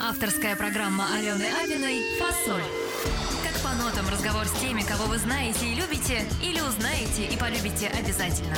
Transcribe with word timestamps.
Авторская 0.00 0.54
программа 0.56 1.04
Алены 1.12 1.46
Абиной 1.62 2.02
«Фасоль». 2.20 2.62
Как 3.42 3.60
по 3.62 3.74
нотам 3.82 4.08
разговор 4.08 4.46
с 4.46 4.52
теми, 4.60 4.82
кого 4.82 5.06
вы 5.06 5.18
знаете 5.18 5.66
и 5.66 5.74
любите, 5.74 6.24
или 6.40 6.60
узнаете 6.60 7.24
и 7.24 7.36
полюбите 7.36 7.88
обязательно. 7.88 8.54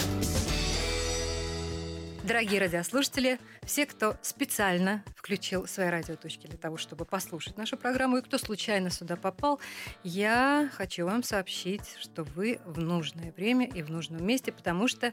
Дорогие 2.29 2.61
радиослушатели, 2.61 3.39
все, 3.63 3.87
кто 3.87 4.15
специально 4.21 5.03
включил 5.17 5.67
свои 5.67 5.89
радиоточки 5.89 6.47
для 6.47 6.59
того, 6.59 6.77
чтобы 6.77 7.07
послушать 7.07 7.57
нашу 7.57 7.79
программу, 7.79 8.19
и 8.19 8.23
кто 8.23 8.37
случайно 8.37 8.91
сюда 8.91 9.17
попал, 9.17 9.61
я 10.05 10.69
хочу 10.75 11.07
вам 11.07 11.23
сообщить, 11.23 11.97
что 11.99 12.25
вы 12.25 12.61
в 12.67 12.79
нужное 12.79 13.33
время 13.33 13.67
и 13.67 13.81
в 13.83 13.91
нужном 13.91 14.27
месте, 14.27 14.53
потому 14.53 14.89
что 14.89 15.11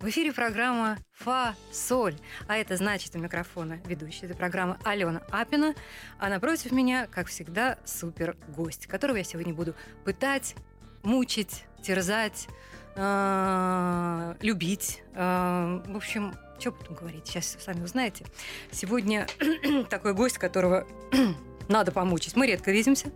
в 0.00 0.08
эфире 0.08 0.32
программа 0.32 0.98
«Фа-соль». 1.12 2.16
А 2.48 2.56
это 2.56 2.76
значит 2.76 3.14
у 3.14 3.20
микрофона 3.20 3.80
ведущая 3.86 4.26
этой 4.26 4.36
программы 4.36 4.76
Алена 4.82 5.22
Апина. 5.30 5.72
А 6.18 6.28
напротив 6.28 6.72
меня, 6.72 7.06
как 7.06 7.28
всегда, 7.28 7.78
супер 7.84 8.36
гость, 8.48 8.88
которого 8.88 9.18
я 9.18 9.24
сегодня 9.24 9.54
буду 9.54 9.76
пытать, 10.04 10.56
мучить, 11.04 11.62
терзать, 11.80 12.48
э, 12.96 14.34
любить. 14.40 15.04
Э, 15.14 15.80
В 15.86 15.96
общем, 15.96 16.34
что 16.58 16.72
потом 16.72 16.94
говорить, 16.96 17.26
сейчас 17.26 17.56
сами 17.60 17.82
узнаете. 17.82 18.24
Сегодня 18.70 19.26
такой 19.90 20.14
гость, 20.14 20.38
которого 20.38 20.86
надо 21.68 21.92
помучить. 21.92 22.36
Мы 22.36 22.46
редко 22.46 22.70
видимся. 22.70 23.10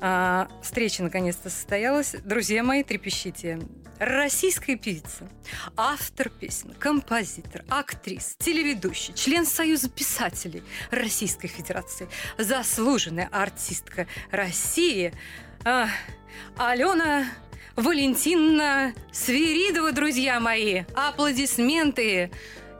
А, 0.00 0.48
встреча 0.62 1.02
наконец-то 1.02 1.50
состоялась. 1.50 2.14
Друзья 2.24 2.62
мои, 2.62 2.82
трепещите. 2.82 3.60
Российская 3.98 4.76
певица, 4.76 5.28
автор 5.76 6.30
песен, 6.30 6.72
композитор, 6.78 7.64
актрис, 7.68 8.34
телеведущий, 8.38 9.12
член 9.12 9.44
Союза 9.44 9.90
писателей 9.90 10.62
Российской 10.90 11.48
Федерации, 11.48 12.08
заслуженная 12.38 13.28
артистка 13.30 14.06
России 14.30 15.12
а, 15.66 15.88
Алена 16.56 17.26
Валентиновна 17.76 18.94
Свиридова, 19.12 19.92
друзья 19.92 20.40
мои. 20.40 20.84
Аплодисменты. 20.94 22.30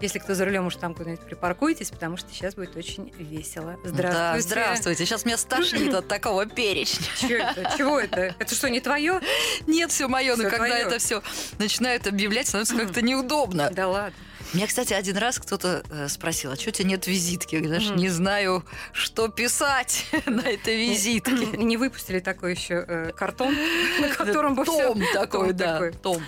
Если 0.00 0.18
кто 0.18 0.34
за 0.34 0.44
рулем, 0.44 0.66
уж 0.66 0.76
там 0.76 0.94
куда-нибудь 0.94 1.24
припаркуйтесь, 1.24 1.90
потому 1.90 2.16
что 2.16 2.32
сейчас 2.32 2.54
будет 2.54 2.76
очень 2.76 3.12
весело. 3.18 3.76
Здравствуйте. 3.84 4.12
Да, 4.12 4.40
здравствуйте. 4.40 5.04
Сейчас 5.04 5.24
меня 5.24 5.36
стошнит 5.36 5.94
от 5.94 6.08
такого 6.08 6.46
перечня. 6.46 7.06
Это? 7.28 7.76
Чего 7.76 8.00
это? 8.00 8.34
Это 8.38 8.54
что, 8.54 8.70
не 8.70 8.80
твое? 8.80 9.20
Нет, 9.66 9.90
все 9.90 10.08
мое, 10.08 10.36
но 10.36 10.48
когда 10.48 10.78
это 10.78 10.98
все 10.98 11.22
начинают 11.58 12.06
объявлять, 12.06 12.48
становится 12.48 12.76
как-то 12.76 13.02
неудобно. 13.02 13.70
Да 13.70 13.88
ладно. 13.88 14.14
Меня, 14.52 14.66
кстати, 14.66 14.92
один 14.92 15.16
раз 15.16 15.38
кто-то 15.38 15.84
э, 15.90 16.08
спросил, 16.08 16.50
а 16.50 16.56
что 16.56 16.70
у 16.70 16.72
тебя 16.72 16.88
нет 16.88 17.06
визитки? 17.06 17.54
Я 17.54 17.68
даже 17.68 17.94
не 17.94 18.08
знаю, 18.08 18.64
что 18.92 19.28
писать 19.28 20.06
на 20.26 20.40
этой 20.40 20.76
визитке. 20.76 21.46
Не 21.56 21.76
выпустили 21.76 22.18
такой 22.18 22.54
еще 22.54 22.84
э, 22.86 23.12
картон, 23.12 23.54
на 24.00 24.08
котором 24.16 24.56
бы 24.56 24.64
все. 24.64 24.88
Том 24.88 25.02
такой, 25.14 25.52
да. 25.52 25.92
Том. 26.02 26.20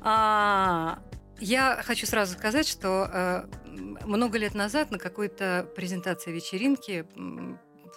А, 0.00 0.98
я 1.40 1.80
хочу 1.84 2.06
сразу 2.06 2.34
сказать, 2.34 2.66
что 2.66 3.10
э, 3.12 3.44
много 4.04 4.38
лет 4.38 4.54
назад 4.54 4.90
на 4.90 4.98
какой-то 4.98 5.68
презентации 5.76 6.32
вечеринки 6.32 7.06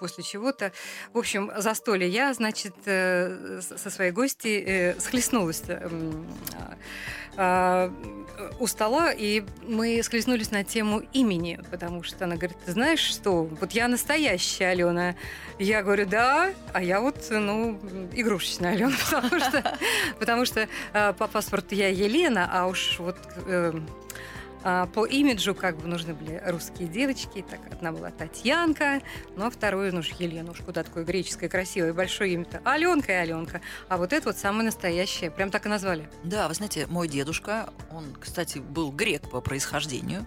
после 0.01 0.23
чего-то, 0.23 0.71
в 1.13 1.17
общем, 1.19 1.51
застолье, 1.57 2.09
я, 2.09 2.33
значит, 2.33 2.73
э, 2.85 3.61
со 3.61 3.89
своей 3.91 4.11
гостьей 4.11 4.63
э, 4.65 4.99
схлестнулась 4.99 5.61
м, 5.67 6.25
а, 7.37 7.93
у 8.59 8.67
стола, 8.67 9.11
и 9.11 9.43
мы 9.67 10.01
схлестнулись 10.03 10.51
на 10.51 10.63
тему 10.63 11.03
имени, 11.13 11.59
потому 11.69 12.01
что 12.01 12.25
она 12.25 12.35
говорит, 12.35 12.57
ты 12.65 12.71
знаешь 12.71 12.99
что, 12.99 13.43
вот 13.43 13.71
я 13.73 13.87
настоящая 13.87 14.69
Алена. 14.69 15.15
Я 15.59 15.83
говорю, 15.83 16.07
да, 16.07 16.51
а 16.73 16.81
я 16.81 16.99
вот, 16.99 17.27
ну, 17.29 17.79
игрушечная 18.13 18.73
Алена, 18.73 18.95
потому 19.11 19.39
что, 19.39 19.77
потому 20.19 20.45
что 20.45 20.67
э, 20.93 21.13
по 21.13 21.27
паспорту 21.27 21.75
я 21.75 21.89
Елена, 21.89 22.49
а 22.51 22.65
уж 22.65 22.97
вот 22.99 23.17
э, 23.45 23.73
а, 24.63 24.87
по 24.87 25.05
имиджу 25.05 25.55
как 25.55 25.77
бы 25.77 25.87
нужны 25.87 26.13
были 26.13 26.41
русские 26.45 26.87
девочки. 26.87 27.43
Так, 27.49 27.59
одна 27.71 27.91
была 27.91 28.11
Татьянка, 28.11 29.01
а 29.37 29.49
вторую, 29.49 29.93
ну 29.93 29.99
уж 29.99 30.09
Елена, 30.19 30.51
уж 30.51 30.59
куда 30.59 30.83
такое 30.83 31.03
греческое, 31.03 31.49
красивое, 31.49 31.93
большое 31.93 32.33
имя-то. 32.33 32.61
Аленка 32.63 33.11
и 33.11 33.15
Аленка. 33.15 33.61
А 33.89 33.97
вот 33.97 34.13
это 34.13 34.29
вот 34.29 34.37
самое 34.37 34.65
настоящее. 34.65 35.31
Прям 35.31 35.49
так 35.49 35.65
и 35.65 35.69
назвали. 35.69 36.09
Да, 36.23 36.47
вы 36.47 36.53
знаете, 36.53 36.87
мой 36.87 37.07
дедушка, 37.07 37.73
он, 37.91 38.15
кстати, 38.19 38.59
был 38.59 38.91
грек 38.91 39.29
по 39.29 39.41
происхождению. 39.41 40.25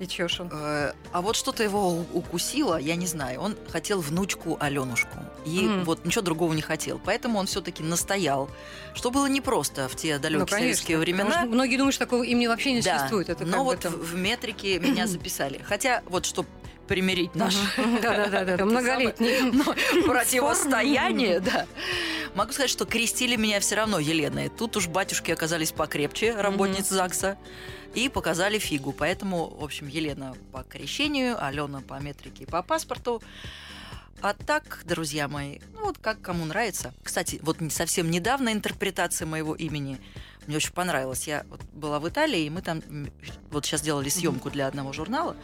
И 0.00 0.06
чё 0.06 0.28
ж 0.28 0.40
он? 0.40 0.48
Э, 0.52 0.92
А 1.12 1.20
вот 1.20 1.36
что-то 1.36 1.62
его 1.62 2.04
укусило, 2.14 2.76
я 2.80 2.96
не 2.96 3.06
знаю. 3.06 3.40
Он 3.42 3.56
хотел 3.68 4.00
внучку 4.00 4.56
Аленушку. 4.58 5.18
И 5.44 5.60
Мгм. 5.60 5.84
вот 5.84 6.04
ничего 6.06 6.22
другого 6.22 6.54
не 6.54 6.62
хотел. 6.62 6.98
Поэтому 7.04 7.38
он 7.38 7.46
все-таки 7.46 7.82
настоял. 7.82 8.48
Что 8.94 9.10
было 9.10 9.26
непросто 9.26 9.88
в 9.88 9.96
те 9.96 10.18
далекие 10.18 10.40
Ну, 10.40 10.46
конечно. 10.46 10.58
советские 10.58 10.98
времена. 10.98 11.30
что 11.32 11.46
многие 11.46 11.76
думают, 11.76 11.94
что 11.94 12.06
такого 12.06 12.22
имени 12.22 12.46
вообще 12.46 12.72
не 12.72 12.80
Да, 12.80 12.96
существует. 12.98 13.28
Это 13.28 13.44
но 13.44 13.62
вот 13.62 13.80
там- 13.80 13.92
в 13.92 14.14
метрике 14.14 14.78
меня 14.78 15.06
записали. 15.06 15.60
Хотя 15.68 16.02
вот 16.06 16.24
чтобы 16.24 16.48
примирить 16.88 17.34
наш 17.34 17.54
Да-да-да, 18.02 18.64
многолетний. 18.64 19.52
противостояние, 20.06 21.40
да. 21.40 21.66
Могу 22.34 22.52
сказать, 22.52 22.70
что 22.70 22.84
крестили 22.86 23.36
меня 23.36 23.60
все 23.60 23.74
равно 23.76 23.98
Еленой. 23.98 24.48
Тут 24.48 24.76
уж 24.76 24.86
батюшки 24.88 25.30
оказались 25.30 25.72
покрепче, 25.72 26.34
работницы 26.34 26.94
ЗАГСа, 26.94 27.36
и 27.94 28.08
показали 28.08 28.58
фигу. 28.58 28.92
Поэтому, 28.92 29.48
в 29.48 29.64
общем, 29.64 29.88
Елена 29.88 30.34
по 30.52 30.62
крещению, 30.62 31.42
Алена 31.42 31.80
по 31.80 32.00
метрике 32.00 32.44
и 32.44 32.46
по 32.46 32.62
паспорту. 32.62 33.22
А 34.22 34.34
так, 34.34 34.82
друзья 34.84 35.28
мои, 35.28 35.60
ну 35.72 35.86
вот 35.86 35.98
как 35.98 36.20
кому 36.20 36.44
нравится. 36.44 36.92
Кстати, 37.02 37.40
вот 37.42 37.56
совсем 37.70 38.10
недавно 38.10 38.52
интерпретация 38.52 39.26
моего 39.26 39.54
имени 39.54 39.98
мне 40.46 40.56
очень 40.56 40.72
понравилась. 40.72 41.26
Я 41.26 41.44
вот 41.48 41.62
была 41.72 42.00
в 42.00 42.08
Италии, 42.08 42.42
и 42.42 42.50
мы 42.50 42.60
там 42.60 42.82
вот 43.50 43.64
сейчас 43.64 43.80
делали 43.80 44.08
съемку 44.08 44.50
для 44.50 44.66
одного 44.66 44.92
журнала. 44.92 45.36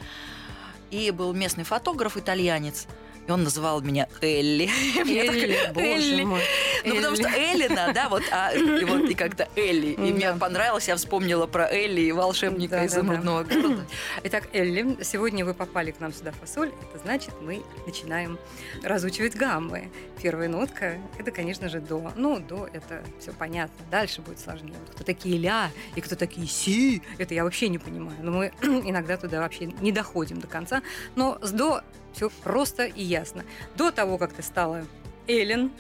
И 0.91 1.11
был 1.11 1.33
местный 1.33 1.65
фотограф, 1.65 2.17
итальянец. 2.17 2.87
И 3.27 3.31
он 3.31 3.43
называл 3.43 3.81
меня 3.81 4.09
Элли. 4.21 4.69
Элли, 4.99 5.73
боже 5.73 6.25
мой. 6.25 6.43
Ну, 6.85 6.97
потому 6.97 7.17
что 7.17 7.29
Элли. 7.29 7.57
Эллина, 7.57 7.93
да, 7.93 8.09
вот, 8.09 8.23
а, 8.31 8.53
и 8.53 8.85
вот, 8.85 9.11
и 9.11 9.15
как-то 9.15 9.49
Элли. 9.57 9.93
И 9.93 10.13
мне 10.13 10.33
понравилось, 10.35 10.89
я 10.89 10.97
вспомнила 10.97 11.47
про 11.47 11.67
Элли 11.71 12.03
и 12.03 12.13
волшебника 12.13 12.85
из 12.85 12.93
изумрудного 12.93 13.45
города. 13.45 13.87
Итак, 14.25 14.49
Элли, 14.53 15.03
сегодня 15.03 15.45
вы 15.45 15.55
попали 15.55 15.91
к 15.91 16.01
нам 16.01 16.13
сюда 16.13 16.33
в 16.33 16.37
фасоль. 16.37 16.69
Это 16.69 17.03
значит, 17.03 17.35
мы 17.41 17.63
начинаем 17.87 18.39
разучивать 18.83 19.35
гаммы. 19.35 19.91
Первая 20.23 20.49
нотка– 20.49 20.99
это, 21.19 21.31
конечно 21.31 21.69
же, 21.69 21.81
до. 21.81 22.13
Ну, 22.17 22.39
до– 22.39 22.69
это 22.73 23.03
все 23.21 23.33
понятно. 23.33 23.85
Дальше 23.91 24.21
будет 24.23 24.39
сложнее. 24.39 24.77
Кто 24.93 25.05
такие 25.05 25.39
ля 25.39 25.71
и 25.95 26.01
кто 26.01 26.17
такие 26.17 26.47
си, 26.47 27.03
это 27.19 27.35
я 27.35 27.45
вообще 27.45 27.69
не 27.69 27.79
понимаю. 27.79 28.17
Но 28.23 28.31
мы 28.33 28.53
иногда 28.63 29.17
туда 29.17 29.41
вообще 29.41 29.67
не 29.67 29.93
доходим 29.93 30.41
до 30.41 30.47
конца. 30.47 30.83
Но 31.15 31.39
с 31.43 31.51
до 31.51 31.83
все 32.17 32.31
просто 32.43 32.87
и 32.87 33.03
ясно. 33.03 33.45
До 33.77 33.91
того, 33.91 34.17
как 34.19 34.33
ты 34.33 34.43
стала 34.43 34.87
Эллен, 35.29 35.71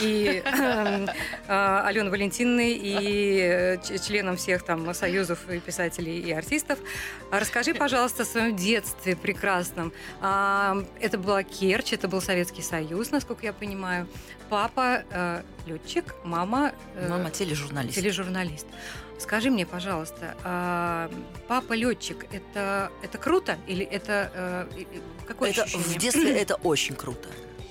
и 0.00 0.40
э, 0.46 1.06
Алены 1.48 2.10
Валентиновны, 2.10 2.72
и 2.72 3.40
э, 3.40 3.76
членом 3.98 4.36
всех 4.36 4.62
там 4.62 4.94
союзов 4.94 5.50
и 5.50 5.58
писателей 5.58 6.20
и 6.20 6.30
артистов. 6.30 6.78
А 7.32 7.40
Расскажи, 7.40 7.74
пожалуйста, 7.74 8.22
о 8.22 8.26
своем 8.26 8.54
детстве 8.54 9.16
прекрасном. 9.16 9.92
А, 10.20 10.76
Это 11.00 11.18
была 11.18 11.42
Керчь, 11.42 11.92
это 11.92 12.06
был 12.06 12.20
Советский 12.20 12.62
Союз, 12.62 13.10
насколько 13.10 13.44
я 13.44 13.52
понимаю. 13.52 14.06
Папа 14.48 15.04
летчик, 15.66 16.14
мама, 16.24 16.72
э, 16.94 17.08
Мама 17.08 17.30
тележурналист. 17.30 17.94
тележурналист. 17.94 18.66
Скажи 19.20 19.50
мне, 19.50 19.66
пожалуйста, 19.66 20.34
а, 20.44 21.10
папа 21.46 21.74
летчик, 21.74 22.26
это 22.32 22.90
это 23.02 23.18
круто 23.18 23.58
или 23.66 23.84
это 23.84 24.30
э, 24.34 24.84
какое 25.26 25.50
Это 25.50 25.64
ощущение? 25.64 25.86
в 25.88 25.98
детстве 25.98 26.36
это 26.40 26.54
очень 26.56 26.96
круто. 26.96 27.28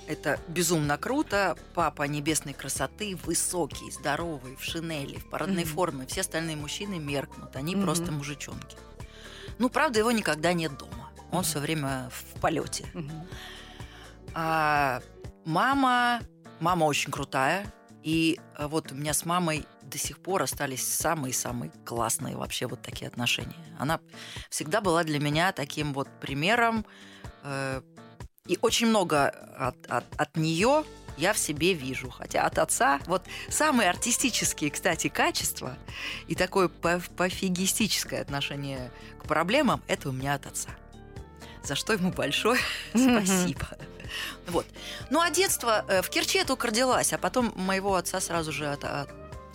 Это 0.07 0.39
безумно 0.47 0.97
круто. 0.97 1.55
Папа 1.73 2.03
небесной 2.03 2.53
красоты, 2.53 3.15
высокий, 3.25 3.91
здоровый, 3.91 4.55
в 4.55 4.63
шинели, 4.63 5.17
в 5.17 5.29
парадной 5.29 5.63
Мгм. 5.65 5.73
форме. 5.73 6.05
Все 6.07 6.21
остальные 6.21 6.55
мужчины 6.55 6.99
меркнут. 6.99 7.55
Они 7.55 7.75
Мгм. 7.75 7.83
просто 7.85 8.11
мужичонки. 8.11 8.77
Ну, 9.57 9.69
правда, 9.69 9.99
его 9.99 10.11
никогда 10.11 10.53
нет 10.53 10.77
дома. 10.77 11.09
Он 11.31 11.43
все 11.43 11.59
время 11.59 12.09
в 12.11 12.39
полете. 12.39 12.85
Мгм. 12.93 13.27
А 14.33 15.01
мама, 15.45 16.21
мама 16.59 16.85
очень 16.85 17.11
крутая. 17.11 17.71
И 18.03 18.39
э, 18.57 18.65
вот 18.67 18.91
у 18.91 18.95
меня 18.95 19.13
с 19.13 19.25
мамой 19.25 19.65
до 19.89 19.97
сих 19.97 20.19
пор 20.19 20.43
остались 20.43 20.87
самые-самые 20.87 21.71
классные 21.85 22.37
вообще 22.37 22.67
вот 22.67 22.81
такие 22.81 23.07
отношения. 23.07 23.55
Она 23.77 23.99
всегда 24.49 24.81
была 24.81 25.03
для 25.03 25.19
меня 25.19 25.51
таким 25.51 25.93
вот 25.93 26.07
примером. 26.21 26.85
э, 27.43 27.81
и 28.47 28.57
очень 28.61 28.87
много 28.87 29.29
от, 29.29 29.75
от, 29.87 30.05
от 30.17 30.35
нее 30.35 30.83
я 31.17 31.33
в 31.33 31.37
себе 31.37 31.73
вижу. 31.73 32.09
Хотя 32.09 32.45
от 32.45 32.57
отца 32.57 32.99
вот 33.05 33.23
самые 33.49 33.89
артистические, 33.89 34.71
кстати, 34.71 35.07
качества 35.09 35.77
и 36.27 36.35
такое 36.35 36.67
поф- 36.67 37.13
пофигистическое 37.15 38.21
отношение 38.21 38.91
к 39.21 39.27
проблемам 39.27 39.83
это 39.87 40.09
у 40.09 40.11
меня 40.11 40.33
от 40.35 40.45
отца. 40.45 40.69
За 41.63 41.75
что 41.75 41.93
ему 41.93 42.11
большое 42.11 42.59
спасибо. 42.91 43.67
Вот. 44.47 44.65
Ну, 45.11 45.19
а 45.19 45.29
детство 45.29 45.85
э, 45.87 46.01
в 46.01 46.09
Керчи 46.09 46.39
я 46.39 46.45
только 46.45 46.67
родилась, 46.67 47.13
а 47.13 47.17
потом 47.19 47.53
моего 47.55 47.95
отца 47.95 48.19
сразу 48.19 48.51
же 48.51 48.67
от... 48.67 48.83
от- 48.83 49.09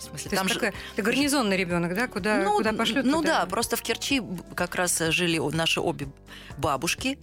смысле, 0.05 0.29
То 0.29 0.35
там 0.37 0.47
есть 0.47 0.53
же... 0.59 0.59
такой- 0.67 0.79
ты 0.95 1.01
гарнизонный 1.01 1.57
ребенок, 1.57 1.93
да? 1.93 2.07
Куда, 2.07 2.37
ну, 2.43 2.57
куда 2.57 2.73
пошлют? 2.73 3.05
ну 3.05 3.21
туда? 3.21 3.41
да, 3.41 3.45
просто 3.45 3.75
в 3.75 3.81
Керчи 3.81 4.21
как 4.55 4.75
раз 4.75 4.99
э, 5.01 5.11
жили 5.11 5.37
наши 5.55 5.79
обе 5.81 6.07
бабушки, 6.57 7.17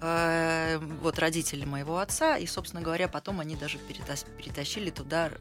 э, 0.00 0.78
вот 1.02 1.18
родители 1.18 1.64
моего 1.64 1.98
отца, 1.98 2.36
и, 2.36 2.46
собственно 2.46 2.82
говоря, 2.82 3.08
потом 3.08 3.40
они 3.40 3.56
даже 3.56 3.78
перетас- 3.78 4.26
перетащили 4.36 4.90
туда 4.90 5.28
э, 5.28 5.32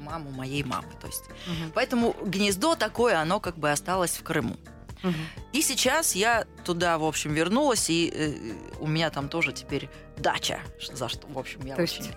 маму 0.00 0.30
моей 0.30 0.62
мамы. 0.64 0.88
То 1.00 1.06
есть, 1.06 1.24
Мгм. 1.46 1.72
поэтому 1.74 2.16
гнездо 2.24 2.74
такое, 2.76 3.18
оно 3.20 3.40
как 3.40 3.56
бы 3.58 3.70
осталось 3.70 4.12
в 4.16 4.22
Крыму. 4.22 4.56
Мгм. 5.02 5.14
И 5.52 5.60
сейчас 5.62 6.14
я 6.14 6.46
туда, 6.64 6.96
в 6.98 7.04
общем, 7.04 7.34
вернулась, 7.34 7.90
и 7.90 8.10
э, 8.14 8.54
у 8.80 8.86
меня 8.86 9.10
там 9.10 9.28
тоже 9.28 9.52
теперь 9.52 9.88
дача, 10.16 10.60
за 10.92 11.08
что, 11.08 11.26
в 11.28 11.38
общем, 11.38 11.60
я 11.66 11.76
То 11.76 11.82
есть- 11.82 12.00
очень, 12.00 12.14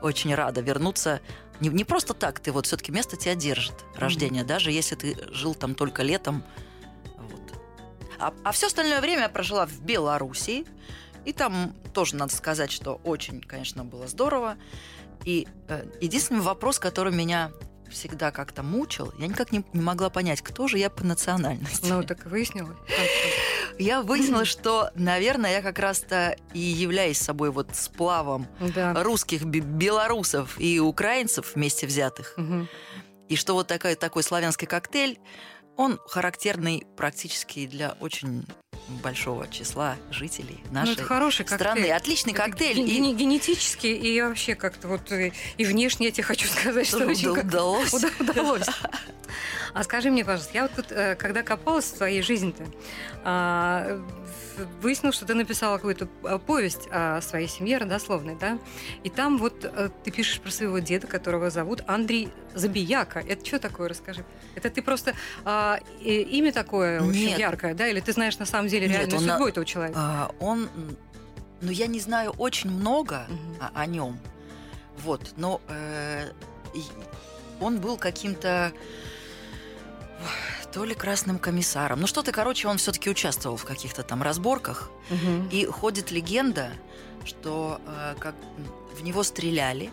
очень 0.00 0.34
рада 0.34 0.60
вернуться. 0.62 1.20
Не, 1.60 1.68
не 1.68 1.84
просто 1.84 2.14
так, 2.14 2.40
ты 2.40 2.52
вот 2.52 2.66
все-таки 2.66 2.90
место 2.92 3.16
тебя 3.16 3.34
держит, 3.34 3.84
рождение, 3.94 4.44
даже 4.44 4.70
если 4.70 4.96
ты 4.96 5.16
жил 5.32 5.54
там 5.54 5.74
только 5.74 6.02
летом. 6.02 6.44
Вот. 7.16 7.52
А, 8.18 8.52
все 8.52 8.66
остальное 8.66 9.00
время 9.00 9.22
я 9.22 9.28
прожила 9.28 9.66
в 9.66 9.80
Белоруссии, 9.80 10.66
и 11.24 11.32
там 11.32 11.74
тоже 11.92 12.16
надо 12.16 12.34
сказать, 12.34 12.70
что 12.70 13.00
очень, 13.04 13.40
конечно, 13.40 13.84
было 13.84 14.06
здорово. 14.08 14.56
И 15.24 15.46
э, 15.68 15.86
единственный 16.00 16.42
вопрос, 16.42 16.78
который 16.78 17.12
меня 17.12 17.50
всегда 17.94 18.30
как-то 18.30 18.62
мучил, 18.62 19.12
я 19.18 19.26
никак 19.26 19.50
не, 19.52 19.64
не 19.72 19.80
могла 19.80 20.10
понять, 20.10 20.42
кто 20.42 20.68
же 20.68 20.78
я 20.78 20.90
по 20.90 21.04
национальности. 21.04 21.86
Ну, 21.88 22.02
так 22.02 22.26
и 22.26 22.28
выяснилось. 22.28 22.76
Я 23.78 24.02
выяснила, 24.02 24.44
что, 24.44 24.90
наверное, 24.94 25.52
я 25.52 25.62
как 25.62 25.78
раз-то 25.78 26.36
и 26.52 26.58
являюсь 26.60 27.18
собой 27.18 27.50
вот 27.50 27.68
сплавом 27.74 28.46
Да. 28.74 29.02
русских, 29.02 29.44
бе- 29.44 29.60
белорусов 29.60 30.60
и 30.60 30.78
украинцев 30.80 31.54
вместе 31.54 31.86
взятых. 31.86 32.34
Мгм. 32.36 32.68
И 33.28 33.36
что 33.36 33.54
вот 33.54 33.66
такой, 33.66 33.94
такой 33.94 34.22
славянский 34.22 34.66
коктейль, 34.66 35.18
он 35.76 35.98
характерный 36.06 36.86
практически 36.96 37.66
для 37.66 37.96
очень 38.00 38.46
большого 38.88 39.48
числа 39.48 39.96
жителей 40.10 40.60
Ну, 40.66 40.74
нашей 40.74 40.92
это 40.94 41.04
хороший 41.04 41.44
коктейль. 41.44 41.58
страны. 41.58 41.90
Отличный 41.90 42.32
Это 42.32 42.42
коктейль. 42.44 42.76
ген- 42.76 42.86
и 42.86 42.90
ген- 43.08 43.16
генетически 43.16 43.86
и 43.86 44.20
вообще 44.20 44.54
как-то 44.54 44.88
вот 44.88 45.10
и, 45.12 45.32
и 45.56 45.64
внешне 45.64 46.06
я 46.06 46.12
тебе 46.12 46.24
хочу 46.24 46.46
сказать, 46.48 46.86
что 46.86 47.06
очень 47.06 47.28
уда- 47.28 47.40
как- 47.42 47.50
удалось. 47.50 47.92
А 49.72 49.82
скажи 49.84 50.10
мне, 50.10 50.24
пожалуйста, 50.24 50.50
я 50.54 50.62
вот 50.62 50.72
тут, 50.74 50.92
э, 50.92 51.14
когда 51.16 51.42
копалась 51.42 51.86
в 51.86 51.96
твоей 51.96 52.22
жизни-то, 52.22 52.64
а, 53.24 54.00
в- 54.56 54.82
выяснила, 54.82 55.12
что 55.12 55.26
ты 55.26 55.34
написала 55.34 55.76
какую-то 55.76 56.08
а, 56.22 56.38
повесть 56.38 56.88
о 56.92 57.20
своей 57.20 57.48
семье 57.48 57.78
родословной, 57.78 58.36
да? 58.36 58.58
И 59.02 59.10
там 59.10 59.38
вот 59.38 59.64
э, 59.64 59.90
ты 60.04 60.10
пишешь 60.10 60.40
про 60.40 60.50
своего 60.50 60.78
деда, 60.78 61.06
которого 61.06 61.50
зовут 61.50 61.82
Андрей 61.88 62.28
Забияка. 62.54 63.18
Это 63.20 63.44
что 63.44 63.58
такое, 63.58 63.88
расскажи? 63.88 64.24
Это 64.54 64.70
ты 64.70 64.80
просто 64.82 65.14
а, 65.44 65.80
имя 66.00 66.52
такое 66.52 67.02
очень 67.02 67.28
Нет. 67.30 67.38
яркое, 67.38 67.74
да? 67.74 67.88
Или 67.88 68.00
ты 68.00 68.12
знаешь 68.12 68.38
на 68.38 68.46
самом 68.46 68.68
деле 68.68 68.86
Нет, 68.86 68.98
реальную 68.98 69.18
он 69.18 69.26
на- 69.26 69.32
судьбу 69.32 69.48
этого 69.48 69.66
человека? 69.66 69.98
А, 69.98 70.30
Он, 70.38 70.68
ну 71.60 71.70
я 71.72 71.86
не 71.88 71.98
знаю 72.00 72.30
очень 72.38 72.70
много 72.70 73.26
Мгм. 73.28 73.56
о, 73.60 73.80
о 73.80 73.86
нем, 73.86 74.18
вот, 74.98 75.32
но 75.36 75.60
э, 75.68 76.28
он 77.60 77.80
был 77.80 77.96
каким-то 77.96 78.72
то 80.72 80.84
ли 80.84 80.94
красным 80.94 81.38
комиссаром, 81.38 82.00
ну 82.00 82.06
что-то, 82.06 82.32
короче, 82.32 82.68
он 82.68 82.78
все-таки 82.78 83.08
участвовал 83.10 83.56
в 83.56 83.64
каких-то 83.64 84.02
там 84.02 84.22
разборках, 84.22 84.90
Мгм. 85.10 85.48
и 85.50 85.66
ходит 85.66 86.10
легенда, 86.10 86.70
что 87.24 87.80
э, 87.86 88.14
как 88.18 88.34
в 88.98 89.02
него 89.02 89.22
стреляли, 89.22 89.90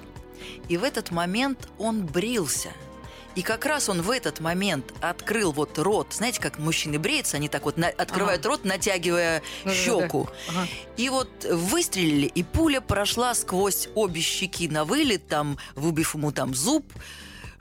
и 0.69 0.77
в 0.77 0.83
этот 0.83 1.11
момент 1.11 1.67
он 1.77 2.05
брился. 2.05 2.69
И 3.33 3.43
как 3.43 3.65
раз 3.65 3.87
он 3.87 4.01
в 4.01 4.11
этот 4.11 4.41
момент 4.41 4.91
открыл 4.99 5.53
вот 5.53 5.79
рот. 5.79 6.07
Знаете, 6.11 6.41
как 6.41 6.59
мужчины 6.59 6.99
бреются, 6.99 7.37
они 7.37 7.47
так 7.47 7.63
вот 7.63 7.77
на- 7.77 7.87
открывают 7.87 8.45
рот, 8.45 8.65
натягивая 8.65 9.41
щеку. 9.65 10.27
Ага. 10.49 10.67
И 10.97 11.07
вот 11.09 11.29
выстрелили, 11.45 12.25
и 12.25 12.43
пуля 12.43 12.81
прошла 12.81 13.33
сквозь 13.33 13.87
обе 13.95 14.19
щеки 14.19 14.67
на 14.67 14.83
вылет, 14.83 15.27
там, 15.29 15.57
выбив 15.75 16.13
ему 16.15 16.33
там 16.33 16.53
зуб, 16.53 16.91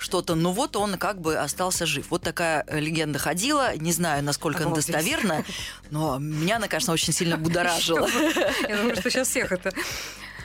что-то. 0.00 0.34
Ну 0.34 0.52
вот 0.52 0.76
он 0.76 0.98
как 0.98 1.20
бы 1.20 1.36
остался 1.36 1.86
жив. 1.86 2.06
Вот 2.10 2.22
такая 2.22 2.64
э, 2.66 2.80
легенда 2.80 3.18
ходила. 3.18 3.76
Не 3.76 3.92
знаю, 3.92 4.24
насколько 4.24 4.64
она 4.64 4.74
достоверна, 4.74 5.44
но 5.90 6.18
меня 6.18 6.56
она, 6.56 6.68
конечно, 6.68 6.92
очень 6.92 7.12
сильно 7.12 7.36
будоражила. 7.36 8.08
Я 8.68 8.76
думаю, 8.76 8.96
что 8.96 9.10
сейчас 9.10 9.28
всех 9.28 9.52
это 9.52 9.72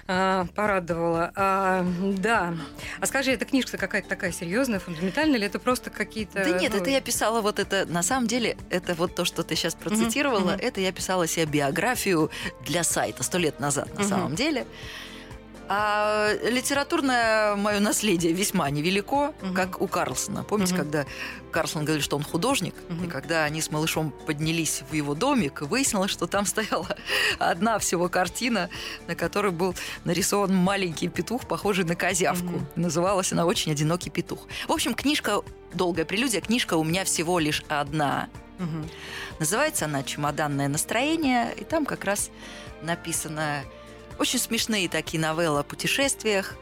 а, 0.08 0.46
порадовало. 0.54 1.32
А, 1.36 1.86
да. 2.18 2.56
А 3.00 3.06
скажи, 3.08 3.32
эта 3.32 3.46
книжка 3.46 3.78
какая-то 3.78 4.08
такая 4.08 4.32
серьезная, 4.32 4.80
фундаментальная, 4.80 5.38
или 5.38 5.48
это 5.48 5.58
просто 5.58 5.90
какие-то... 5.90 6.44
Да 6.44 6.52
нет, 6.52 6.74
ну, 6.74 6.82
это 6.82 6.92
я 6.92 7.02
писала 7.02 7.42
вот 7.42 7.58
это, 7.58 7.86
на 7.88 8.04
самом 8.04 8.28
деле, 8.28 8.56
это 8.70 8.94
вот 8.94 9.16
то, 9.16 9.26
что 9.26 9.42
ты 9.44 9.56
сейчас 9.56 9.74
процитировала, 9.74 10.52
мгм. 10.52 10.60
это 10.60 10.80
я 10.80 10.92
писала 10.92 11.28
себе 11.28 11.46
биографию 11.46 12.30
для 12.66 12.84
сайта 12.84 13.24
сто 13.24 13.40
лет 13.40 13.60
назад, 13.60 13.94
на 13.96 14.02
Мгм. 14.02 14.10
самом 14.10 14.36
деле. 14.36 14.68
А 15.68 16.32
литературное 16.44 17.56
мое 17.56 17.80
наследие 17.80 18.34
весьма 18.34 18.70
невелико, 18.70 19.34
Мгм. 19.42 19.54
как 19.56 19.82
у 19.82 19.88
Карлсона. 19.88 20.44
Помните, 20.44 20.76
Мгм. 20.76 20.84
когда 20.84 21.06
Карлсон 21.52 21.86
говорил, 21.86 22.04
что 22.04 22.18
он 22.18 22.24
художник, 22.24 22.76
Мгм. 22.90 23.06
и 23.06 23.08
когда 23.08 23.44
они 23.46 23.62
с 23.62 23.72
малышом 23.72 24.12
поднялись 24.12 24.84
в 24.90 24.94
его 24.94 25.16
домик, 25.16 25.62
выяснилось, 25.62 26.12
что 26.12 26.28
там 26.28 26.46
стояла 26.46 26.88
одна 27.40 27.80
всего 27.80 28.10
картина, 28.10 28.70
на 29.08 29.16
которой 29.16 29.52
был 29.52 29.74
нарисован 30.04 30.54
маленький 30.56 31.08
петух, 31.08 31.48
похожий 31.48 31.84
на 31.86 31.96
козявку. 31.96 32.46
Мгм. 32.48 32.68
Называлась 32.76 33.32
она 33.32 33.46
«Очень 33.46 33.72
одинокий 33.72 34.12
петух». 34.12 34.48
В 34.68 34.72
общем, 34.72 34.94
книжка 34.94 35.42
долгая 35.74 36.06
прелюдия. 36.06 36.42
Книжка 36.42 36.76
у 36.76 36.84
меня 36.84 37.04
всего 37.06 37.40
лишь 37.40 37.64
одна. 37.70 38.30
Мгм. 38.60 38.88
Называется 39.40 39.86
она 39.86 40.04
«Чемоданное 40.04 40.68
настроение», 40.68 41.54
и 41.58 41.64
там 41.64 41.86
как 41.86 42.06
раз 42.06 42.30
написано 42.84 43.64
очень 44.20 44.40
смешные 44.40 44.90
такие 44.90 45.20
новеллы 45.20 45.60
о 45.60 45.64
путешествиях. 45.64 46.56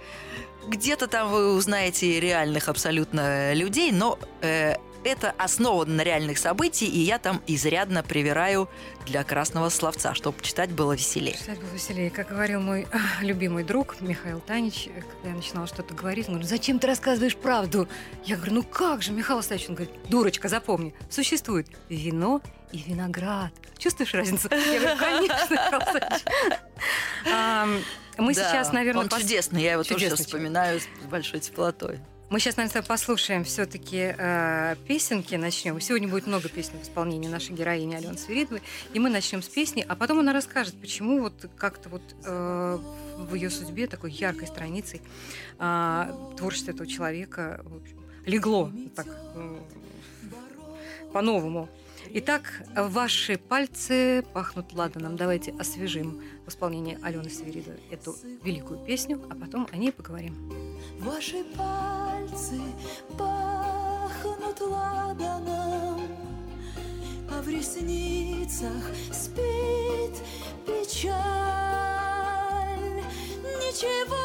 Где-то 0.68 1.08
там 1.08 1.30
вы 1.30 1.56
узнаете 1.56 2.20
реальных 2.20 2.70
абсолютно 2.70 3.54
людей, 3.54 3.92
но 3.92 4.18
э, 4.42 4.78
это 5.04 5.34
основано 5.38 5.94
на 5.96 6.04
реальных 6.04 6.38
событиях, 6.38 6.92
и 6.94 7.00
я 7.00 7.20
там 7.20 7.42
изрядно 7.48 8.04
привираю 8.04 8.70
для 9.06 9.24
красного 9.24 9.70
словца, 9.70 10.14
чтобы 10.14 10.42
читать 10.42 10.72
было 10.72 10.94
веселее. 10.94 11.36
Читать 11.36 11.60
было 11.60 11.70
веселее. 11.70 12.10
Как 12.10 12.30
говорил 12.30 12.62
мой 12.62 12.88
любимый 13.22 13.64
друг 13.64 14.00
Михаил 14.02 14.40
Танич, 14.40 14.90
когда 15.12 15.30
я 15.30 15.36
начинала 15.36 15.68
что-то 15.68 15.94
говорить, 15.94 16.28
он 16.28 16.34
говорит, 16.34 16.50
зачем 16.50 16.80
ты 16.80 16.88
рассказываешь 16.88 17.36
правду? 17.36 17.88
Я 18.26 18.38
говорю, 18.38 18.54
ну 18.54 18.64
как 18.64 19.02
же, 19.02 19.12
Михаил 19.12 19.40
Астаевич? 19.40 19.70
Он 19.70 19.76
говорит, 19.76 19.94
дурочка, 20.10 20.48
запомни, 20.48 20.94
существует 21.10 21.68
вино 21.90 22.42
и 22.72 22.78
виноград. 22.80 23.54
Чувствуешь 23.78 24.14
разницу? 24.14 24.48
Я 24.52 24.80
говорю, 24.80 24.98
конечно, 25.00 25.56
Михаил 27.26 27.84
Мы 28.18 28.34
сейчас, 28.34 28.72
наверное, 28.72 29.04
Он 29.04 29.10
чудесный, 29.10 29.62
я 29.62 29.74
его 29.74 29.84
тоже 29.84 30.16
вспоминаю 30.16 30.80
с 30.80 30.86
большой 31.10 31.40
теплотой. 31.40 32.00
Мы 32.34 32.40
сейчас, 32.40 32.58
наверное, 32.58 32.82
послушаем 32.82 33.44
все-таки 33.44 34.16
песенки, 34.88 35.36
начнем. 35.36 35.80
Сегодня 35.80 36.08
будет 36.08 36.26
много 36.26 36.50
песен 36.50 36.80
в 36.80 36.82
исполнении 36.82 37.28
нашей 37.28 37.54
героини 37.54 37.94
Алены 37.94 38.18
Свиридовой. 38.18 38.64
И 38.92 38.98
мы 38.98 39.12
начнем 39.12 39.44
с 39.44 39.48
песни, 39.48 39.86
а 39.88 39.96
потом 39.96 40.18
она 40.18 40.34
расскажет, 40.34 40.74
почему 40.82 41.22
вот 41.22 41.48
как-то 41.56 41.90
вот 41.90 42.02
э, 42.26 42.80
в 43.18 43.36
ее 43.36 43.52
судьбе 43.52 43.86
такой 43.86 44.10
яркой 44.14 44.48
страницей 44.48 45.00
э, 45.60 46.34
творчество 46.36 46.72
этого 46.72 46.88
человека 46.88 47.62
в 47.66 47.76
общем, 47.76 48.04
легло 48.26 48.72
так 48.96 49.06
э, 49.36 49.60
по-новому. 51.14 51.70
Итак, 52.16 52.62
ваши 52.76 53.40
пальцы 53.40 54.24
пахнут 54.34 54.72
ладаном. 54.74 55.16
Давайте 55.16 55.52
освежим 55.58 56.22
в 56.46 56.50
исполнении 56.50 57.00
Алены 57.02 57.28
Свиридовой 57.28 57.80
эту 57.90 58.16
великую 58.44 58.86
песню, 58.86 59.20
а 59.32 59.36
потом 59.36 59.68
о 59.72 59.78
ней 59.78 59.92
поговорим. 59.92 60.36
Ваши 61.00 61.44
пальцы 61.58 62.62
пахнут 63.18 64.62
ладаном, 64.62 66.02
А 67.32 67.42
в 67.42 67.50
ресницах 67.50 68.84
спит 69.12 70.22
печаль. 70.68 71.18
Ничего 73.42 74.23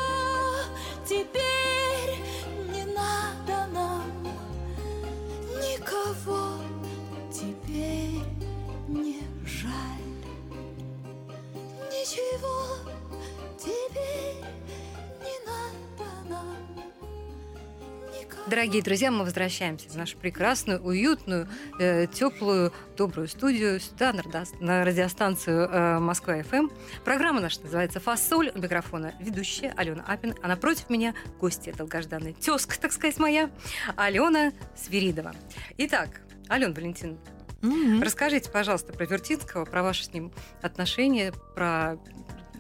Дорогие 18.49 18.83
друзья, 18.83 19.11
мы 19.11 19.25
возвращаемся 19.25 19.91
в 19.91 19.97
нашу 19.97 20.17
прекрасную, 20.17 20.81
уютную, 20.83 21.49
э, 21.79 22.07
теплую, 22.07 22.73
добрую 22.97 23.29
студию 23.29 23.79
сюда, 23.79 24.15
на, 24.15 24.23
на 24.61 24.85
радиостанцию 24.85 25.69
э, 25.69 25.99
Москва 25.99 26.43
ФМ. 26.43 26.69
Программа 27.05 27.41
наша 27.41 27.61
называется 27.61 28.01
«Фасоль». 28.01 28.51
У 28.55 28.59
микрофона 28.59 29.15
ведущая 29.21 29.75
Алена 29.77 30.03
Апин, 30.07 30.35
а 30.43 30.49
напротив 30.49 30.89
меня 30.89 31.15
гостья 31.39 31.75
долгожданная 31.75 32.33
тезка, 32.33 32.79
так 32.81 32.93
сказать, 32.93 33.19
моя, 33.19 33.51
Алена 33.97 34.53
Свиридова. 34.77 35.35
Итак, 35.77 36.23
Алена 36.49 36.73
Валентин, 36.73 37.19
Мгм. 37.61 38.03
расскажите, 38.03 38.51
пожалуйста, 38.51 38.95
про 38.95 39.05
Вертинского, 39.05 39.67
про 39.67 39.83
ваши 39.83 40.05
с 40.05 40.13
ним 40.15 40.33
отношения, 40.63 41.35
про 41.55 41.99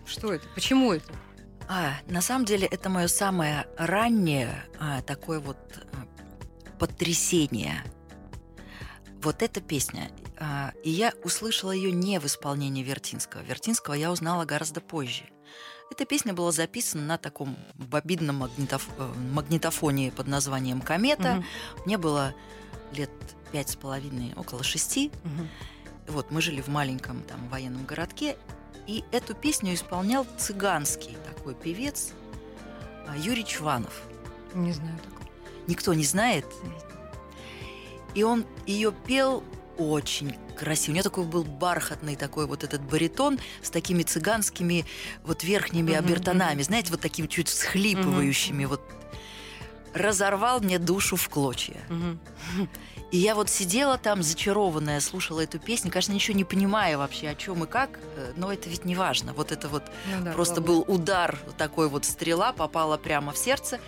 что 0.07 0.35
это, 0.35 0.45
почему 0.55 0.93
это? 0.93 1.07
А, 1.69 1.93
на 2.07 2.23
самом 2.23 2.47
деле 2.47 2.67
это 2.67 2.89
мое 2.89 3.09
самое 3.09 3.67
раннее 3.77 4.65
а, 4.81 5.03
такое 5.03 5.39
вот 5.39 5.59
а, 5.93 6.07
потрясение. 6.79 7.85
Вот 9.21 9.43
эта 9.43 9.61
песня. 9.61 10.11
А, 10.39 10.73
и 10.83 10.91
я 10.91 11.13
услышала 11.25 11.73
ее 11.73 11.93
не 11.93 12.19
в 12.21 12.25
исполнении 12.27 12.83
Вертинского. 12.83 13.43
Вертинского 13.43 13.95
я 13.95 14.11
узнала 14.11 14.47
гораздо 14.47 14.81
позже. 14.81 15.25
Эта 15.91 16.05
песня 16.07 16.33
была 16.33 16.53
записана 16.53 17.05
на 17.05 17.19
таком 17.19 17.57
бобидном 17.75 18.45
магнитоф- 18.45 18.91
э, 18.99 19.13
магнитофоне 19.33 20.13
под 20.13 20.27
названием 20.27 20.81
«Комета». 20.81 21.37
Мгм. 21.37 21.45
Мне 21.87 21.99
было 21.99 22.35
лет 22.93 23.11
пять 23.53 23.71
с 23.71 23.77
половиной, 23.77 24.33
около 24.37 24.63
шести. 24.63 25.11
Мгм. 25.25 25.49
Вот 26.09 26.31
мы 26.31 26.41
жили 26.41 26.61
в 26.61 26.69
маленьком 26.69 27.23
там 27.23 27.49
военном 27.49 27.85
городке, 27.85 28.37
и 28.89 29.05
эту 29.13 29.35
песню 29.35 29.75
исполнял 29.75 30.27
цыганский 30.39 31.17
такой 31.27 31.55
певец 31.55 32.13
а, 33.07 33.17
Юрий 33.17 33.45
Чванов. 33.45 34.03
Не 34.55 34.73
знаю 34.73 34.99
такого. 34.99 35.31
Никто 35.67 35.93
не 35.93 36.05
знает. 36.05 36.47
И 38.15 38.23
он 38.23 38.47
ее 38.67 38.93
пел 39.07 39.45
очень 39.77 40.35
красиво. 40.57 40.93
У 40.93 40.95
него 40.95 41.03
такой 41.03 41.25
был 41.25 41.45
бархатный 41.45 42.17
такой 42.17 42.47
вот 42.47 42.65
этот 42.65 42.81
баритон 42.81 43.39
с 43.63 43.69
такими 43.69 44.03
цыганскими 44.03 44.87
вот 45.23 45.45
верхними 45.45 45.93
обертонами, 45.93 46.63
знаете, 46.63 46.91
вот 46.91 47.03
такими 47.03 47.27
чуть 47.27 47.49
всхлипывающими. 47.49 48.65
Вот 48.65 48.81
разорвал 49.99 50.61
мне 50.61 50.79
душу 50.79 51.17
в 51.17 51.29
клочья. 51.29 51.81
Мгм. 51.89 52.19
И 53.11 53.17
я 53.17 53.35
вот 53.35 53.49
сидела 53.49 53.97
там, 53.97 54.23
зачарованная, 54.23 55.01
слушала 55.01 55.41
эту 55.41 55.59
песню, 55.59 55.91
конечно, 55.91 56.13
ничего 56.13 56.37
не 56.37 56.45
понимая 56.45 56.99
вообще, 56.99 57.29
о 57.31 57.35
чем 57.35 57.65
и 57.65 57.67
как, 57.67 57.99
э, 58.17 58.33
но 58.37 58.53
это 58.53 58.69
ведь 58.69 58.85
не 58.85 58.95
важно. 58.95 59.33
Вот 59.33 59.51
это 59.51 59.69
вот 59.69 59.85
Ну 60.15 60.25
да, 60.25 60.33
просто 60.33 60.61
главное. 60.61 60.85
был 60.85 60.95
удар, 60.95 61.39
такой 61.57 61.89
вот 61.89 62.05
стрела 62.05 62.53
попала 62.53 62.99
прямо 62.99 63.33
в 63.33 63.39
сердце, 63.39 63.81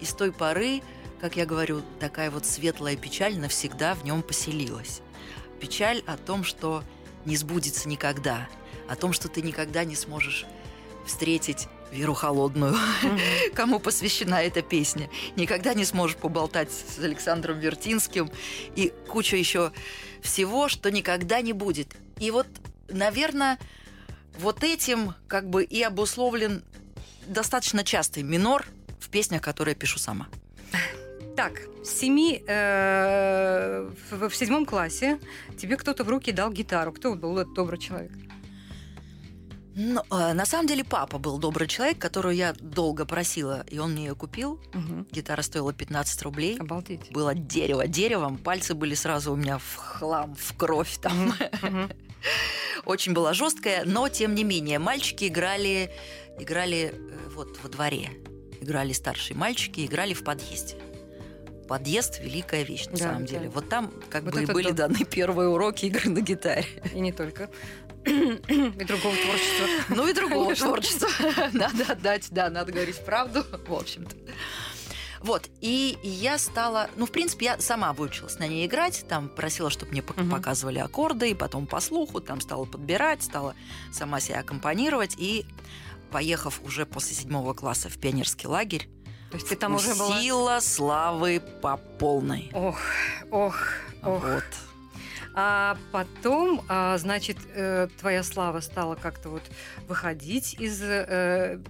и 0.00 0.04
с 0.04 0.12
той 0.12 0.32
поры, 0.32 0.82
как 1.20 1.36
я 1.36 1.46
говорю, 1.46 1.80
такая 1.98 2.30
вот 2.30 2.44
светлая 2.44 2.96
печаль 2.96 3.38
навсегда 3.38 3.94
в 3.94 4.04
нем 4.04 4.22
поселилась. 4.22 5.00
Печаль 5.60 6.02
о 6.06 6.18
том, 6.18 6.44
что 6.44 6.84
не 7.24 7.36
сбудется 7.36 7.88
никогда, 7.88 8.48
о 8.86 8.96
том, 8.96 9.14
что 9.14 9.28
ты 9.28 9.40
никогда 9.40 9.84
не 9.84 9.96
сможешь 9.96 10.44
встретить 11.06 11.68
Веру 11.92 12.14
Холодную, 12.14 12.74
Мгм. 13.02 13.18
кому 13.54 13.78
посвящена 13.80 14.42
эта 14.42 14.62
песня. 14.62 15.08
Никогда 15.36 15.74
не 15.74 15.84
сможешь 15.84 16.16
поболтать 16.16 16.70
с 16.70 16.98
Александром 16.98 17.58
Вертинским 17.58 18.30
и 18.76 18.92
куча 19.08 19.36
еще 19.36 19.72
всего, 20.22 20.68
что 20.68 20.90
никогда 20.90 21.40
не 21.40 21.52
будет. 21.52 21.96
И 22.18 22.30
вот, 22.30 22.46
наверное, 22.88 23.58
вот 24.38 24.62
этим 24.64 25.14
как 25.28 25.48
бы 25.48 25.64
и 25.64 25.82
обусловлен 25.82 26.62
достаточно 27.26 27.84
частый 27.84 28.22
минор 28.22 28.64
в 29.00 29.08
песнях, 29.08 29.42
которые 29.42 29.72
я 29.72 29.78
пишу 29.78 29.98
сама. 29.98 30.28
Так, 31.36 31.60
с 31.84 31.90
семи, 31.90 32.42
э, 32.48 33.88
в, 34.10 34.28
в 34.28 34.34
седьмом 34.34 34.66
классе 34.66 35.20
тебе 35.56 35.76
кто-то 35.76 36.02
в 36.02 36.08
руки 36.08 36.32
дал 36.32 36.50
гитару. 36.50 36.92
Кто 36.92 37.14
был 37.14 37.38
этот 37.38 37.54
добрый 37.54 37.78
человек? 37.78 38.10
Но, 39.80 40.04
э, 40.10 40.32
на 40.32 40.44
самом 40.44 40.66
деле 40.66 40.82
папа 40.82 41.18
был 41.18 41.38
добрый 41.38 41.68
человек, 41.68 41.98
которую 41.98 42.34
я 42.34 42.52
долго 42.58 43.06
просила, 43.06 43.64
и 43.70 43.78
он 43.78 43.92
мне 43.92 44.06
ее 44.06 44.16
купил. 44.16 44.60
Мгм. 44.74 45.06
Гитара 45.12 45.40
стоила 45.42 45.72
15 45.72 46.20
рублей. 46.22 46.58
Обалдеть. 46.58 47.12
Было 47.12 47.32
дерево 47.32 47.86
деревом, 47.86 48.38
пальцы 48.38 48.74
были 48.74 48.94
сразу 48.94 49.32
у 49.32 49.36
меня 49.36 49.58
в 49.58 49.76
хлам, 49.76 50.34
в 50.34 50.56
кровь 50.56 50.98
там. 51.00 51.32
Очень 52.86 53.12
была 53.12 53.34
жесткая, 53.34 53.84
но 53.84 54.08
тем 54.08 54.34
не 54.34 54.42
менее 54.42 54.80
мальчики 54.80 55.28
играли, 55.28 55.92
играли 56.40 56.92
э, 56.92 57.28
вот 57.36 57.60
во 57.62 57.68
дворе, 57.68 58.10
играли 58.60 58.92
старшие 58.92 59.36
мальчики, 59.36 59.86
играли 59.86 60.12
в 60.12 60.24
подъезде. 60.24 60.74
Подъезд 61.68 62.18
великая 62.18 62.64
вещь 62.64 62.86
на 62.86 62.92
Да, 62.92 62.98
самом 62.98 63.26
да. 63.26 63.32
деле. 63.32 63.48
Вот 63.50 63.68
там 63.68 63.92
как 64.10 64.24
Вот 64.24 64.34
бы 64.34 64.42
и 64.42 64.46
были 64.46 64.70
да. 64.72 64.88
даны 64.88 65.04
первые 65.04 65.50
уроки 65.50 65.86
игры 65.86 66.10
на 66.10 66.20
гитаре. 66.20 66.66
И 66.94 66.98
не 66.98 67.12
только. 67.12 67.48
И 68.08 68.84
другого 68.84 69.14
творчества. 69.16 69.66
Ну 69.90 70.08
и 70.08 70.12
другого 70.12 70.54
творчества. 70.54 71.08
Надо 71.52 71.92
отдать, 71.92 72.28
да, 72.30 72.48
надо 72.50 72.72
говорить 72.72 73.04
правду, 73.04 73.44
в 73.66 73.72
общем-то. 73.74 74.16
Вот, 75.20 75.48
и, 75.60 75.98
я 76.02 76.38
стала, 76.38 76.88
ну, 76.94 77.04
в 77.04 77.10
принципе, 77.10 77.46
я 77.46 77.58
сама 77.58 77.92
выучилась 77.92 78.38
на 78.38 78.46
ней 78.46 78.66
играть, 78.66 79.04
там 79.08 79.28
просила, 79.28 79.68
чтобы 79.68 79.90
мне 79.90 80.02
Мгм. 80.02 80.30
показывали 80.30 80.78
аккорды, 80.78 81.30
и 81.30 81.34
потом 81.34 81.66
по 81.66 81.80
слуху, 81.80 82.20
там 82.20 82.40
стала 82.40 82.64
подбирать, 82.66 83.24
стала 83.24 83.54
сама 83.92 84.20
себя 84.20 84.38
аккомпанировать, 84.40 85.16
и 85.18 85.44
поехав 86.12 86.60
уже 86.64 86.86
после 86.86 87.16
седьмого 87.16 87.52
класса 87.52 87.88
в 87.88 87.98
пионерский 87.98 88.46
лагерь, 88.46 88.88
То 89.32 89.36
есть 89.38 89.48
ты 89.48 89.56
там 89.56 89.74
уже 89.74 89.92
была... 89.96 90.20
сила 90.20 90.58
славы 90.62 91.42
по 91.62 91.76
полной. 91.76 92.50
Ох, 92.54 92.78
ох, 93.32 93.56
ох. 94.04 94.22
Вот. 94.22 94.44
А 95.40 95.76
потом, 95.92 96.64
а, 96.68 96.98
значит, 96.98 97.36
э, 97.54 97.86
твоя 98.00 98.24
слава 98.24 98.58
стала 98.58 98.96
как-то 98.96 99.28
вот 99.28 99.42
выходить 99.86 100.54
из 100.58 100.82
э, 100.82 101.60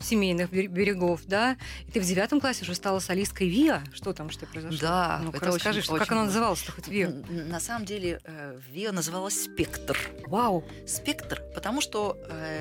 семейных 0.00 0.50
бер- 0.50 0.68
берегов, 0.68 1.20
да? 1.26 1.58
И 1.86 1.90
ты 1.90 2.00
в 2.00 2.04
девятом 2.04 2.40
классе 2.40 2.62
уже 2.62 2.74
стала 2.74 2.98
солисткой 2.98 3.50
ВИА. 3.50 3.82
Что 3.92 4.14
там, 4.14 4.30
что 4.30 4.46
произошло? 4.46 4.78
Да, 4.80 5.20
Ну-ка, 5.22 5.36
это 5.36 5.46
расскажи, 5.48 5.80
очень- 5.80 5.84
что, 5.84 5.92
как 5.98 6.02
очень 6.04 6.12
оно 6.12 6.20
было. 6.22 6.26
называлось-то 6.28 6.72
хоть 6.72 6.88
ВИА? 6.88 7.10
На 7.28 7.60
самом 7.60 7.84
деле, 7.84 8.20
э, 8.24 8.58
ВИА 8.72 8.90
называлась 8.92 9.44
«Спектр». 9.44 9.98
Вау! 10.26 10.64
Спектр, 10.86 11.42
потому 11.54 11.82
что 11.82 12.16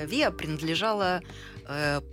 ВИА 0.07 0.31
принадлежала 0.31 1.21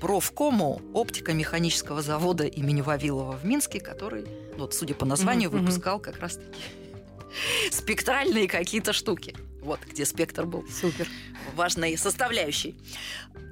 профкому 0.00 0.80
оптико-механического 0.94 2.00
завода 2.02 2.44
имени 2.44 2.82
Вавилова 2.82 3.32
в 3.38 3.44
Минске, 3.44 3.80
который, 3.80 4.24
ну, 4.52 4.58
вот, 4.58 4.74
судя 4.74 4.94
по 4.94 5.04
названию, 5.06 5.50
выпускал 5.50 5.98
как 5.98 6.20
раз-таки 6.20 6.60
спектральные 7.70 8.48
какие-то 8.48 8.92
штуки. 8.92 9.34
Вот 9.62 9.80
где 9.84 10.04
спектр 10.06 10.46
был 10.46 10.64
Супер. 10.68 11.08
важной 11.54 11.96
составляющей. 11.98 12.76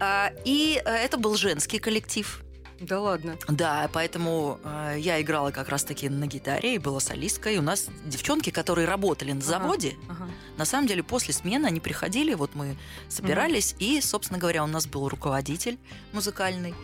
А, 0.00 0.32
и 0.44 0.80
э, 0.84 0.88
это 0.90 1.16
был 1.18 1.34
женский 1.36 1.78
коллектив. 1.78 2.40
Да 2.80 3.00
ладно. 3.00 3.36
Да, 3.48 3.88
поэтому 3.92 4.60
э, 4.64 4.96
я 4.98 5.20
играла 5.20 5.50
как 5.50 5.68
раз-таки 5.68 6.08
на 6.08 6.26
гитаре 6.26 6.74
и 6.74 6.78
была 6.78 7.00
солисткой. 7.00 7.54
И 7.56 7.58
у 7.58 7.62
нас 7.62 7.86
девчонки, 8.04 8.50
которые 8.50 8.86
работали 8.86 9.32
на 9.32 9.38
Ага. 9.40 9.46
заводе, 9.48 9.94
Ага. 10.08 10.28
на 10.56 10.64
самом 10.64 10.86
деле, 10.86 11.02
после 11.02 11.32
смены 11.34 11.66
они 11.66 11.80
приходили, 11.80 12.34
вот 12.34 12.54
мы 12.54 12.76
собирались, 13.08 13.74
и, 13.78 14.00
собственно 14.00 14.38
говоря, 14.38 14.64
у 14.64 14.68
нас 14.68 14.86
был 14.86 15.08
руководитель 15.08 15.78
музыкальный. 16.12 16.74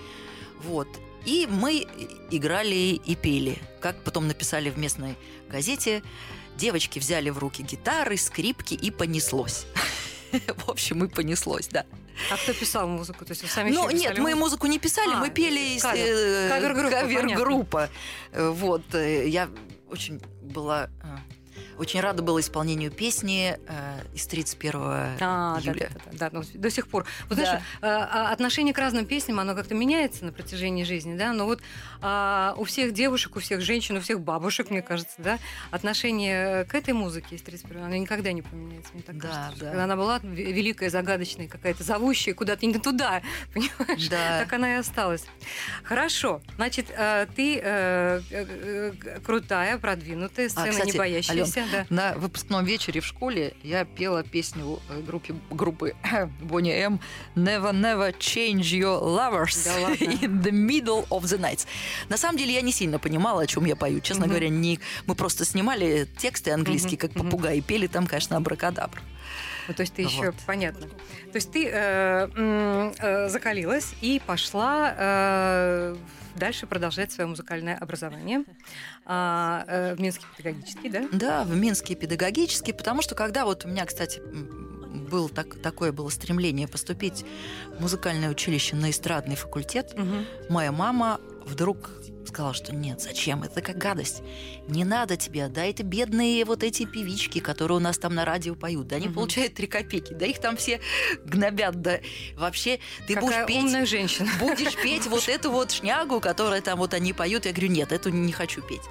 Вот. 0.62 0.88
И 1.26 1.46
мы 1.50 1.86
играли 2.30 2.74
и 3.04 3.14
пели. 3.14 3.58
Как 3.80 4.02
потом 4.04 4.26
написали 4.26 4.70
в 4.70 4.78
местной 4.78 5.16
газете, 5.48 6.02
девочки 6.60 6.98
взяли 6.98 7.30
в 7.30 7.38
руки 7.38 7.62
гитары, 7.62 8.16
скрипки, 8.16 8.74
и 8.74 8.90
понеслось. 8.90 9.66
В 10.32 10.68
общем, 10.68 11.04
и 11.04 11.08
понеслось, 11.08 11.66
да. 11.68 11.84
А 12.30 12.36
кто 12.36 12.52
писал 12.52 12.86
музыку? 12.86 13.24
То 13.24 13.32
есть 13.32 13.42
вы 13.42 13.48
сами 13.48 13.70
Ну, 13.70 13.90
нет, 13.90 14.18
мы 14.18 14.34
музыку? 14.34 14.66
не 14.68 14.78
писали, 14.78 15.14
А, 15.14 15.16
мы 15.18 15.30
пели 15.30 15.74
из, 15.76 15.82
кавер. 15.82 16.06
э, 16.06 16.48
Кавер-группа, 16.50 16.90
кавер-группа. 16.90 17.88
Э, 18.32 18.48
Вот, 18.50 18.94
э, 18.94 19.26
я 19.28 19.48
очень 19.90 20.20
была, 20.42 20.88
э, 21.02 21.16
очень 21.78 22.00
рада 22.00 22.22
была 22.22 22.40
исполнению 22.40 22.90
песни 22.90 23.56
э, 23.66 24.00
из 24.14 24.26
31 24.26 24.72
А, 24.82 25.16
да, 25.18 25.60
июля. 25.60 25.90
да, 25.94 26.00
да, 26.12 26.30
да, 26.30 26.30
ну, 26.32 26.42
до 26.54 26.70
сих 26.70 26.88
пор. 26.88 27.06
Вот 27.28 27.38
Да. 27.38 27.44
знаешь, 27.44 27.60
э, 27.60 27.86
а, 27.86 28.32
отношение 28.32 28.74
к 28.74 28.78
разным 28.78 29.06
песням, 29.06 29.40
оно 29.40 29.54
как-то 29.54 29.74
меняется 29.74 30.24
на 30.24 30.32
протяжении 30.32 30.84
жизни, 30.84 31.16
да, 31.16 31.32
но 31.32 31.46
вот 31.46 31.60
а, 32.02 32.54
у 32.56 32.64
всех 32.64 32.92
девушек, 32.92 33.36
у 33.36 33.40
всех 33.40 33.60
женщин, 33.60 33.96
у 33.96 34.00
всех 34.00 34.20
бабушек, 34.20 34.70
мне 34.70 34.82
кажется, 34.82 35.14
да, 35.18 35.38
отношение 35.70 36.64
к 36.64 36.74
этой 36.74 36.94
музыке 36.94 37.36
из 37.36 37.42
31 37.42 37.82
оно 37.84 37.96
никогда 37.96 38.32
не 38.32 38.42
поменяется, 38.42 38.92
мне 38.92 39.02
так 39.02 39.16
Да, 39.18 39.28
кажется. 39.28 39.60
да. 39.64 39.66
Когда 39.70 39.84
она 39.84 39.96
была 39.96 40.18
ве- 40.18 40.52
великая, 40.52 40.90
загадочная, 40.90 41.48
какая-то 41.48 41.82
зовущая 41.82 42.34
куда-то 42.34 42.66
не 42.66 42.78
туда, 42.78 43.22
понимаешь? 43.54 44.08
Да. 44.08 44.40
Так 44.40 44.52
она 44.52 44.74
и 44.74 44.78
осталась. 44.78 45.24
Хорошо. 45.82 46.40
Значит, 46.56 46.86
э, 46.90 47.26
ты 47.34 47.56
э, 47.62 48.20
э, 48.30 48.92
э, 49.02 49.20
крутая, 49.24 49.78
продвинутая, 49.78 50.46
А, 50.46 50.50
сцена 50.50 50.70
кстати, 50.70 50.92
не 50.92 50.98
боящаяся. 50.98 51.49
Настя, 51.56 51.86
да. 51.88 51.94
На 51.94 52.14
выпускном 52.14 52.64
вечере 52.64 53.00
в 53.00 53.06
школе 53.06 53.54
я 53.62 53.84
пела 53.84 54.22
песню 54.22 54.80
э, 54.88 55.00
группе, 55.00 55.34
группы 55.50 55.94
Bonnie 56.42 56.72
M 56.72 57.00
«Never, 57.36 57.72
never 57.72 58.16
change 58.18 58.60
your 58.72 59.00
lovers 59.02 59.64
Да 59.64 59.80
ладно? 59.80 59.94
in 60.04 60.42
the 60.42 60.52
middle 60.52 61.06
of 61.08 61.22
the 61.22 61.38
night». 61.40 61.66
На 62.08 62.16
самом 62.16 62.38
деле 62.38 62.54
я 62.54 62.60
не 62.62 62.72
сильно 62.72 62.98
понимала, 62.98 63.42
о 63.42 63.46
чем 63.46 63.64
я 63.64 63.76
пою. 63.76 64.00
Честно 64.00 64.22
Мгм. 64.26 64.30
говоря, 64.30 64.48
не... 64.48 64.78
мы 65.06 65.14
просто 65.14 65.44
снимали 65.44 66.06
тексты 66.18 66.50
английские, 66.52 66.98
Мгм, 66.98 67.00
как 67.00 67.14
мгм. 67.14 67.24
попугаи, 67.30 67.58
и 67.58 67.60
пели 67.60 67.86
там, 67.86 68.06
конечно, 68.06 68.36
абракадабр. 68.36 69.00
Ну, 69.68 69.74
то 69.74 69.82
есть 69.82 69.94
ты 69.94 70.02
еще, 70.02 70.26
Вот. 70.26 70.34
понятно. 70.46 70.86
То 70.88 71.36
есть 71.36 71.52
ты 71.52 71.68
э, 71.70 72.28
м, 72.34 72.92
э, 72.98 73.28
закалилась 73.28 73.92
и 74.00 74.20
пошла 74.26 74.94
э, 74.98 75.96
дальше 76.34 76.66
продолжать 76.66 77.12
свое 77.12 77.28
музыкальное 77.28 77.76
образование 77.76 78.44
А, 79.04 79.64
э, 79.66 79.94
в 79.94 80.00
Минский 80.00 80.26
педагогический, 80.36 80.88
да? 80.88 81.08
Да, 81.12 81.44
в 81.44 81.54
Минске 81.56 81.94
педагогический, 81.94 82.72
потому 82.72 83.02
что 83.02 83.14
когда 83.14 83.44
вот 83.44 83.64
у 83.64 83.68
меня, 83.68 83.84
кстати, 83.86 84.18
м, 84.20 85.06
был 85.10 85.28
так, 85.28 85.60
такое 85.62 85.92
было 85.92 86.08
стремление 86.08 86.68
поступить 86.68 87.24
в 87.76 87.80
музыкальное 87.80 88.30
училище 88.30 88.76
на 88.76 88.90
эстрадный 88.90 89.36
факультет, 89.36 89.96
Мгм. 89.96 90.26
моя 90.48 90.72
мама 90.72 91.20
вдруг 91.46 91.90
сказала, 92.26 92.54
что 92.54 92.72
нет, 92.74 93.00
зачем, 93.00 93.42
это 93.42 93.60
как 93.60 93.76
гадость. 93.78 94.22
Не 94.68 94.84
надо 94.84 95.16
тебе, 95.16 95.48
да 95.48 95.64
это 95.64 95.82
бедные 95.82 96.44
вот 96.44 96.62
эти 96.62 96.84
певички, 96.84 97.40
которые 97.40 97.78
у 97.78 97.80
нас 97.80 97.98
там 97.98 98.14
на 98.14 98.24
радио 98.24 98.54
поют, 98.54 98.86
да 98.88 98.96
они 98.96 99.06
Мгм. 99.06 99.14
получают 99.14 99.54
три 99.54 99.66
копейки, 99.66 100.12
да 100.12 100.26
их 100.26 100.38
там 100.38 100.56
все 100.56 100.80
гнобят, 101.24 101.80
да 101.80 101.98
вообще 102.36 102.78
ты 103.08 103.14
Какая 103.14 103.44
будешь 103.44 103.46
петь... 103.46 103.64
умная 103.64 103.86
женщина. 103.86 104.30
Будешь 104.38 104.76
петь 104.76 105.06
вот 105.06 105.28
эту 105.28 105.50
вот 105.50 105.72
шнягу, 105.72 106.20
которая 106.20 106.60
там 106.60 106.78
вот 106.78 106.94
они 106.94 107.12
поют. 107.12 107.46
Я 107.46 107.52
говорю, 107.52 107.72
нет, 107.72 107.90
эту 107.90 108.10
не 108.10 108.32
хочу 108.32 108.62
петь. 108.62 108.82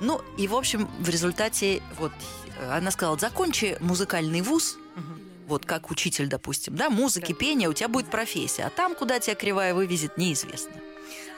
Ну, 0.00 0.22
и, 0.38 0.48
в 0.48 0.54
общем, 0.54 0.88
в 0.98 1.08
результате 1.08 1.82
вот 1.98 2.12
она 2.70 2.90
сказала, 2.90 3.18
закончи 3.18 3.76
музыкальный 3.80 4.40
вуз, 4.40 4.78
вот 5.46 5.66
как 5.66 5.90
учитель, 5.90 6.26
допустим, 6.28 6.74
да, 6.76 6.88
музыки, 6.90 7.32
Да. 7.32 7.38
пения, 7.38 7.68
у 7.68 7.72
тебя 7.72 7.88
будет 7.88 8.10
профессия. 8.10 8.64
А 8.64 8.70
там, 8.70 8.94
куда 8.94 9.20
тебя 9.20 9.34
кривая 9.36 9.74
вывезет, 9.74 10.16
неизвестно. 10.16 10.72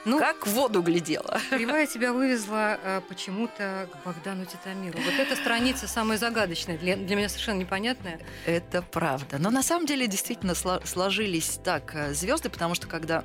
Ну, 0.05 0.17
Как 0.17 0.47
в 0.47 0.51
воду 0.51 0.81
глядела. 0.81 1.39
Кривая 1.49 1.85
тебя 1.85 2.13
вывезла 2.13 2.79
э, 2.81 3.01
почему-то 3.09 3.89
к 3.91 4.05
Богдану 4.05 4.45
Титамиру. 4.45 4.97
Вот 5.03 5.13
эта 5.19 5.35
страница 5.35 5.87
самая 5.87 6.17
загадочная, 6.17 6.77
для, 6.77 6.95
для 6.95 7.15
меня 7.15 7.27
совершенно 7.29 7.59
непонятная. 7.59 8.19
Это 8.45 8.81
правда. 8.81 9.37
Но 9.39 9.49
на 9.51 9.61
самом 9.61 9.85
деле 9.85 10.07
действительно 10.07 10.51
сло- 10.51 10.85
сложились 10.87 11.59
так 11.63 11.93
звезды, 12.13 12.49
потому 12.49 12.75
что 12.75 12.87
когда 12.87 13.23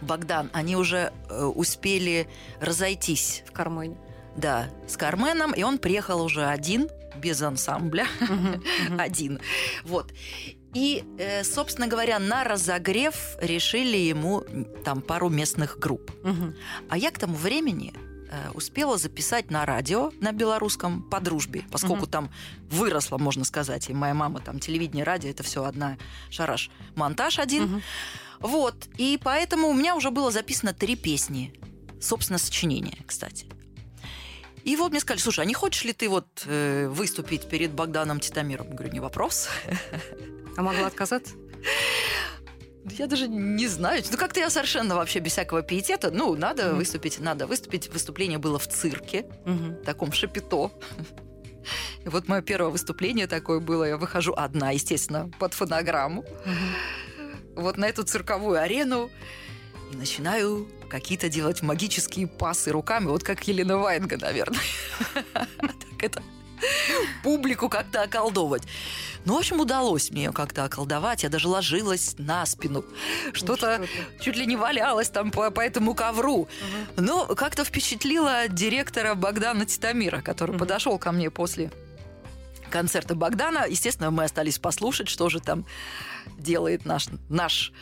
Богдан, 0.00 0.48
они 0.52 0.76
уже 0.76 1.12
э, 1.28 1.42
успели 1.44 2.28
разойтись, 2.60 3.42
В 3.48 3.52
кармане. 3.52 3.96
да, 4.36 4.70
с 4.88 4.96
Карменом, 4.96 5.52
и 5.52 5.62
он 5.64 5.78
приехал 5.78 6.22
уже 6.22 6.46
один, 6.46 6.88
без 7.16 7.42
ансамбля, 7.42 8.06
один. 8.98 9.40
Вот. 9.84 10.12
И, 10.74 11.04
э, 11.18 11.42
собственно 11.44 11.88
говоря, 11.88 12.18
на 12.18 12.44
разогрев 12.44 13.36
решили 13.40 13.96
ему 13.96 14.44
там 14.84 15.02
пару 15.02 15.28
местных 15.28 15.78
групп. 15.78 16.10
Мгм. 16.22 16.54
А 16.88 16.96
я 16.96 17.10
к 17.10 17.18
тому 17.18 17.34
времени 17.34 17.92
э, 18.32 18.50
успела 18.54 18.96
записать 18.96 19.50
на 19.50 19.66
радио 19.66 20.12
на 20.20 20.30
белорусском 20.30 21.02
по 21.02 21.20
дружбе, 21.20 21.64
поскольку 21.72 22.02
Мгм. 22.02 22.10
там 22.10 22.30
выросла, 22.70 23.18
можно 23.18 23.44
сказать, 23.44 23.90
и 23.90 23.92
моя 23.94 24.14
мама 24.14 24.38
там 24.40 24.60
телевидение, 24.60 25.04
радио, 25.04 25.30
это 25.30 25.42
все 25.42 25.64
одна 25.64 25.98
шараш. 26.30 26.70
Монтаж 26.94 27.40
один. 27.40 27.64
Мгм. 27.64 27.82
Вот. 28.38 28.76
И 28.98 29.18
поэтому 29.22 29.68
у 29.68 29.74
меня 29.74 29.96
уже 29.96 30.10
было 30.10 30.30
записано 30.30 30.72
три 30.72 30.94
песни. 30.94 31.52
Собственно, 32.00 32.38
сочинения, 32.38 32.98
кстати. 33.06 33.46
И 34.64 34.76
вот 34.76 34.90
мне 34.90 35.00
сказали, 35.00 35.20
слушай, 35.20 35.40
а 35.40 35.44
не 35.44 35.54
хочешь 35.54 35.84
ли 35.84 35.92
ты 35.92 36.08
вот 36.08 36.26
э, 36.46 36.88
выступить 36.88 37.48
перед 37.48 37.70
Богданом 37.72 38.20
Титамиром? 38.20 38.68
Я 38.68 38.74
говорю, 38.74 38.92
не 38.92 39.00
вопрос. 39.00 39.48
А 40.56 40.62
могла 40.62 40.86
отказаться? 40.86 41.34
Я 42.98 43.06
даже 43.06 43.28
не 43.28 43.68
знаю. 43.68 44.02
Ну, 44.10 44.16
как-то 44.16 44.40
я 44.40 44.50
совершенно 44.50 44.94
вообще 44.96 45.18
без 45.20 45.32
всякого 45.32 45.62
пиетета. 45.62 46.10
Ну, 46.10 46.34
надо 46.34 46.68
Мгм. 46.68 46.76
выступить, 46.78 47.20
надо 47.20 47.46
выступить. 47.46 47.88
Выступление 47.92 48.38
было 48.38 48.58
в 48.58 48.66
цирке, 48.66 49.26
в 49.44 49.84
таком 49.84 50.12
шапито. 50.12 50.70
И 52.04 52.08
вот 52.08 52.26
мое 52.28 52.40
первое 52.40 52.70
выступление 52.70 53.26
такое 53.26 53.60
было. 53.60 53.84
Я 53.84 53.96
выхожу 53.98 54.32
одна, 54.34 54.70
естественно, 54.70 55.30
под 55.38 55.52
фонограмму. 55.54 56.24
Мгм. 56.46 57.62
Вот 57.62 57.76
на 57.76 57.86
эту 57.86 58.02
цирковую 58.02 58.58
арену. 58.60 59.10
И 59.90 59.96
начинаю 59.96 60.68
какие-то 60.88 61.28
делать 61.28 61.62
магические 61.62 62.26
пасы 62.26 62.70
руками. 62.70 63.06
Вот 63.06 63.22
как 63.24 63.46
Елена 63.48 63.78
Ваенга, 63.78 64.16
наверное. 64.16 64.60
Так 65.58 66.02
это 66.02 66.22
публику 67.22 67.68
как-то 67.68 68.02
околдовать. 68.02 68.62
Ну, 69.24 69.34
в 69.34 69.38
общем, 69.38 69.60
удалось 69.60 70.10
мне 70.10 70.24
ее 70.24 70.32
как-то 70.32 70.64
околдовать. 70.64 71.22
Я 71.22 71.28
даже 71.30 71.48
ложилась 71.48 72.14
на 72.18 72.44
спину. 72.46 72.84
Что-то 73.32 73.78
Ну, 73.80 73.86
что 73.86 74.22
чуть 74.24 74.36
ли 74.36 74.46
не 74.46 74.56
валялась 74.56 75.08
там 75.10 75.30
по, 75.30 75.50
по 75.50 75.60
этому 75.60 75.94
ковру. 75.94 76.48
ты. 76.96 77.00
Мгм. 77.00 77.06
Но 77.06 77.26
как-то 77.34 77.64
впечатлила 77.64 78.48
директора 78.48 79.14
Богдана 79.14 79.64
Титамира, 79.66 80.20
который 80.20 80.52
Мгм. 80.52 80.58
подошел 80.58 80.98
ко 80.98 81.12
мне 81.12 81.30
после 81.30 81.70
концерта 82.70 83.14
Богдана. 83.14 83.66
Естественно, 83.68 84.10
мы 84.10 84.24
остались 84.24 84.58
послушать, 84.58 85.08
что 85.08 85.28
же 85.28 85.40
там 85.40 85.64
делает 86.38 86.84
наш, 86.84 87.08
наш 87.28 87.72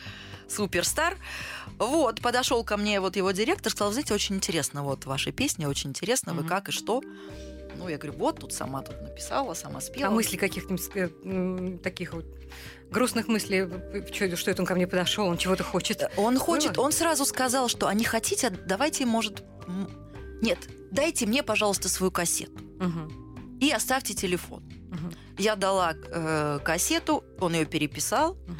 суперстар. 0.49 1.17
Вот, 1.77 2.21
подошел 2.21 2.63
ко 2.63 2.77
мне 2.77 2.99
вот 2.99 3.15
его 3.15 3.31
директор, 3.31 3.71
сказал, 3.71 3.91
знаете, 3.93 4.13
очень 4.13 4.35
интересно, 4.35 4.83
вот 4.83 5.05
ваши 5.05 5.31
песни, 5.31 5.65
очень 5.65 5.91
интересно, 5.91 6.33
вы 6.33 6.43
как 6.43 6.69
и 6.69 6.71
что. 6.71 7.01
Ну, 7.77 7.87
я 7.87 7.97
говорю, 7.97 8.17
вот, 8.17 8.39
тут 8.41 8.51
сама 8.51 8.81
тут 8.81 9.01
написала, 9.01 9.53
сама 9.53 9.79
спела. 9.79 10.07
А 10.07 10.11
мысли 10.11 10.35
каких-нибудь 10.35 10.89
э, 10.95 11.77
таких 11.81 12.13
вот 12.13 12.25
грустных 12.91 13.27
мыслей, 13.29 13.59
э, 13.69 14.05
что, 14.11 14.35
что 14.35 14.51
это 14.51 14.61
он 14.61 14.65
ко 14.65 14.75
мне 14.75 14.85
подошел, 14.87 15.27
он 15.27 15.37
чего-то 15.37 15.63
хочет. 15.63 16.11
Он 16.17 16.37
хочет, 16.37 16.75
Было? 16.75 16.85
он 16.85 16.91
сразу 16.91 17.23
сказал, 17.25 17.69
что 17.69 17.87
а 17.87 17.93
не 17.93 18.03
хотите, 18.03 18.49
давайте, 18.49 19.05
может, 19.05 19.43
нет, 20.41 20.57
дайте 20.91 21.25
мне, 21.25 21.41
пожалуйста, 21.43 21.87
свою 21.87 22.11
кассету 22.11 22.59
Мгм. 22.79 23.57
и 23.61 23.71
оставьте 23.71 24.13
телефон. 24.13 24.63
Мгм. 24.89 25.13
Я 25.37 25.55
дала 25.55 25.93
э, 25.95 26.59
кассету, 26.63 27.23
он 27.39 27.53
ее 27.53 27.65
переписал, 27.65 28.33
Мгм. 28.47 28.59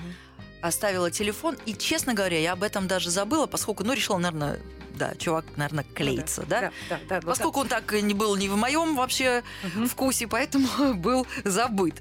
Оставила 0.62 1.12
телефон, 1.12 1.58
и, 1.66 1.74
честно 1.74 2.14
говоря, 2.14 2.40
я 2.40 2.54
об 2.54 2.64
этом 2.64 2.88
даже 2.88 3.10
забыла, 3.10 3.46
поскольку, 3.48 3.84
ну, 3.84 3.94
решила, 3.94 4.18
наверное, 4.18 4.60
да, 4.96 5.16
чувак, 5.16 5.46
наверное, 5.56 5.86
клеится, 5.96 6.46
да? 6.48 6.62
Да, 6.62 6.72
да, 6.90 7.00
да. 7.08 7.16
вот 7.16 7.26
Поскольку 7.26 7.62
он 7.62 7.68
так 7.68 7.92
не 7.94 8.14
был 8.14 8.36
не 8.36 8.50
в 8.50 8.58
моем 8.58 8.96
вообще. 8.96 9.44
Мгм. 9.64 9.88
вкусе, 9.88 10.28
поэтому 10.28 10.94
был 10.96 11.26
забыт. 11.46 11.96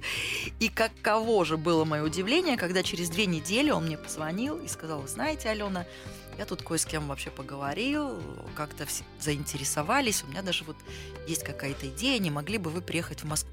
И 0.58 0.68
каково 0.68 1.44
же 1.44 1.56
было 1.56 1.84
мое 1.84 2.02
удивление, 2.02 2.56
когда 2.56 2.82
через 2.82 3.08
две 3.08 3.26
недели 3.26 3.70
он 3.70 3.86
мне 3.86 3.96
позвонил 3.96 4.58
и 4.58 4.68
сказал, 4.68 5.00
«Вы 5.00 5.08
знаете, 5.08 5.48
Алена, 5.48 5.86
я 6.38 6.44
тут 6.44 6.62
кое 6.62 6.78
с 6.78 6.84
кем 6.86 7.08
вообще 7.08 7.30
поговорил, 7.30 8.20
как-то 8.56 8.86
заинтересовались, 9.20 10.24
у 10.24 10.28
меня 10.28 10.42
даже 10.42 10.64
вот 10.64 10.76
есть 11.26 11.44
какая-то 11.44 11.88
идея, 11.88 12.18
не 12.18 12.30
могли 12.30 12.58
бы 12.58 12.70
вы 12.70 12.80
приехать 12.80 13.22
в 13.22 13.26
Москву? 13.26 13.50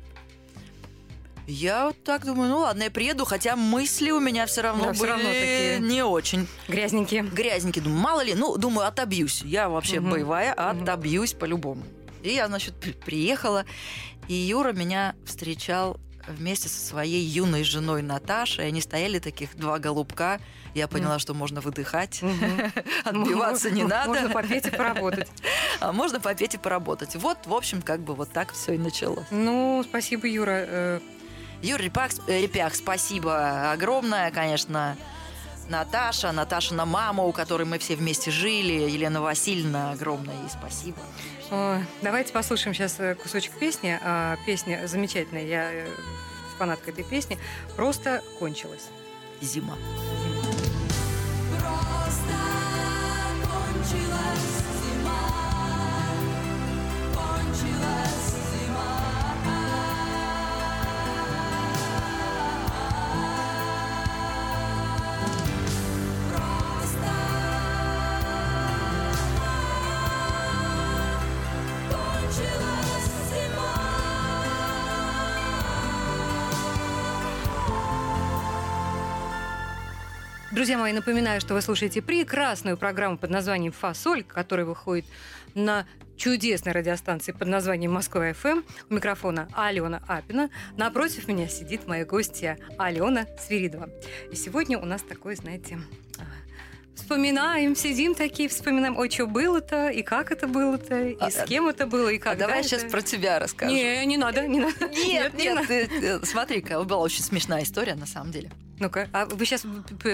Я 1.48 1.86
вот 1.88 2.04
так 2.04 2.26
думаю, 2.26 2.50
ну 2.50 2.60
ладно, 2.60 2.84
я 2.84 2.92
приеду, 2.92 3.24
хотя 3.26 3.56
мысли 3.56 4.10
у 4.12 4.20
меня 4.20 4.46
все 4.48 4.62
равно 4.62 4.86
Да, 4.86 4.94
были 4.94 5.10
равно 5.10 5.24
такие. 5.26 5.80
не 5.80 6.04
очень 6.04 6.48
Грязненькие. 6.68 7.22
грязненький. 7.24 7.82
Думаю, 7.82 8.02
мало 8.02 8.24
ли, 8.24 8.34
ну, 8.34 8.58
думаю, 8.58 8.88
отобьюсь. 8.88 9.42
Я 9.44 9.70
вообще 9.70 10.00
Мгм. 10.00 10.10
боевая, 10.12 10.54
отобьюсь 10.54 11.34
по-любому. 11.34 11.84
И 12.24 12.30
я, 12.34 12.48
значит, 12.48 12.74
при- 12.80 12.94
приехала, 12.94 13.66
и 14.28 14.34
Юра 14.34 14.74
меня 14.74 15.14
встречал 15.26 16.00
вместе 16.28 16.68
со 16.68 16.84
своей 16.84 17.22
юной 17.24 17.64
женой 17.64 18.02
Наташей. 18.02 18.68
Они 18.68 18.82
стояли 18.82 19.20
таких 19.20 19.56
два 19.56 19.78
голубка. 19.78 20.40
Я 20.74 20.88
поняла, 20.88 21.20
что 21.20 21.36
можно 21.36 21.62
выдыхать, 21.62 22.22
Мгм. 22.24 22.74
отбиваться 23.04 23.70
не 23.70 23.84
надо, 23.84 24.08
Можно 24.10 24.30
попеть 24.30 24.66
и 24.66 24.72
поработать. 24.72 25.28
а 25.80 25.92
можно 25.92 26.20
попеть 26.20 26.56
и 26.56 26.58
поработать. 26.58 27.16
Вот, 27.16 27.38
в 27.46 27.54
общем, 27.54 27.84
как 27.84 28.00
бы 28.02 28.16
вот 28.16 28.32
так 28.32 28.52
все 28.54 28.74
и 28.74 28.78
началось. 28.80 29.28
Ну, 29.30 29.86
спасибо, 29.88 30.26
Юра. 30.28 31.02
Э, 31.62 31.66
Юр 31.66 31.80
Репак, 31.80 32.12
э, 32.28 32.42
Репях, 32.42 32.76
спасибо 32.76 33.72
огромное, 33.72 34.32
конечно. 34.32 34.98
Наташа, 35.70 36.32
Наташина 36.32 36.86
мама, 36.86 37.24
у 37.24 37.32
которой 37.32 37.64
мы 37.64 37.80
все 37.80 37.96
вместе 37.96 38.30
жили, 38.30 38.90
Елена 38.90 39.22
Васильевна, 39.22 39.92
огромное 39.92 40.36
ей 40.36 40.50
спасибо. 40.50 40.98
Давайте 42.02 42.34
послушаем 42.34 42.76
сейчас 42.76 43.00
кусочек 43.22 43.52
песни. 43.54 44.00
А, 44.04 44.38
Песня 44.46 44.88
замечательная, 44.88 45.46
я 45.46 45.72
э, 45.72 45.88
фанатка 46.58 46.92
этой 46.92 47.04
песни. 47.04 47.38
Просто 47.76 48.24
кончилась. 48.40 48.90
Зима. 49.42 49.76
Просто 51.50 52.36
кончилась 53.44 54.65
Друзья 80.66 80.80
мои, 80.80 80.94
напоминаю, 80.94 81.40
что 81.42 81.54
вы 81.54 81.62
слушаете 81.62 82.02
прекрасную 82.02 82.76
программу 82.76 83.20
под 83.20 83.30
названием 83.30 83.72
«Фасоль», 83.72 84.24
которая 84.24 84.66
выходит 84.66 85.06
на 85.54 85.86
чудесной 86.18 86.72
радиостанции 86.72 87.34
под 87.34 87.48
названием 87.50 87.94
«Москва 87.94 88.34
ФМ». 88.34 88.62
У 88.90 88.96
микрофона 88.96 89.48
Алена 89.54 90.02
Апина. 90.08 90.50
Напротив 90.76 91.28
меня 91.28 91.48
сидит 91.50 91.86
моя 91.86 92.04
гостья 92.04 92.58
Алена 92.80 93.28
Свиридова. 93.40 93.92
И 94.32 94.36
сегодня 94.36 94.80
у 94.80 94.86
нас 94.86 95.04
такой, 95.04 95.36
знаете, 95.36 95.78
а, 96.18 96.24
Вспоминаем, 96.96 97.76
сидим 97.76 98.16
такие, 98.16 98.50
вспоминаем, 98.50 98.98
ой, 98.98 99.12
что 99.12 99.28
было-то, 99.28 99.90
и 99.90 100.02
как 100.02 100.32
это 100.32 100.48
было-то, 100.48 101.00
и 101.00 101.16
А, 101.20 101.30
с 101.30 101.44
кем 101.46 101.68
это 101.68 101.86
было, 101.86 102.10
и 102.10 102.18
А 102.18 102.20
когда 102.20 102.48
давай 102.48 102.62
это. 102.62 102.70
сейчас 102.70 102.92
про 102.92 103.04
тебя 103.04 103.38
расскажу. 103.38 103.72
Не, 103.72 104.04
не 104.08 104.18
надо, 104.18 104.48
не 104.48 104.62
надо. 104.62 104.88
Нет, 104.88 105.36
не 105.36 105.44
нет, 105.44 105.56
надо. 105.58 105.68
ты- 105.68 105.88
ты- 105.88 106.26
смотри-ка, 106.26 106.84
была 106.84 107.02
очень 107.04 107.24
смешная 107.24 107.62
история 107.62 107.94
на 107.94 108.08
самом 108.08 108.32
деле. 108.32 108.50
Ну-ка, 108.80 109.08
а 109.14 109.26
вы 109.26 109.46
сейчас 109.46 109.66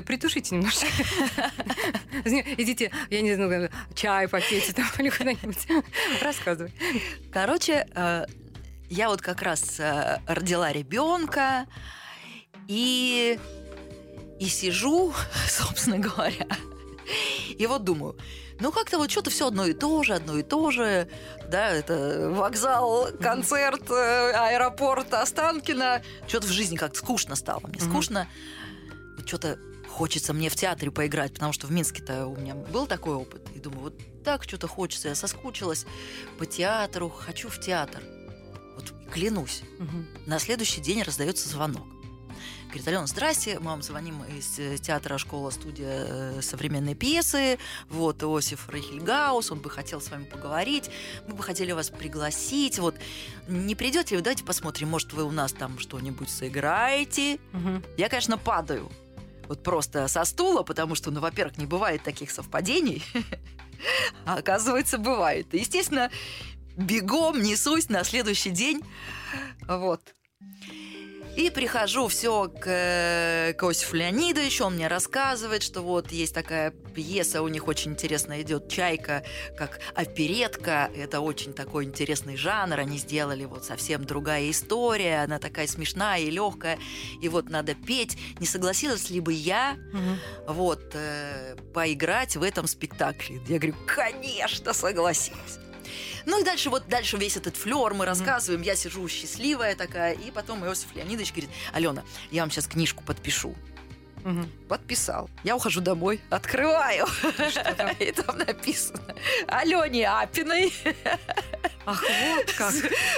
притушите 0.06 0.56
немножко. 0.56 0.86
Идите, 2.26 2.92
я 3.10 3.22
не 3.22 3.34
знаю, 3.34 3.72
чай 3.96 4.28
попейте 4.28 4.74
там 4.74 4.86
или 5.00 5.10
куда-нибудь. 5.10 5.68
Рассказывай. 6.22 6.72
Короче, 7.32 7.88
э, 7.96 8.26
я 8.90 9.10
вот 9.10 9.22
как 9.22 9.42
раз 9.42 9.80
э, 9.80 10.20
родила 10.28 10.72
ребенка 10.72 11.66
и 12.68 13.40
и 14.40 14.46
сижу, 14.46 15.14
собственно 15.48 16.00
говоря, 16.00 16.48
и 17.62 17.68
вот 17.68 17.84
думаю, 17.84 18.18
ну 18.60 18.72
как-то 18.72 18.98
вот 18.98 19.12
что-то 19.12 19.30
все 19.30 19.48
одно 19.48 19.68
и 19.68 19.74
то 19.74 20.02
же, 20.02 20.16
одно 20.16 20.36
и 20.40 20.42
то 20.42 20.72
же, 20.72 21.08
да, 21.48 21.70
это 21.70 22.32
вокзал, 22.32 23.10
концерт, 23.22 23.84
э, 23.92 24.32
аэропорт 24.34 25.14
Останкино, 25.14 26.02
что-то 26.28 26.48
в 26.48 26.50
жизни 26.50 26.76
как-то 26.76 26.98
скучно 26.98 27.36
стало, 27.36 27.62
мне 27.68 27.80
скучно, 27.80 28.28
что-то 29.28 29.60
хочется 29.88 30.34
мне 30.34 30.50
в 30.50 30.56
театре 30.56 30.90
поиграть, 30.90 31.36
потому 31.36 31.54
что 31.54 31.68
в 31.68 31.72
Минске-то 31.72 32.26
у 32.26 32.36
меня 32.36 32.56
был 32.56 32.88
такой 32.88 33.14
опыт, 33.14 33.44
и 33.54 33.60
думаю, 33.60 33.82
вот 33.82 33.94
так 34.24 34.42
что-то 34.42 34.68
хочется, 34.68 35.10
я 35.10 35.16
соскучилась 35.16 35.86
по 36.40 36.48
театру, 36.48 37.10
хочу 37.10 37.48
в 37.48 37.60
театр. 37.60 38.02
Вот 38.76 38.92
клянусь, 39.12 39.62
на 40.26 40.40
следующий 40.40 40.82
день 40.82 41.04
раздается 41.04 41.48
звонок. 41.48 41.86
Говорит, 42.72 42.88
Алена, 42.88 43.06
здрасте, 43.06 43.60
мы 43.60 43.72
вам 43.72 43.82
звоним 43.82 44.24
из 44.24 44.58
э, 44.58 44.78
театра 44.78 45.18
школа-студия 45.18 46.06
э, 46.08 46.42
современной 46.42 46.96
пьесы. 46.96 47.60
Вот 47.90 48.24
Иосиф 48.24 48.70
Рейхельгаус, 48.70 49.52
он 49.52 49.60
бы 49.60 49.70
хотел 49.70 50.00
с 50.00 50.10
вами 50.10 50.24
поговорить. 50.24 50.90
Мы 51.28 51.34
бы 51.34 51.44
хотели 51.44 51.74
вас 51.74 51.90
пригласить. 51.90 52.80
Вот 52.80 52.96
не 53.50 53.76
придете 53.76 54.16
ли, 54.16 54.22
давайте 54.22 54.46
посмотрим, 54.46 54.88
может, 54.88 55.12
вы 55.12 55.26
у 55.26 55.32
нас 55.32 55.52
там 55.52 55.80
что-нибудь 55.80 56.30
сыграете. 56.30 57.40
Я, 57.98 58.08
конечно, 58.08 58.38
падаю. 58.38 58.90
Вот 59.50 59.64
просто 59.64 60.08
со 60.08 60.24
стула, 60.24 60.64
потому 60.64 60.96
что, 60.96 61.12
ну, 61.12 61.20
во-первых, 61.20 61.58
не 61.58 61.66
бывает 61.66 62.04
таких 62.04 62.32
совпадений. 62.32 63.04
А 64.26 64.36
оказывается, 64.36 65.00
бывает. 65.00 65.54
И, 65.56 65.58
естественно, 65.58 66.12
бегом 66.78 67.42
несусь 67.42 67.90
на 67.90 68.04
следующий 68.04 68.52
день. 68.52 68.82
Вот. 69.68 70.14
И 71.36 71.50
прихожу 71.50 72.10
все 72.10 72.50
к, 72.50 72.68
э, 72.68 73.54
к 73.54 73.64
Иосифу 73.64 73.96
Леонидовичу, 73.96 74.66
он 74.66 74.76
мне 74.76 74.88
рассказывает, 74.88 75.64
что 75.64 75.82
вот 75.82 76.12
есть 76.12 76.34
такая 76.34 76.72
пьеса, 76.72 77.42
у 77.42 77.48
них 77.48 77.68
очень 77.68 77.92
интересно 77.92 78.42
идет 78.42 78.68
«Чайка», 78.68 79.24
как 79.58 79.80
оперетка, 79.96 80.92
это 80.94 81.22
очень 81.22 81.54
такой 81.54 81.86
интересный 81.86 82.36
жанр, 82.36 82.80
они 82.80 82.98
сделали 82.98 83.46
вот 83.46 83.64
совсем 83.64 84.04
другая 84.04 84.50
история, 84.52 85.24
она 85.24 85.40
такая 85.40 85.68
смешная 85.68 86.20
и 86.20 86.30
легкая, 86.30 86.78
и 87.22 87.30
вот 87.30 87.50
надо 87.50 87.76
петь. 87.76 88.18
Не 88.40 88.46
согласилась 88.46 89.10
ли 89.10 89.22
бы 89.22 89.32
я 89.32 89.78
вот, 90.48 90.82
э, 90.94 91.56
поиграть 91.74 92.36
в 92.36 92.44
этом 92.44 92.68
спектакле. 92.68 93.42
Я 93.48 93.58
говорю, 93.58 93.76
конечно, 93.88 94.74
согласилась. 94.74 95.60
Ну 96.26 96.40
и 96.42 96.44
дальше 96.44 96.70
вот 96.70 96.88
дальше 96.88 97.18
весь 97.18 97.38
этот 97.38 97.58
флер 97.58 97.94
мы 97.94 98.06
рассказываем. 98.06 98.62
Я 98.62 98.76
сижу 98.76 99.08
счастливая 99.08 99.76
такая, 99.76 100.14
и 100.14 100.32
потом 100.32 100.66
Иосиф 100.66 100.94
Леонидович 100.96 101.32
говорит, 101.32 101.50
Алена, 101.74 102.04
я 102.32 102.42
вам 102.42 102.52
сейчас 102.52 102.68
книжку 102.68 103.04
подпишу. 103.04 103.56
Подписал. 104.70 105.30
Я 105.44 105.56
ухожу 105.56 105.82
домой, 105.82 106.22
открываю. 106.30 107.08
И 108.00 108.12
там 108.12 108.38
написано 108.38 109.16
Алене 109.48 110.08
Апиной 110.08 110.72
Ах, 111.88 112.04
вот 112.04 112.52
как. 112.52 112.72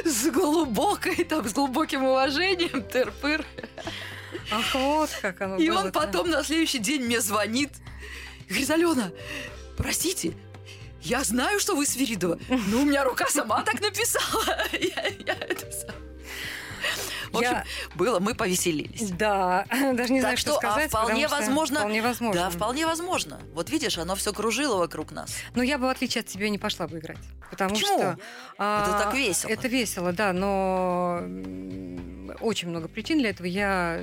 с 0.06 0.30
глубокой, 0.32 1.26
там, 1.26 1.48
с 1.48 1.52
глубоким 1.52 2.06
уважением, 2.06 2.82
тырпыр. 2.84 3.46
Ах, 4.50 4.74
вот 4.76 5.10
как 5.22 5.42
оно 5.42 5.58
И 5.58 5.70
было. 5.70 5.80
он 5.80 5.92
потом 5.92 6.30
на 6.30 6.42
следующий 6.44 6.80
день 6.80 7.04
мне 7.04 7.20
звонит. 7.20 7.72
Говорит, 8.48 8.70
Алена, 8.70 9.12
простите, 9.78 10.34
я 11.04 11.24
знаю, 11.24 11.60
что 11.60 11.76
вы 11.76 11.86
Свиридова, 11.86 12.40
но 12.50 12.82
у 12.82 12.86
меня 12.86 13.04
рука 13.04 13.28
сама 13.30 13.62
так 13.64 13.82
написала. 13.82 14.58
Я- 14.74 15.08
я 15.26 15.34
это 15.34 15.72
сам- 15.72 15.96
В 17.32 17.38
общем, 17.38 17.52
Я- 17.54 17.66
было, 17.96 18.20
мы 18.20 18.36
повеселились. 18.36 19.10
Да, 19.12 19.66
даже 19.70 20.14
не 20.14 20.20
знаю, 20.20 20.36
Так 20.36 20.40
что 20.40 20.52
что, 20.52 20.60
а 20.68 20.72
сказать. 20.72 20.90
вполне 20.90 21.24
потому 21.24 21.28
что 21.28 21.36
возможно- 21.40 21.80
Вполне 21.80 22.02
возможно. 22.02 22.42
Да, 22.42 22.50
вполне 22.50 22.86
возможно. 22.86 23.40
Вот 23.54 23.70
видишь, 23.70 23.98
оно 23.98 24.16
все 24.16 24.34
кружило 24.34 24.78
вокруг 24.78 25.12
нас. 25.12 25.34
Но 25.56 25.64
я 25.64 25.78
бы, 25.78 25.88
в 25.88 25.90
отличие 25.90 26.22
от 26.22 26.28
тебя, 26.28 26.50
не 26.50 26.58
пошла 26.60 26.88
бы 26.88 27.00
играть. 27.00 27.18
Потому 27.50 27.72
Почему? 27.76 27.98
что... 27.98 28.18
а, 28.58 28.84
Это 28.88 29.04
так 29.06 29.14
весело. 29.16 29.50
Это 29.52 29.68
весело, 29.68 30.12
да, 30.12 30.34
но 30.34 31.22
очень 32.40 32.70
много 32.70 32.88
причин 32.88 33.20
для 33.20 33.30
этого. 33.32 33.48
Я... 33.48 34.00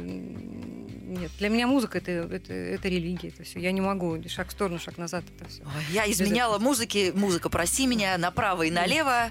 Нет, 1.11 1.33
для 1.41 1.49
меня 1.49 1.67
музыка 1.67 1.99
это, 1.99 2.13
это, 2.13 2.53
это 2.53 2.89
религия, 2.89 3.31
это 3.31 3.43
все. 3.43 3.59
Я 3.59 3.73
не 3.73 3.81
могу 3.81 4.17
шаг 4.29 4.49
в 4.49 4.53
сторону, 4.53 4.79
шаг 4.79 4.97
назад, 4.97 5.25
это 5.37 5.49
все. 5.51 5.63
Ой, 5.65 5.85
Я 5.93 6.09
изменяла 6.09 6.61
музыки, 6.61 7.11
музыка, 7.13 7.49
прости 7.51 7.89
меня, 7.89 8.17
направо 8.17 8.63
и 8.63 8.71
налево. 8.71 9.31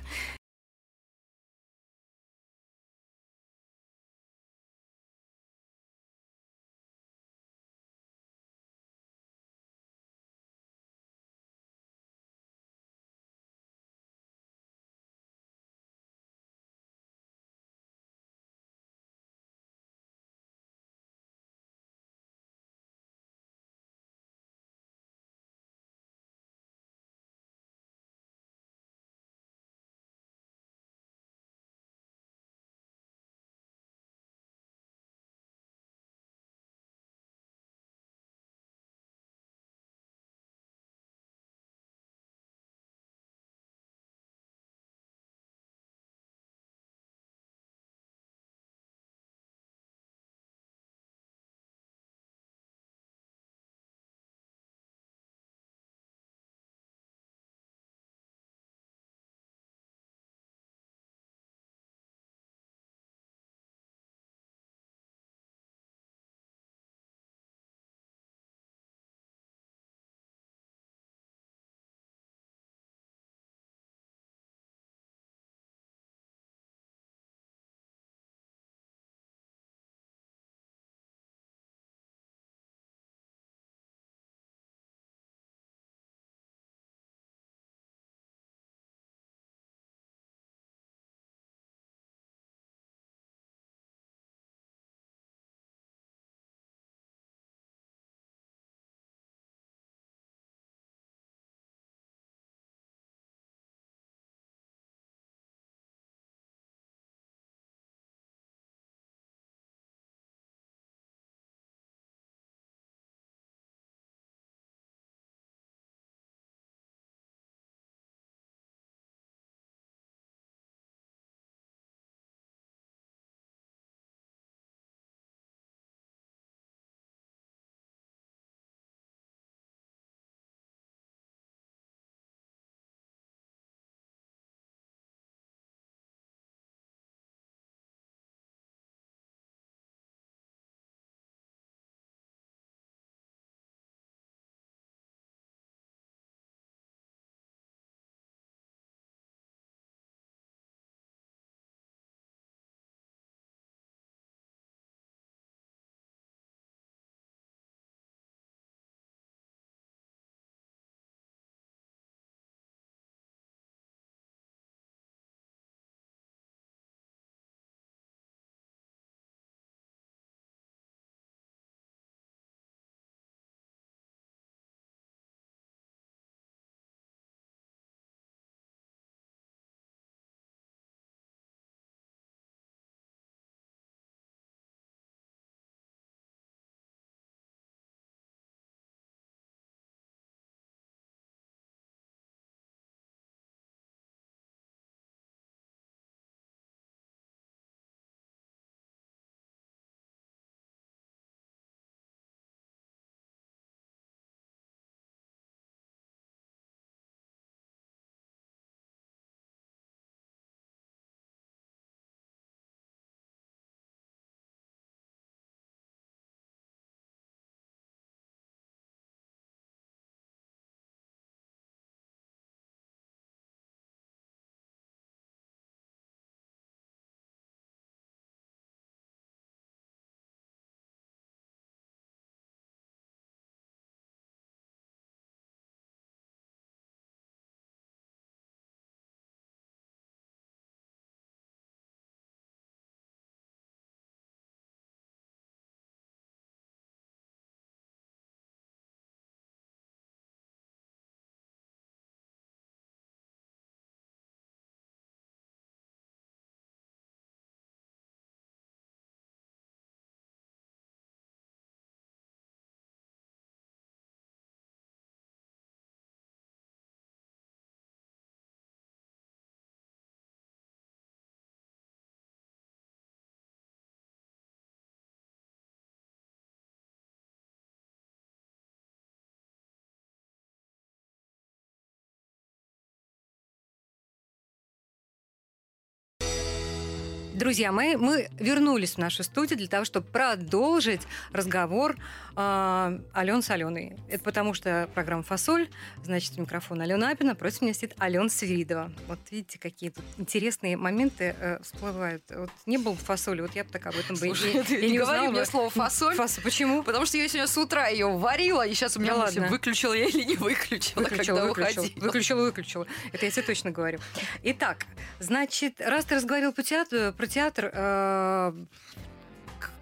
Друзья 287.39 287.71
мои, 287.71 287.95
мы 287.95 288.27
вернулись 288.37 288.95
в 288.95 288.97
нашу 288.97 289.23
студию 289.23 289.57
для 289.57 289.69
того, 289.69 289.85
чтобы 289.85 290.05
продолжить 290.05 291.03
разговор 291.31 291.95
э, 292.35 292.99
Ален 293.15 293.41
с 293.41 293.49
Аленой. 293.49 293.95
Это 294.09 294.21
потому, 294.25 294.53
что 294.53 294.89
программа 294.93 295.23
«Фасоль», 295.23 295.69
значит, 296.03 296.37
микрофон 296.37 296.81
Алена 296.81 297.11
Апина, 297.11 297.35
против 297.35 297.61
меня 297.61 297.73
сидит 297.73 297.93
Алена 297.97 298.27
Свиридова. 298.27 298.91
Вот 299.07 299.19
видите, 299.31 299.57
какие 299.57 299.91
тут 299.91 300.03
интересные 300.17 300.75
моменты 300.75 301.33
э, 301.39 301.59
всплывают. 301.63 302.23
Вот 302.29 302.49
не 302.65 302.77
было 302.77 302.91
бы 302.91 302.97
«Фасоли», 302.99 303.39
вот 303.39 303.55
я 303.55 303.63
бы 303.63 303.69
так 303.69 303.85
об 303.87 303.95
этом 303.95 304.17
бы 304.17 304.25
Слушай, 304.25 304.59
и, 304.59 304.61
ты 304.63 304.75
и 304.75 304.85
не 304.87 304.91
не 304.91 304.97
говори 304.97 305.29
мне 305.29 305.39
бы. 305.39 305.45
слово 305.45 305.69
«фасоль». 305.69 306.17
Фас- 306.17 306.41
Почему? 306.43 306.83
Потому 306.83 307.05
что 307.05 307.15
я 307.17 307.25
сегодня 307.29 307.47
с 307.47 307.57
утра 307.57 307.87
ее 307.87 308.09
варила, 308.17 308.67
и 308.67 308.73
сейчас 308.73 308.97
у 308.97 308.99
меня 308.99 309.13
Да 309.13 309.21
мысль, 309.21 309.39
ладно. 309.39 309.51
выключила 309.55 309.93
я 309.93 310.07
или 310.07 310.25
не 310.25 310.35
выключила, 310.35 311.03
Выключила, 311.03 311.37
когда 311.37 311.45
выключила, 311.45 311.83
уходила. 311.85 312.03
выключила, 312.05 312.41
выключила. 312.43 312.87
Это 313.13 313.23
я 313.25 313.31
тебе 313.31 313.43
точно 313.43 313.71
говорю. 313.71 313.99
Итак, 314.43 314.79
значит, 315.21 315.79
раз 315.79 316.03
ты 316.03 316.15
разговаривал 316.15 316.51
по 316.51 316.63
театру, 316.63 317.13
про 317.13 317.28
театр, 317.29 317.69
э, 317.71 318.65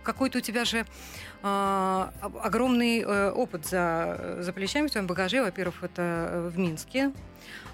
какой-то 0.03 0.37
у 0.37 0.41
тебя 0.41 0.65
же 0.65 0.85
э, 1.43 2.07
огромный 2.43 3.01
э, 3.01 3.31
опыт 3.31 3.65
за, 3.65 4.37
за 4.41 4.53
плечами 4.53 4.87
в 4.87 4.91
твоем 4.91 5.07
багаже. 5.07 5.41
Во-первых, 5.41 5.83
это 5.83 6.49
в 6.53 6.57
Минске. 6.59 7.11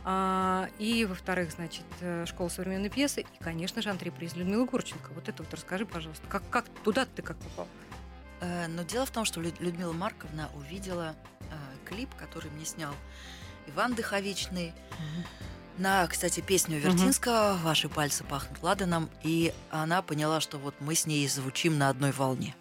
А, 0.06 0.68
и, 0.80 1.06
во-вторых, 1.06 1.52
значит, 1.52 1.86
школа 2.26 2.50
современной 2.50 2.90
пьесы. 2.90 3.22
И, 3.22 3.44
конечно 3.44 3.82
же, 3.82 3.90
антреприз 3.90 4.36
Людмилы 4.36 4.66
Гурченко. 4.66 5.12
Вот 5.14 5.30
это 5.30 5.44
вот 5.44 5.54
расскажи, 5.54 5.86
пожалуйста. 5.86 6.28
Как, 6.28 6.44
как 6.50 6.66
туда 6.84 7.06
ты 7.06 7.22
как 7.22 7.38
попал? 7.38 7.68
Но 8.42 8.84
дело 8.84 9.06
в 9.06 9.12
том, 9.12 9.24
что 9.24 9.40
Лю- 9.40 9.54
Людмила 9.60 9.94
Марковна 9.94 10.50
увидела 10.56 11.16
клип, 11.86 12.10
который 12.16 12.52
мне 12.52 12.66
снял 12.66 12.94
Иван 13.68 13.94
Дыховичный. 13.94 14.74
На, 15.78 16.06
кстати, 16.08 16.40
песню 16.40 16.78
Вертинского 16.78 17.60
«Ваши 17.64 17.90
пальцы 17.90 18.24
пахнут 18.24 18.62
ладаном». 18.62 19.10
И 19.24 19.54
она 19.72 20.04
поняла, 20.04 20.40
что 20.40 20.60
вот 20.60 20.76
мы 20.80 20.94
с 20.94 21.08
ней 21.08 21.28
звучим 21.28 21.80
на 21.80 21.90
одной 21.90 22.12
волне. 22.12 22.56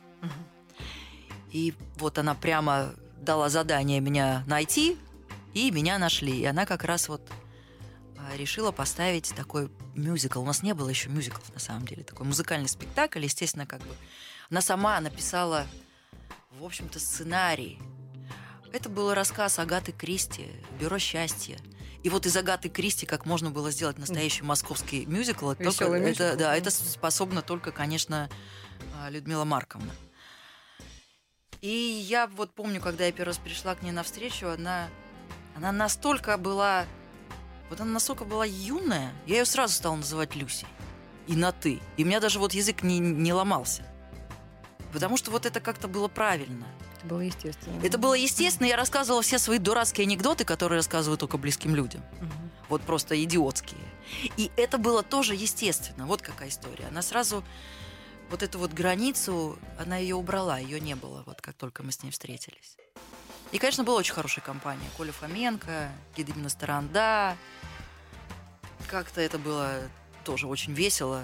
И 1.50 1.74
вот 1.96 2.18
она 2.18 2.34
прямо 2.34 2.94
дала 3.20 3.50
задание 3.50 4.00
меня 4.00 4.42
найти, 4.46 4.96
и 5.52 5.70
меня 5.70 5.98
нашли. 5.98 6.40
И 6.40 6.44
она 6.46 6.64
как 6.64 6.84
раз 6.84 7.10
вот 7.10 7.20
а, 8.16 8.34
решила 8.36 8.72
поставить 8.72 9.34
такой 9.34 9.70
мюзикл. 9.94 10.40
У 10.40 10.46
нас 10.46 10.62
не 10.62 10.72
было 10.72 10.88
еще 10.88 11.10
мюзиклов, 11.10 11.52
на 11.52 11.60
самом 11.60 11.86
деле. 11.86 12.04
Такой 12.04 12.26
музыкальный 12.26 12.68
спектакль, 12.68 13.22
естественно, 13.22 13.66
как 13.66 13.80
бы. 13.80 13.94
Она 14.50 14.62
сама 14.62 14.98
написала, 15.00 15.66
в 16.58 16.64
общем-то, 16.64 16.98
сценарий. 16.98 17.78
Это 18.72 18.88
был 18.88 19.12
рассказ 19.12 19.58
Агаты 19.58 19.92
Кристи 19.92 20.48
«Бюро 20.80 20.98
счастья». 20.98 21.58
И 22.02 22.08
вот 22.08 22.26
из 22.26 22.36
Агаты 22.36 22.68
Кристи 22.68 23.06
как 23.06 23.26
можно 23.26 23.50
было 23.50 23.70
сделать 23.70 23.98
настоящий 23.98 24.42
московский 24.42 25.06
мюзикл, 25.06 25.50
это, 25.50 25.62
только- 25.64 25.84
Весёлый 25.84 26.00
это- 26.00 26.08
мюзикл, 26.24 26.38
да, 26.38 26.56
это 26.56 26.70
способна 26.70 27.42
только, 27.42 27.70
конечно, 27.70 28.28
а, 29.00 29.08
Людмила 29.10 29.44
Марковна. 29.44 29.92
И 31.60 31.68
я 31.68 32.26
вот 32.26 32.54
помню, 32.54 32.80
когда 32.80 33.06
я 33.06 33.12
первый 33.12 33.28
раз 33.28 33.38
пришла 33.38 33.76
к 33.76 33.82
ней 33.82 33.92
навстречу, 33.92 34.48
она, 34.48 34.88
она 35.54 35.70
настолько 35.70 36.36
была, 36.36 36.86
вот 37.70 37.80
она 37.80 37.92
настолько 37.92 38.24
была 38.24 38.44
юная, 38.44 39.12
я 39.26 39.38
ее 39.38 39.44
сразу 39.44 39.74
стала 39.74 39.94
называть 39.94 40.34
Люси. 40.34 40.66
И 41.28 41.36
на 41.36 41.52
«ты». 41.52 41.80
И 41.96 42.02
у 42.02 42.06
меня 42.06 42.18
даже 42.18 42.40
вот 42.40 42.52
язык 42.52 42.82
не, 42.82 42.98
не 42.98 43.32
ломался. 43.32 43.86
Потому 44.92 45.16
что 45.16 45.30
вот 45.30 45.46
это 45.46 45.60
как-то 45.60 45.86
было 45.86 46.08
правильно. 46.08 46.66
Это 47.02 47.08
было 47.08 47.20
естественно. 47.20 47.80
Это 47.82 47.98
было 47.98 48.14
естественно. 48.14 48.66
Я 48.66 48.76
рассказывала 48.76 49.22
все 49.22 49.38
свои 49.38 49.58
дурацкие 49.58 50.04
анекдоты, 50.04 50.44
которые 50.44 50.76
рассказываю 50.78 51.18
только 51.18 51.36
близким 51.36 51.74
людям. 51.74 52.02
Мгм. 52.20 52.50
Вот 52.68 52.82
просто 52.82 53.22
идиотские. 53.22 53.80
И 54.36 54.50
это 54.56 54.78
было 54.78 55.02
тоже 55.02 55.34
естественно. 55.34 56.06
Вот 56.06 56.22
какая 56.22 56.48
история. 56.48 56.86
Она 56.86 57.02
сразу 57.02 57.44
вот 58.30 58.42
эту 58.42 58.58
вот 58.58 58.72
границу, 58.72 59.58
она 59.78 59.96
ее 59.96 60.14
убрала, 60.14 60.58
ее 60.58 60.80
не 60.80 60.94
было, 60.94 61.22
вот 61.26 61.42
как 61.42 61.54
только 61.54 61.82
мы 61.82 61.92
с 61.92 62.02
ней 62.02 62.10
встретились. 62.10 62.76
И, 63.50 63.58
конечно, 63.58 63.84
была 63.84 63.98
очень 63.98 64.14
хорошая 64.14 64.42
компания. 64.42 64.88
Коля 64.96 65.12
Фоменко, 65.12 65.90
Гедемина 66.16 66.48
Старанда. 66.48 67.36
Как-то 68.88 69.20
это 69.20 69.38
было 69.38 69.82
тоже 70.24 70.46
очень 70.46 70.72
весело. 70.72 71.22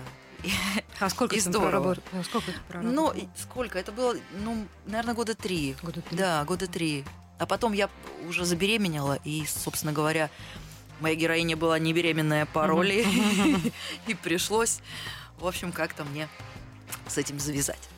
А 1.00 1.10
сколько 1.10 1.36
И 1.36 1.40
здорово. 1.40 1.70
проработал? 1.70 2.02
Ну, 2.12 2.22
сколько 2.24 2.52
ты 2.52 2.58
проработал? 2.68 2.94
Ну, 3.14 3.30
сколько? 3.36 3.78
Это 3.78 3.92
было, 3.92 4.16
ну, 4.32 4.66
наверное, 4.86 5.14
года 5.14 5.34
три. 5.34 5.76
Года 5.82 6.00
три. 6.02 6.18
Да, 6.18 6.44
года 6.44 6.66
три. 6.66 7.04
А 7.38 7.46
потом 7.46 7.72
я 7.72 7.88
уже 8.28 8.44
забеременела, 8.44 9.18
и, 9.24 9.44
собственно 9.46 9.92
говоря, 9.92 10.30
моя 11.00 11.14
героиня 11.14 11.56
была 11.56 11.78
не 11.78 11.92
беременная 11.92 12.46
по 12.46 12.66
роли, 12.66 13.06
и 14.06 14.14
пришлось, 14.14 14.80
в 15.38 15.46
общем, 15.46 15.72
как-то 15.72 16.04
мне 16.04 16.28
с 17.06 17.16
этим 17.18 17.38
завязать. 17.38 17.88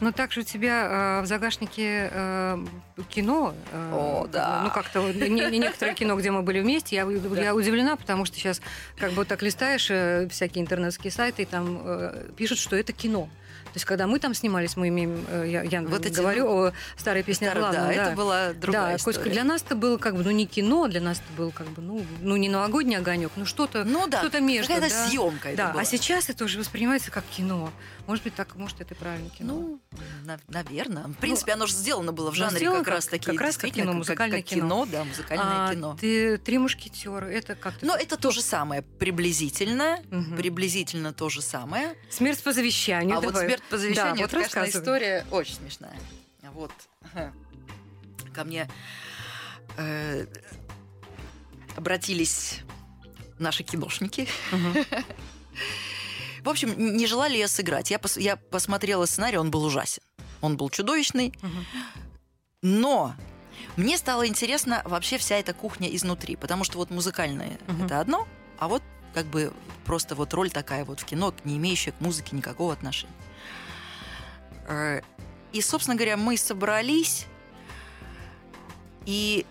Но 0.00 0.12
также 0.12 0.40
у 0.40 0.42
тебя 0.44 1.18
э, 1.20 1.22
в 1.22 1.26
загашнике 1.26 2.08
э, 2.12 2.64
кино. 3.08 3.54
э, 3.72 3.90
О, 3.92 4.26
да. 4.30 4.60
Ну, 4.64 4.70
как-то 4.70 5.00
не- 5.12 5.28
не- 5.28 5.58
некоторое 5.58 5.94
кино, 5.94 6.14
где 6.16 6.30
мы 6.30 6.42
были 6.42 6.60
вместе. 6.60 6.94
Я, 6.96 7.02
я 7.40 7.54
удивлена, 7.54 7.96
потому 7.96 8.24
что 8.24 8.36
сейчас 8.36 8.60
как 8.96 9.12
бы 9.12 9.24
так 9.24 9.42
листаешь 9.42 9.88
э, 9.90 10.28
всякие 10.30 10.62
интернетские 10.62 11.10
сайты, 11.10 11.42
и 11.42 11.46
там 11.46 11.80
э, 11.84 12.26
пишут, 12.36 12.58
что 12.58 12.76
это 12.76 12.92
кино. 12.92 13.28
То 13.64 13.72
есть, 13.74 13.84
когда 13.84 14.06
мы 14.06 14.18
там 14.18 14.32
снимались, 14.34 14.76
мы 14.76 14.88
имеем, 14.88 15.26
э, 15.28 15.44
я, 15.48 15.62
я 15.62 15.82
Вот 15.82 16.06
эти 16.06 16.14
говорю 16.14 16.46
о 16.48 16.72
старой 16.96 17.22
песне 17.22 17.48
Старый- 17.48 17.60
главном, 17.60 17.86
да, 17.88 17.92
это 17.92 18.16
была 18.16 18.52
другая 18.54 18.90
да, 18.92 18.96
история. 18.96 19.16
Костя, 19.18 19.30
для 19.30 19.44
нас 19.44 19.62
это 19.62 19.74
было 19.76 19.98
как 19.98 20.14
бы, 20.16 20.22
ну, 20.24 20.30
не 20.30 20.46
кино, 20.46 20.86
для 20.88 21.00
нас 21.02 21.18
это 21.18 21.36
был 21.36 21.50
как 21.50 21.66
бы, 21.68 21.82
ну, 21.82 22.02
ну 22.22 22.36
не 22.36 22.48
новогодний 22.48 22.96
огонек, 22.96 23.32
ну, 23.36 23.44
что-то, 23.44 23.84
ну 23.84 24.06
да, 24.06 24.20
что-то 24.20 24.40
между. 24.40 24.72
какая-то 24.72 24.94
да. 24.94 25.06
съемка 25.08 25.48
это 25.48 25.56
Да, 25.58 25.70
была. 25.72 25.82
а 25.82 25.84
сейчас 25.84 26.30
это 26.30 26.44
уже 26.44 26.58
воспринимается 26.58 27.10
как 27.10 27.24
кино. 27.24 27.70
Может 28.08 28.24
быть, 28.24 28.34
так, 28.34 28.56
может, 28.56 28.80
это 28.80 28.94
и 28.94 28.96
правильно 28.96 29.28
кино. 29.28 29.52
Ну, 29.52 29.80
наверное. 30.48 31.04
В 31.04 31.16
принципе, 31.18 31.52
оно 31.52 31.66
же 31.66 31.74
сделано 31.74 32.10
было 32.12 32.30
в 32.30 32.34
Ну, 32.34 32.38
жанре 32.40 32.56
сделано 32.56 32.78
как 32.82 32.94
раз 32.94 33.04
как- 33.04 33.10
таки. 33.20 33.26
как 33.32 33.40
раз 33.42 33.56
как 33.58 33.70
кино, 33.70 33.92
музыкальное 33.92 34.40
как 34.40 34.48
кино. 34.50 34.86
да, 34.86 35.04
музыкальное 35.04 35.46
А, 35.68 35.74
кино. 35.74 35.96
Ты 36.00 36.38
три 36.38 36.56
мушкетера, 36.56 37.26
это 37.26 37.54
как 37.54 37.76
ты? 37.76 37.84
Но 37.84 37.94
это 37.94 38.16
то 38.16 38.30
же 38.30 38.40
самое, 38.40 38.80
приблизительно, 38.80 39.98
Мгм. 40.10 40.36
приблизительно 40.38 41.12
то 41.12 41.28
же 41.28 41.42
самое. 41.42 41.94
Смерть 42.10 42.42
по 42.42 42.52
завещанию. 42.54 43.14
А 43.18 43.20
вот 43.20 43.32
давай. 43.34 43.46
смерть 43.46 43.62
по 43.68 43.76
завещанию, 43.76 44.16
Да, 44.16 44.22
вот 44.22 44.32
это, 44.42 44.50
конечно, 44.54 44.78
история 44.80 45.26
очень 45.30 45.54
смешная. 45.56 45.96
Вот 46.54 46.72
ко 48.34 48.44
мне 48.44 48.70
э, 49.76 50.26
обратились 51.76 52.60
наши 53.38 53.62
киношники. 53.64 54.26
Мгм. 54.50 54.74
В 56.48 56.50
общем, 56.50 56.96
не 56.96 57.06
желали 57.06 57.36
я 57.36 57.46
сыграть. 57.46 57.90
Я, 57.90 57.98
пос- 57.98 58.18
я 58.18 58.36
посмотрела 58.36 59.04
сценарий, 59.04 59.36
он 59.36 59.50
был 59.50 59.64
ужасен. 59.66 60.02
Он 60.40 60.56
был 60.56 60.70
чудовищный. 60.70 61.34
Мгм. 61.42 61.66
Но 62.62 63.14
мне 63.76 63.98
стало 63.98 64.26
интересно 64.26 64.80
вообще 64.86 65.18
вся 65.18 65.36
эта 65.36 65.52
кухня 65.52 65.94
изнутри, 65.94 66.36
потому 66.36 66.64
что 66.64 66.78
вот 66.78 66.88
музыкальное 66.90 67.58
Мгм. 67.66 67.84
это 67.84 68.00
одно, 68.00 68.26
а 68.58 68.68
вот 68.68 68.82
как 69.12 69.26
бы 69.26 69.52
просто 69.84 70.14
вот 70.14 70.32
роль 70.32 70.48
такая 70.50 70.86
вот 70.86 71.00
в 71.00 71.04
кино, 71.04 71.34
не 71.44 71.58
имеющая 71.58 71.92
к 71.92 72.00
музыке 72.00 72.34
никакого 72.34 72.72
отношения. 72.72 73.12
Э, 74.68 75.02
И, 75.52 75.60
собственно 75.60 75.96
говоря, 75.96 76.16
мы 76.16 76.38
собрались, 76.38 77.26
и 79.04 79.44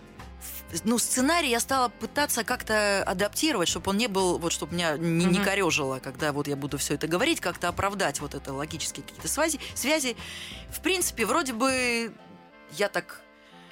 ну, 0.84 0.98
сценарий 0.98 1.50
я 1.50 1.60
стала 1.60 1.88
пытаться 1.88 2.44
как-то 2.44 3.02
адаптировать, 3.04 3.68
чтобы 3.68 3.90
он 3.90 3.96
не 3.96 4.06
был, 4.06 4.38
вот 4.38 4.52
чтобы 4.52 4.74
меня 4.74 4.96
не, 4.96 5.24
не 5.24 5.38
корежило, 5.38 5.98
когда 5.98 6.32
вот 6.32 6.48
я 6.48 6.56
буду 6.56 6.78
все 6.78 6.94
это 6.94 7.06
говорить, 7.08 7.40
как-то 7.40 7.68
оправдать 7.68 8.20
вот 8.20 8.34
это 8.34 8.52
логические 8.52 9.04
какие-то 9.04 9.28
связи. 9.28 9.58
связи. 9.74 10.16
В 10.70 10.80
принципе, 10.80 11.26
вроде 11.26 11.52
бы 11.52 12.12
я 12.72 12.88
так 12.88 13.22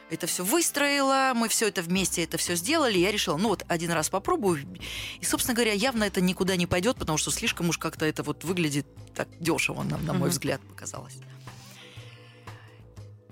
это 0.08 0.26
все 0.26 0.44
выстроила, 0.44 1.32
мы 1.34 1.48
все 1.48 1.68
это 1.68 1.82
вместе 1.82 2.22
это 2.22 2.38
все 2.38 2.54
сделали, 2.54 2.98
я 2.98 3.10
решила, 3.10 3.36
ну 3.36 3.48
вот 3.48 3.64
один 3.68 3.90
раз 3.90 4.08
попробую. 4.08 4.64
И, 5.20 5.24
собственно 5.24 5.54
говоря, 5.54 5.72
явно 5.72 6.04
это 6.04 6.20
никуда 6.20 6.56
не 6.56 6.66
пойдет, 6.66 6.96
потому 6.96 7.18
что 7.18 7.30
слишком 7.30 7.68
уж 7.68 7.78
как-то 7.78 8.04
это 8.06 8.22
вот 8.22 8.44
выглядит 8.44 8.86
так 9.14 9.28
дешево, 9.40 9.82
на, 9.82 9.98
на 9.98 10.12
мой 10.12 10.30
взгляд, 10.30 10.60
показалось. 10.60 11.16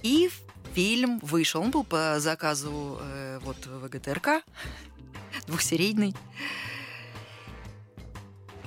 И 0.02 0.30
фильм 0.74 1.20
вышел, 1.20 1.62
он 1.62 1.70
был 1.70 1.84
по 1.84 2.16
заказу 2.18 2.98
э, 3.00 3.38
вот 3.42 3.66
ВГТРК, 3.66 4.42
двухсерийный. 5.46 6.14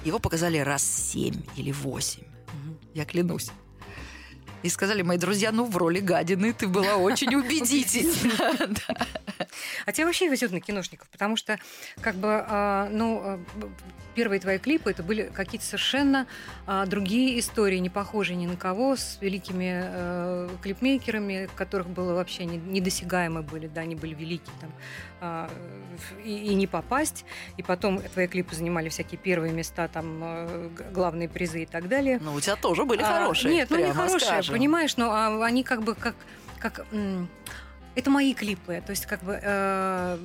Его 0.06 0.20
показали 0.20 0.58
раз 0.58 0.84
семь 0.84 1.44
или 1.58 1.72
восемь, 1.72 2.24
я 2.94 3.04
клянусь. 3.04 3.52
И 4.64 4.70
сказали 4.70 5.02
мои 5.02 5.18
друзья, 5.18 5.52
ну, 5.52 5.66
в 5.66 5.78
роли 5.78 6.00
гадины 6.00 6.54
ты 6.54 6.68
была 6.68 6.96
очень 6.96 7.36
убедительна. 7.36 8.76
А 9.86 9.92
тебя 9.92 10.08
вообще 10.08 10.28
везет 10.28 10.52
на 10.52 10.60
киношников, 10.60 11.08
потому 11.10 11.38
что, 11.38 11.58
как 12.02 12.16
бы, 12.16 12.28
а, 12.28 12.90
ну, 12.90 13.22
а, 13.24 13.40
первые 14.18 14.40
твои 14.40 14.58
клипы 14.58 14.90
это 14.90 15.04
были 15.04 15.30
какие-то 15.32 15.64
совершенно 15.64 16.26
а, 16.66 16.88
другие 16.88 17.38
истории, 17.38 17.78
не 17.78 17.92
похожие 17.92 18.36
ни 18.36 18.48
на 18.48 18.56
кого, 18.56 18.96
с 18.96 19.20
великими 19.22 19.84
э, 19.86 20.50
клипмейкерами, 20.64 21.48
которых 21.56 21.88
было 21.88 22.16
вообще 22.16 22.46
не- 22.46 22.58
недосягаемы 22.58 23.44
были, 23.44 23.68
да, 23.68 23.82
они 23.82 23.94
были 23.94 24.16
великие 24.16 24.56
там, 24.60 24.72
а, 25.22 25.50
и, 26.26 26.36
и 26.36 26.56
не 26.56 26.66
попасть, 26.66 27.26
и 27.58 27.62
потом 27.64 28.02
твои 28.02 28.26
клипы 28.26 28.56
занимали 28.56 28.90
всякие 28.90 29.20
первые 29.20 29.54
места, 29.54 29.88
там, 29.88 30.20
э, 30.24 30.70
главные 30.92 31.30
призы 31.30 31.62
и 31.62 31.66
так 31.68 31.88
далее. 31.88 32.18
Ну, 32.20 32.34
у 32.34 32.42
тебя 32.42 32.56
тоже 32.56 32.86
были 32.86 33.04
А, 33.04 33.20
хорошие. 33.20 33.54
Нет, 33.54 33.70
ну 33.70 33.78
не 33.78 33.94
хорошие, 33.94 34.20
скажем. 34.20 34.56
понимаешь, 34.56 34.98
но 34.98 35.12
а, 35.12 35.46
они 35.46 35.62
как 35.64 35.84
бы 35.84 35.94
как, 35.94 36.16
как 36.58 36.88
это 37.94 38.10
мои 38.10 38.34
клипы, 38.34 38.82
то 38.84 38.90
есть 38.90 39.06
как 39.06 39.22
бы, 39.24 39.40
э, 39.40 40.18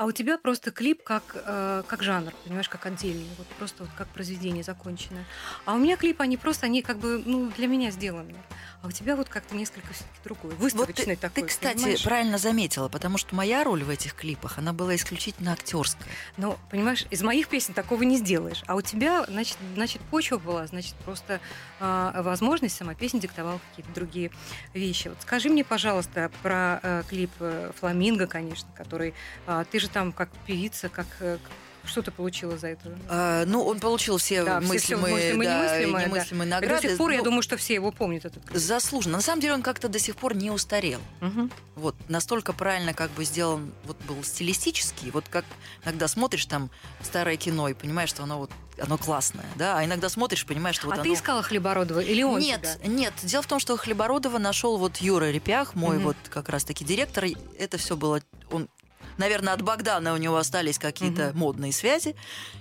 а 0.00 0.06
у 0.06 0.12
тебя 0.12 0.38
просто 0.38 0.70
клип 0.70 1.02
как 1.02 1.22
э, 1.34 1.82
как 1.86 2.02
жанр, 2.02 2.32
понимаешь, 2.44 2.70
как 2.70 2.86
отдельный, 2.86 3.28
вот 3.36 3.46
просто 3.58 3.82
вот 3.82 3.92
как 3.98 4.08
произведение 4.08 4.62
законченное. 4.64 5.26
А 5.66 5.74
у 5.74 5.78
меня 5.78 5.98
клипы, 5.98 6.22
они 6.22 6.38
просто, 6.38 6.64
они 6.64 6.80
как 6.80 6.96
бы, 6.96 7.22
ну 7.26 7.50
для 7.54 7.66
меня 7.66 7.90
сделаны. 7.90 8.34
А 8.82 8.86
у 8.86 8.90
тебя 8.90 9.14
вот 9.14 9.28
как-то 9.28 9.54
несколько 9.54 9.92
все-таки 9.92 10.18
другой, 10.24 10.52
Вот 10.52 10.60
выставочный 10.60 11.16
ты, 11.16 11.20
такой. 11.20 11.42
ты, 11.42 11.48
кстати, 11.48 11.76
понимаешь? 11.76 12.02
правильно 12.02 12.38
заметила, 12.38 12.88
потому 12.88 13.18
что 13.18 13.34
моя 13.34 13.62
роль 13.62 13.84
в 13.84 13.90
этих 13.90 14.14
клипах, 14.14 14.56
она 14.58 14.72
была 14.72 14.94
исключительно 14.94 15.52
актерская. 15.52 16.08
Но, 16.38 16.58
понимаешь, 16.70 17.06
из 17.10 17.22
моих 17.22 17.48
песен 17.48 17.74
такого 17.74 18.02
не 18.04 18.16
сделаешь. 18.16 18.62
А 18.66 18.76
у 18.76 18.80
тебя, 18.80 19.24
значит, 19.26 19.58
значит 19.74 20.00
почва 20.10 20.38
была, 20.38 20.66
значит, 20.66 20.94
просто 21.04 21.40
а, 21.78 22.22
возможность 22.22 22.74
сама 22.74 22.94
песня 22.94 23.20
диктовала 23.20 23.60
какие-то 23.70 23.92
другие 23.92 24.30
вещи. 24.72 25.08
Вот 25.08 25.18
скажи 25.20 25.50
мне, 25.50 25.62
пожалуйста, 25.62 26.30
про 26.42 26.80
э, 26.82 27.02
клип 27.08 27.30
э, 27.40 27.72
«Фламинго», 27.78 28.26
конечно, 28.26 28.68
который... 28.74 29.12
а, 29.46 29.64
ты 29.64 29.78
же 29.78 29.88
там 29.90 30.12
как 30.12 30.30
певица, 30.46 30.88
как... 30.88 31.06
э, 31.20 31.36
что 31.84 32.02
ты 32.02 32.10
получила 32.10 32.56
за 32.58 32.68
это? 32.68 32.96
А, 33.08 33.44
ну, 33.46 33.64
он 33.64 33.80
получил 33.80 34.18
все 34.18 34.44
Да, 34.44 34.60
все- 34.60 34.78
все 34.78 34.96
мыслимые, 34.96 35.14
мыслимые, 35.14 35.48
да, 35.48 35.56
немыслимые, 35.78 35.92
да. 36.04 36.08
немыслимые 36.16 36.46
И 36.46 36.50
награды. 36.50 36.82
до 36.82 36.88
сих 36.88 36.98
пор, 36.98 37.10
я 37.12 37.18
Ну, 37.18 37.24
думаю, 37.24 37.42
что 37.42 37.56
все 37.56 37.74
его 37.74 37.90
помнят, 37.92 38.24
этот 38.24 38.44
клип. 38.44 38.56
Заслуженно. 38.58 39.16
На 39.16 39.22
самом 39.22 39.40
деле 39.40 39.54
он 39.54 39.62
как-то 39.62 39.88
до 39.88 39.98
сих 39.98 40.16
пор 40.16 40.34
не 40.36 40.50
устарел. 40.50 41.00
Мгм. 41.20 41.50
Вот 41.76 41.96
настолько 42.08 42.52
правильно 42.52 42.92
как 42.94 43.10
бы 43.12 43.24
сделан, 43.24 43.72
вот 43.84 43.96
был 44.08 44.22
стилистический. 44.22 45.10
Вот 45.10 45.28
как 45.28 45.44
иногда 45.84 46.08
смотришь 46.08 46.46
там 46.46 46.70
старое 47.02 47.36
кино 47.36 47.68
и 47.68 47.74
понимаешь, 47.74 48.10
что 48.10 48.22
оно 48.24 48.38
вот 48.38 48.50
оно 48.82 48.96
классное, 48.96 49.44
да, 49.56 49.76
а 49.76 49.84
иногда 49.84 50.08
смотришь, 50.08 50.46
понимаешь, 50.46 50.76
что 50.76 50.86
вот 50.86 50.92
а 50.92 50.94
оно... 51.02 51.04
ты 51.04 51.12
искала 51.12 51.42
Хлебородова 51.42 52.00
или 52.00 52.22
он 52.22 52.40
нет, 52.40 52.62
тебя? 52.62 52.88
нет. 52.90 53.12
Дело 53.22 53.42
в 53.42 53.46
том, 53.46 53.60
что 53.60 53.76
Хлебородова 53.76 54.38
нашел 54.38 54.78
вот 54.78 54.98
Юра 54.98 55.30
Репях, 55.30 55.74
мой 55.74 55.96
Мгм. 55.96 56.04
вот 56.06 56.16
как 56.30 56.48
раз-таки 56.48 56.82
директор. 56.82 57.26
И 57.26 57.36
Это 57.58 57.76
все 57.76 57.94
было... 57.94 58.22
Он, 58.50 58.68
наверное, 59.18 59.54
от 59.54 59.62
Богдана 59.62 60.12
у 60.14 60.16
него 60.16 60.36
остались 60.36 60.78
какие-то 60.78 61.28
Мгм. 61.30 61.38
модные 61.38 61.72
связи. 61.72 62.14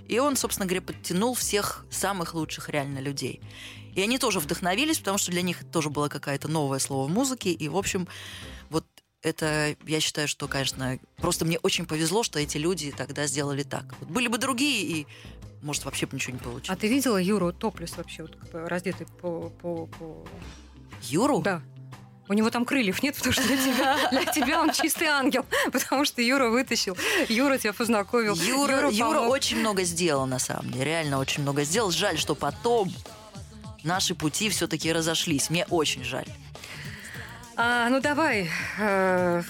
И 0.08 0.20
он, 0.20 0.36
собственно 0.36 0.66
говоря, 0.68 0.82
подтянул 0.82 1.34
всех 1.34 1.86
самых 1.90 2.34
лучших 2.34 2.70
реально 2.70 3.00
людей. 3.00 3.42
И 3.96 4.02
они 4.02 4.18
тоже 4.20 4.40
вдохновились, 4.40 5.00
потому 5.00 5.18
что 5.18 5.32
для 5.32 5.42
них 5.42 5.62
это 5.62 5.72
тоже 5.72 5.90
было 5.90 6.08
какое-то 6.10 6.48
новое 6.48 6.80
слово 6.80 7.08
в 7.08 7.12
музыке. 7.12 7.52
И, 7.52 7.68
в 7.68 7.76
общем, 7.78 8.08
вот 8.70 8.86
это, 9.22 9.76
я 9.86 10.00
считаю, 10.00 10.28
что, 10.28 10.48
конечно, 10.48 11.00
просто 11.18 11.44
мне 11.46 11.58
очень 11.60 11.86
повезло, 11.86 12.24
что 12.24 12.40
эти 12.40 12.58
люди 12.58 12.92
тогда 12.96 13.26
сделали 13.28 13.64
так. 13.64 13.84
Вот 14.00 14.10
были 14.10 14.28
бы 14.28 14.38
другие, 14.38 14.82
и, 14.84 15.08
может, 15.62 15.84
вообще 15.86 16.06
бы 16.06 16.16
ничего 16.16 16.34
не 16.34 16.40
А 16.40 16.44
получилось. 16.44 16.80
ты 16.80 16.88
видела 16.88 17.18
Юру 17.18 17.52
топлес 17.52 17.98
вообще, 17.98 18.22
вот, 18.24 18.38
раздетый 18.54 19.08
по, 19.22 19.50
по, 19.62 19.88
по 19.88 20.26
Юру? 21.04 21.42
Да. 21.42 21.62
У 22.30 22.34
него 22.34 22.52
там 22.52 22.64
крыльев 22.64 23.02
нет, 23.02 23.16
потому 23.16 23.34
что 23.34 23.42
для 23.44 23.58
тебя, 23.58 24.10
для 24.12 24.26
тебя 24.26 24.62
он 24.62 24.72
чистый 24.72 25.08
ангел, 25.08 25.46
потому 25.72 26.06
что 26.06 26.22
Юра 26.22 26.50
вытащил, 26.50 26.96
Юра 27.28 27.58
тебя 27.58 27.74
познакомил. 27.74 28.36
Юра, 28.36 28.88
Юра 28.92 29.18
помог. 29.18 29.32
очень 29.32 29.60
много 29.60 29.84
сделал, 29.84 30.28
на 30.28 30.38
самом 30.38 30.70
деле. 30.70 30.86
Реально 30.86 31.18
очень 31.18 31.42
много 31.42 31.64
сделал. 31.64 31.90
Жаль, 31.90 32.20
что 32.20 32.36
потом 32.36 32.92
наши 33.84 34.14
пути 34.14 34.50
все-таки 34.50 34.94
разошлись. 34.94 35.50
Мне 35.50 35.66
очень 35.72 36.04
жаль. 36.04 36.28
А, 37.56 37.90
ну 37.90 38.00
давай, 38.00 38.50
э, 38.78 39.42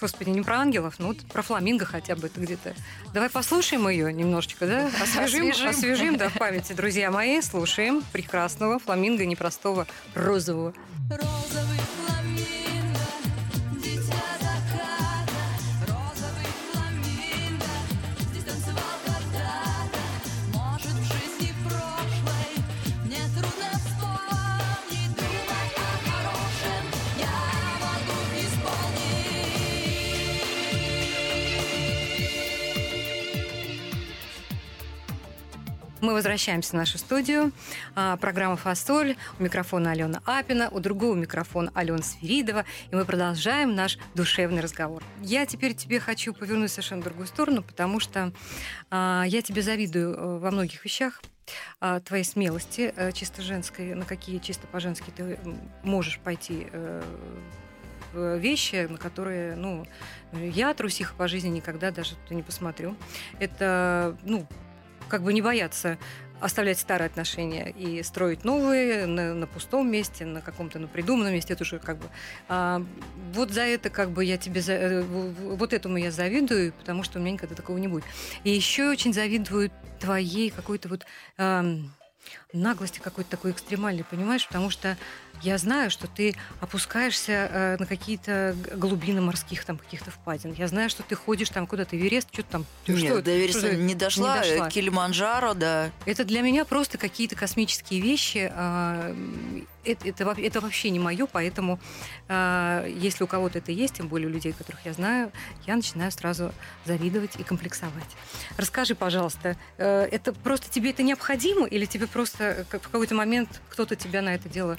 господи, 0.00 0.30
не 0.30 0.42
про 0.42 0.58
ангелов, 0.60 0.94
ну 0.98 1.08
вот 1.08 1.18
про 1.26 1.42
фламинго 1.42 1.84
хотя 1.86 2.14
бы 2.14 2.28
это 2.28 2.40
где-то. 2.40 2.72
Давай 3.12 3.30
послушаем 3.30 3.88
ее 3.88 4.12
немножечко, 4.12 4.64
да? 4.66 4.86
Освежим, 5.02 5.50
Освежим. 5.50 5.68
освежим, 5.68 6.16
да, 6.16 6.28
в 6.28 6.34
памяти, 6.34 6.72
друзья 6.72 7.10
мои. 7.10 7.40
Слушаем 7.42 8.04
прекрасного 8.12 8.78
фламинго, 8.78 9.26
непростого, 9.26 9.88
розового. 10.14 10.72
Розовый 11.10 11.67
Мы 36.08 36.14
возвращаемся 36.14 36.70
в 36.70 36.72
нашу 36.72 36.96
студию. 36.96 37.52
А, 37.94 38.16
Программа 38.16 38.56
«Фасоль». 38.56 39.16
У 39.38 39.42
микрофона 39.42 39.90
Алена 39.90 40.22
Апина, 40.24 40.70
у 40.70 40.80
другого 40.80 41.14
микрофона 41.14 41.70
Алена 41.74 42.00
Сверидова. 42.00 42.64
И 42.90 42.96
мы 42.96 43.04
продолжаем 43.04 43.74
наш 43.74 43.98
душевный 44.14 44.62
разговор. 44.62 45.04
Я 45.20 45.44
теперь 45.44 45.74
тебе 45.74 46.00
хочу 46.00 46.32
повернуть 46.32 46.70
совершенно 46.70 47.02
в 47.02 47.04
другую 47.04 47.26
сторону, 47.26 47.62
потому 47.62 48.00
что 48.00 48.32
а, 48.90 49.24
я 49.26 49.42
тебе 49.42 49.60
завидую 49.60 50.14
э, 50.14 50.38
во 50.38 50.50
многих 50.50 50.82
вещах 50.82 51.20
а, 51.78 52.00
твоей 52.00 52.24
смелости 52.24 52.90
э, 52.96 53.12
чисто 53.12 53.42
женской, 53.42 53.94
на 53.94 54.06
какие 54.06 54.38
чисто 54.38 54.66
по-женски 54.66 55.12
ты 55.14 55.38
можешь 55.82 56.20
пойти 56.20 56.68
э, 56.72 57.02
вещи, 58.14 58.86
на 58.88 58.96
которые, 58.96 59.56
ну, 59.56 59.86
я 60.32 60.72
трусиха 60.72 61.14
по 61.14 61.28
жизни 61.28 61.48
никогда 61.48 61.90
даже 61.90 62.14
не 62.30 62.42
посмотрю. 62.42 62.96
Это, 63.40 64.16
ну, 64.22 64.46
как 65.08 65.22
бы 65.22 65.32
не 65.32 65.42
бояться 65.42 65.98
оставлять 66.40 66.78
старые 66.78 67.06
отношения 67.06 67.70
и 67.70 68.02
строить 68.02 68.44
новые 68.44 69.06
на, 69.06 69.34
на 69.34 69.46
пустом 69.46 69.90
месте, 69.90 70.24
на 70.24 70.40
каком-то 70.40 70.78
на 70.78 70.86
придуманном 70.86 71.32
месте. 71.32 71.54
Это 71.54 71.64
уже 71.64 71.78
как 71.78 71.98
бы... 71.98 72.06
а, 72.48 72.84
вот 73.32 73.50
за 73.50 73.62
это 73.62 73.90
как 73.90 74.10
бы 74.10 74.24
я 74.24 74.36
тебе... 74.36 74.60
за- 74.60 74.74
э, 74.74 75.02
вот 75.02 75.72
этому 75.72 75.96
я 75.96 76.12
завидую, 76.12 76.72
потому 76.72 77.02
что 77.02 77.18
у 77.18 77.22
меня 77.22 77.32
никогда 77.32 77.56
такого 77.56 77.78
не 77.78 77.88
будет. 77.88 78.04
И 78.44 78.50
еще 78.50 78.88
очень 78.88 79.12
завидую 79.12 79.70
твоей 79.98 80.50
какой-то 80.50 80.88
вот... 80.88 81.06
ам, 81.38 81.92
наглости 82.52 82.98
какой-то 82.98 83.30
такой 83.30 83.50
экстремальной, 83.50 84.04
понимаешь? 84.04 84.46
Потому 84.46 84.70
что 84.70 84.96
я 85.42 85.58
знаю, 85.58 85.90
что 85.90 86.08
ты 86.08 86.34
опускаешься 86.60 87.32
э, 87.32 87.76
на 87.78 87.86
какие-то 87.86 88.56
глубины 88.74 89.20
морских 89.20 89.64
там 89.64 89.78
каких-то 89.78 90.10
впадин. 90.10 90.52
Я 90.54 90.66
знаю, 90.66 90.90
что 90.90 91.02
ты 91.02 91.14
ходишь 91.14 91.50
там 91.50 91.66
куда-то, 91.66 91.96
Эверест, 91.96 92.28
что-то 92.32 92.50
там... 92.50 92.66
Нет, 92.86 92.98
что, 92.98 93.22
до 93.22 93.38
Эвереста 93.38 93.60
что 93.68 93.76
не 93.76 93.94
дошла. 93.94 94.42
не 94.42 94.50
дошла. 94.50 94.70
Килиманджаро, 94.70 95.54
да. 95.54 95.90
Это 96.06 96.24
для 96.24 96.40
меня 96.42 96.64
просто 96.64 96.98
какие-то 96.98 97.36
космические 97.36 98.00
вещи. 98.00 98.50
а, 98.52 99.14
Это, 99.84 100.08
это, 100.08 100.34
это 100.38 100.60
вообще 100.60 100.90
не 100.90 100.98
мое, 100.98 101.26
поэтому 101.26 101.78
а, 102.28 102.84
если 102.86 103.22
у 103.24 103.26
кого-то 103.26 103.58
это 103.58 103.70
есть, 103.70 103.94
тем 103.94 104.08
более 104.08 104.28
у 104.28 104.32
людей, 104.32 104.52
которых 104.52 104.84
я 104.84 104.92
знаю, 104.92 105.30
я 105.66 105.76
начинаю 105.76 106.10
сразу 106.10 106.52
завидовать 106.84 107.36
и 107.38 107.44
комплексовать. 107.44 108.16
Расскажи, 108.56 108.94
пожалуйста, 108.94 109.56
э, 109.76 110.08
это 110.10 110.32
просто 110.32 110.68
тебе 110.68 110.90
это 110.90 111.02
необходимо 111.02 111.66
или 111.66 111.84
тебе 111.84 112.06
просто 112.06 112.37
э, 112.40 112.64
как- 112.68 112.82
в 112.82 112.88
какой-то 112.90 113.14
момент 113.14 113.60
кто-то 113.70 113.96
тебя 113.96 114.22
на 114.22 114.34
это 114.34 114.48
дело... 114.48 114.78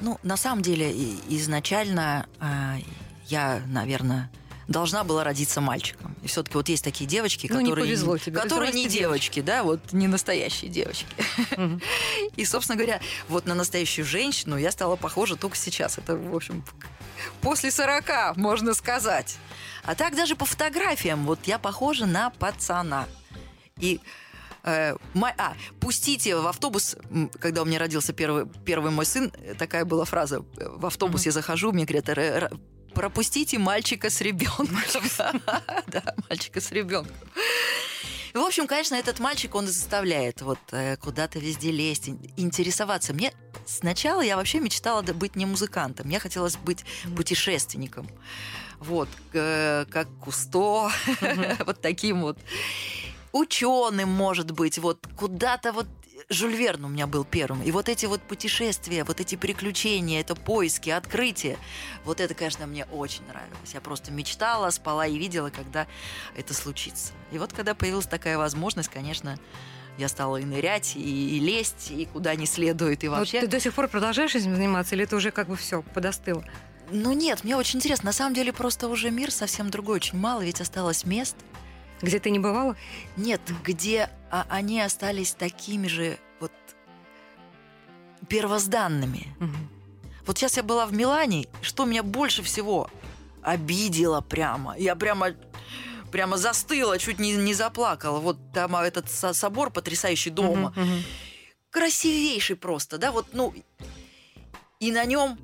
Ну, 0.00 0.18
на 0.22 0.36
самом 0.36 0.62
деле, 0.62 0.92
изначально 1.28 2.28
а, 2.38 2.76
я, 3.26 3.60
наверное, 3.66 4.30
должна 4.68 5.02
была 5.02 5.24
родиться 5.24 5.60
мальчиком. 5.60 6.14
И 6.22 6.28
все-таки 6.28 6.54
вот 6.56 6.68
есть 6.68 6.84
такие 6.84 7.08
девочки, 7.08 7.48
Ну, 7.50 7.60
не 7.60 7.66
которые, 7.70 7.86
повезло 7.86 8.18
тебе, 8.18 8.40
которые 8.40 8.72
не 8.72 8.84
ты 8.84 8.90
девочки, 8.90 9.40
да, 9.40 9.62
вот 9.64 9.92
не 9.92 10.06
настоящие 10.06 10.70
девочки. 10.70 11.06
И, 12.36 12.44
собственно 12.44 12.76
говоря, 12.76 13.00
вот 13.28 13.46
на 13.46 13.54
настоящую 13.54 14.04
женщину 14.04 14.56
я 14.56 14.70
стала 14.70 14.96
похожа 14.96 15.36
только 15.36 15.56
сейчас. 15.56 15.98
Это, 15.98 16.16
в 16.16 16.34
общем, 16.36 16.62
после 17.40 17.70
40, 17.70 18.36
можно 18.36 18.74
сказать. 18.74 19.36
А 19.84 19.94
так 19.94 20.14
даже 20.14 20.36
по 20.36 20.44
фотографиям, 20.44 21.24
вот 21.24 21.40
я 21.46 21.58
похожа 21.58 22.06
на 22.06 22.30
пацана. 22.30 23.06
И 23.78 24.00
э, 24.68 24.96
ма- 25.14 25.34
а, 25.38 25.54
пустите 25.80 26.36
в 26.36 26.46
автобус, 26.46 26.96
когда 27.40 27.62
у 27.62 27.64
меня 27.64 27.78
родился 27.78 28.12
первый, 28.12 28.46
первый 28.64 28.90
мой 28.90 29.06
сын, 29.06 29.32
э, 29.44 29.54
такая 29.54 29.84
была 29.84 30.04
фраза. 30.04 30.44
э, 30.58 30.68
В 30.68 30.86
автобус 30.86 31.20
Мгм. 31.22 31.28
я 31.28 31.32
захожу, 31.32 31.72
мне 31.72 31.84
говорят, 31.84 32.08
«Р- 32.10 32.18
р- 32.18 32.50
пропустите 32.94 33.58
мальчика 33.58 34.10
с 34.10 34.20
ребенком. 34.20 34.68
Да, 35.86 36.14
мальчика 36.28 36.60
с 36.60 36.70
ребенком. 36.72 37.14
В 38.34 38.40
общем, 38.40 38.66
конечно, 38.66 38.94
этот 38.94 39.20
мальчик, 39.20 39.54
он 39.54 39.66
заставляет 39.66 40.42
вот 40.42 40.58
э, 40.72 40.96
куда-то 40.96 41.38
везде 41.38 41.70
лезть, 41.72 42.08
ин- 42.10 42.20
интересоваться. 42.36 43.12
Мне 43.14 43.32
сначала 43.66 44.20
я 44.20 44.36
вообще 44.36 44.60
мечтала 44.60 45.02
быть 45.02 45.34
не 45.36 45.46
музыкантом, 45.46 46.06
мне 46.06 46.18
хотелось 46.20 46.56
быть 46.56 46.84
путешественником. 47.16 48.06
Вот, 48.80 49.08
как 49.32 50.08
Кусто, 50.20 50.90
вот 51.66 51.80
таким 51.80 52.20
вот 52.22 52.38
ученым, 53.32 54.10
может 54.10 54.50
быть, 54.50 54.78
вот 54.78 55.06
куда-то 55.16 55.72
вот 55.72 55.86
Жюль 56.28 56.54
Верн 56.54 56.84
у 56.84 56.88
меня 56.88 57.06
был 57.06 57.24
первым. 57.24 57.62
И 57.62 57.70
вот 57.70 57.88
эти 57.88 58.06
вот 58.06 58.20
путешествия, 58.22 59.04
вот 59.04 59.20
эти 59.20 59.36
приключения, 59.36 60.20
это 60.20 60.34
поиски, 60.34 60.90
открытия, 60.90 61.56
вот 62.04 62.20
это, 62.20 62.34
конечно, 62.34 62.66
мне 62.66 62.84
очень 62.86 63.26
нравилось. 63.26 63.72
Я 63.72 63.80
просто 63.80 64.10
мечтала, 64.10 64.68
спала 64.70 65.06
и 65.06 65.16
видела, 65.16 65.50
когда 65.50 65.86
это 66.36 66.54
случится. 66.54 67.12
И 67.32 67.38
вот 67.38 67.52
когда 67.52 67.74
появилась 67.74 68.06
такая 68.06 68.36
возможность, 68.36 68.90
конечно, 68.90 69.38
я 69.96 70.08
стала 70.08 70.36
и 70.36 70.44
нырять, 70.44 70.96
и, 70.96 71.36
и 71.36 71.40
лезть, 71.40 71.90
и 71.90 72.04
куда 72.06 72.34
не 72.34 72.46
следует, 72.46 73.04
и 73.04 73.08
вообще... 73.08 73.40
ты 73.40 73.46
до 73.46 73.58
сих 73.58 73.72
пор 73.74 73.88
продолжаешь 73.88 74.34
этим 74.34 74.54
заниматься, 74.54 74.94
или 74.94 75.04
это 75.04 75.16
уже 75.16 75.30
как 75.30 75.48
бы 75.48 75.56
все 75.56 75.82
подостыло? 75.82 76.44
Ну 76.90 77.12
нет, 77.12 77.44
мне 77.44 77.56
очень 77.56 77.78
интересно. 77.78 78.06
На 78.06 78.12
самом 78.12 78.34
деле 78.34 78.52
просто 78.52 78.88
уже 78.88 79.10
мир 79.10 79.30
совсем 79.30 79.70
другой. 79.70 79.96
Очень 79.96 80.18
мало 80.18 80.42
ведь 80.42 80.60
осталось 80.60 81.04
мест, 81.04 81.36
Где 82.02 82.18
ты 82.20 82.30
не 82.30 82.38
бывала? 82.38 82.76
Нет, 83.16 83.40
где 83.64 84.10
а, 84.30 84.46
они 84.48 84.80
остались 84.80 85.32
такими 85.32 85.86
же 85.88 86.18
вот 86.40 86.52
первозданными. 88.28 89.34
Мгм. 89.38 89.68
Вот 90.26 90.38
сейчас 90.38 90.56
я 90.56 90.62
была 90.62 90.86
в 90.86 90.92
Милане, 90.92 91.46
что 91.62 91.84
меня 91.84 92.02
больше 92.02 92.42
всего 92.42 92.90
обидело 93.42 94.20
прямо. 94.20 94.76
Я 94.78 94.94
прямо 94.96 95.34
прямо 96.12 96.36
застыла, 96.38 96.98
чуть 96.98 97.18
не, 97.18 97.32
не 97.36 97.54
заплакала. 97.54 98.18
Вот 98.18 98.38
там 98.52 98.76
а, 98.76 98.86
этот 98.86 99.10
со- 99.10 99.32
собор 99.34 99.70
потрясающий 99.70 100.30
дома. 100.30 100.72
Мгм, 100.76 100.82
мгм. 100.84 101.02
Красивейший 101.70 102.56
просто, 102.56 102.96
да, 102.96 103.12
вот, 103.12 103.26
ну, 103.34 103.52
и 104.80 104.90
на 104.90 105.04
нем 105.04 105.38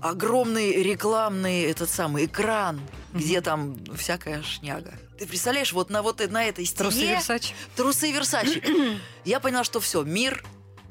огромный 0.00 0.82
рекламный 0.84 1.62
этот 1.62 1.90
самый 1.90 2.26
экран, 2.26 2.80
где 3.12 3.40
там 3.40 3.76
всякая 3.96 4.42
шняга. 4.42 4.92
Ты 5.18 5.26
представляешь, 5.26 5.72
вот 5.72 5.90
на 5.90 6.02
вот 6.02 6.20
на 6.30 6.44
этой 6.44 6.64
стене 6.64 6.90
Трусы 6.90 7.06
Версачи. 7.06 7.54
трусы 7.76 8.12
Версачи. 8.12 8.62
Я 9.24 9.40
поняла, 9.40 9.64
что 9.64 9.80
все, 9.80 10.02
мир 10.02 10.44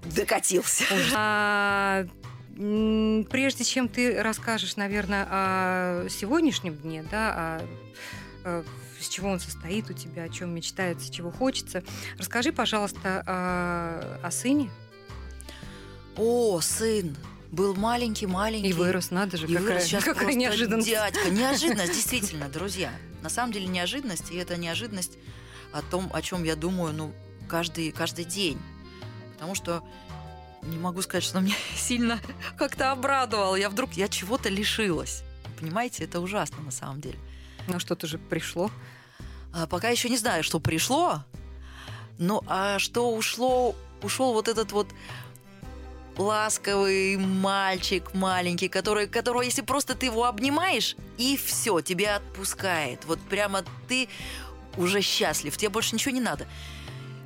докатился. 0.03 0.83
А, 1.15 2.05
прежде 3.29 3.63
чем 3.63 3.87
ты 3.87 4.21
расскажешь, 4.21 4.77
наверное, 4.77 5.27
о 5.29 6.07
сегодняшнем 6.09 6.75
дне, 6.75 7.05
да, 7.09 7.33
о, 7.33 7.67
э, 8.43 8.63
с 8.99 9.09
чего 9.09 9.29
он 9.29 9.39
состоит 9.39 9.89
у 9.91 9.93
тебя, 9.93 10.23
о 10.23 10.29
чем 10.29 10.55
мечтается, 10.55 11.13
чего 11.13 11.29
хочется, 11.29 11.83
расскажи, 12.17 12.51
пожалуйста, 12.51 13.23
о, 13.27 14.19
о 14.23 14.31
сыне. 14.31 14.71
О, 16.15 16.59
сын, 16.61 17.15
был 17.51 17.75
маленький-маленький. 17.75 18.69
И 18.69 18.73
вырос, 18.73 19.11
надо 19.11 19.37
же, 19.37 19.45
И 19.47 19.53
какая, 19.53 19.63
вырос 19.63 19.83
сейчас 19.83 20.03
какая 20.03 20.33
неожиданность. 20.33 20.87
дядька. 20.87 21.29
Неожиданность, 21.29 21.93
действительно, 21.95 22.49
друзья. 22.49 22.91
На 23.21 23.29
самом 23.29 23.53
деле 23.53 23.67
неожиданность, 23.67 24.31
и 24.31 24.35
это 24.37 24.57
неожиданность 24.57 25.17
о 25.73 25.81
том, 25.81 26.09
о 26.13 26.21
чем 26.21 26.43
я 26.43 26.55
думаю, 26.55 26.93
ну, 26.93 27.13
каждый, 27.47 27.91
каждый 27.91 28.25
день. 28.25 28.59
Потому 29.33 29.55
что 29.55 29.83
не 30.63 30.77
могу 30.77 31.01
сказать, 31.01 31.23
что 31.23 31.39
меня 31.39 31.55
сильно 31.75 32.19
как-то 32.57 32.91
обрадовал. 32.91 33.55
Я 33.55 33.69
вдруг, 33.69 33.93
я 33.93 34.07
чего-то 34.07 34.49
лишилась. 34.49 35.23
Понимаете, 35.59 36.03
это 36.03 36.19
ужасно 36.19 36.61
на 36.61 36.71
самом 36.71 37.01
деле. 37.01 37.17
Ну, 37.67 37.79
что-то 37.79 38.07
же 38.07 38.17
пришло. 38.17 38.71
А 39.53 39.67
пока 39.67 39.89
еще 39.89 40.09
не 40.09 40.17
знаю, 40.17 40.43
что 40.43 40.59
пришло, 40.59 41.23
но 42.17 42.43
а 42.47 42.79
что 42.79 43.13
ушло, 43.15 43.75
ушел 44.01 44.33
вот 44.33 44.47
этот 44.47 44.71
вот 44.71 44.87
ласковый 46.17 47.17
мальчик 47.17 48.13
маленький, 48.13 48.67
который, 48.69 49.07
которого, 49.07 49.41
если 49.41 49.61
просто 49.61 49.95
ты 49.95 50.07
его 50.07 50.25
обнимаешь, 50.25 50.95
и 51.17 51.37
все, 51.37 51.81
тебя 51.81 52.17
отпускает. 52.17 53.05
Вот 53.05 53.19
прямо 53.19 53.63
ты 53.87 54.09
уже 54.77 55.01
счастлив, 55.01 55.55
тебе 55.57 55.69
больше 55.69 55.95
ничего 55.95 56.13
не 56.13 56.21
надо. 56.21 56.47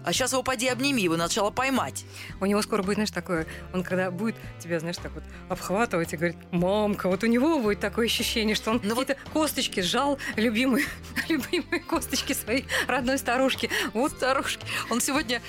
А 0.04 0.14
сейчас 0.14 0.32
его 0.32 0.42
поди 0.42 0.68
обними, 0.68 1.04
его 1.04 1.16
сначала 1.16 1.52
поймать. 1.52 2.06
У 2.40 2.46
него 2.48 2.62
скоро 2.64 2.82
будет, 2.82 2.96
знаешь, 2.96 3.12
такое, 3.12 3.46
он 3.72 3.84
когда 3.84 4.10
будет 4.10 4.36
тебя, 4.60 4.80
знаешь, 4.80 4.98
так 4.98 5.12
вот 5.12 5.24
обхватывать 5.48 6.12
и 6.14 6.18
говорит, 6.18 6.38
мамка, 6.52 7.08
вот 7.08 7.24
у 7.24 7.28
него 7.28 7.60
будет 7.60 7.80
такое 7.82 8.08
ощущение, 8.08 8.56
что 8.56 8.72
он 8.72 8.82
Ну 8.84 8.96
вот- 8.96 9.08
какие-то 9.08 9.32
косточки 9.32 9.80
сжал, 9.82 10.18
любимые, 10.38 10.86
любимые 11.30 11.82
косточки 11.82 12.34
своей 12.34 12.66
родной 12.88 13.20
старушки. 13.20 13.70
Вот 13.94 14.12
Старушки. 14.14 14.66
Он 14.90 15.02
сегодня, 15.02 15.42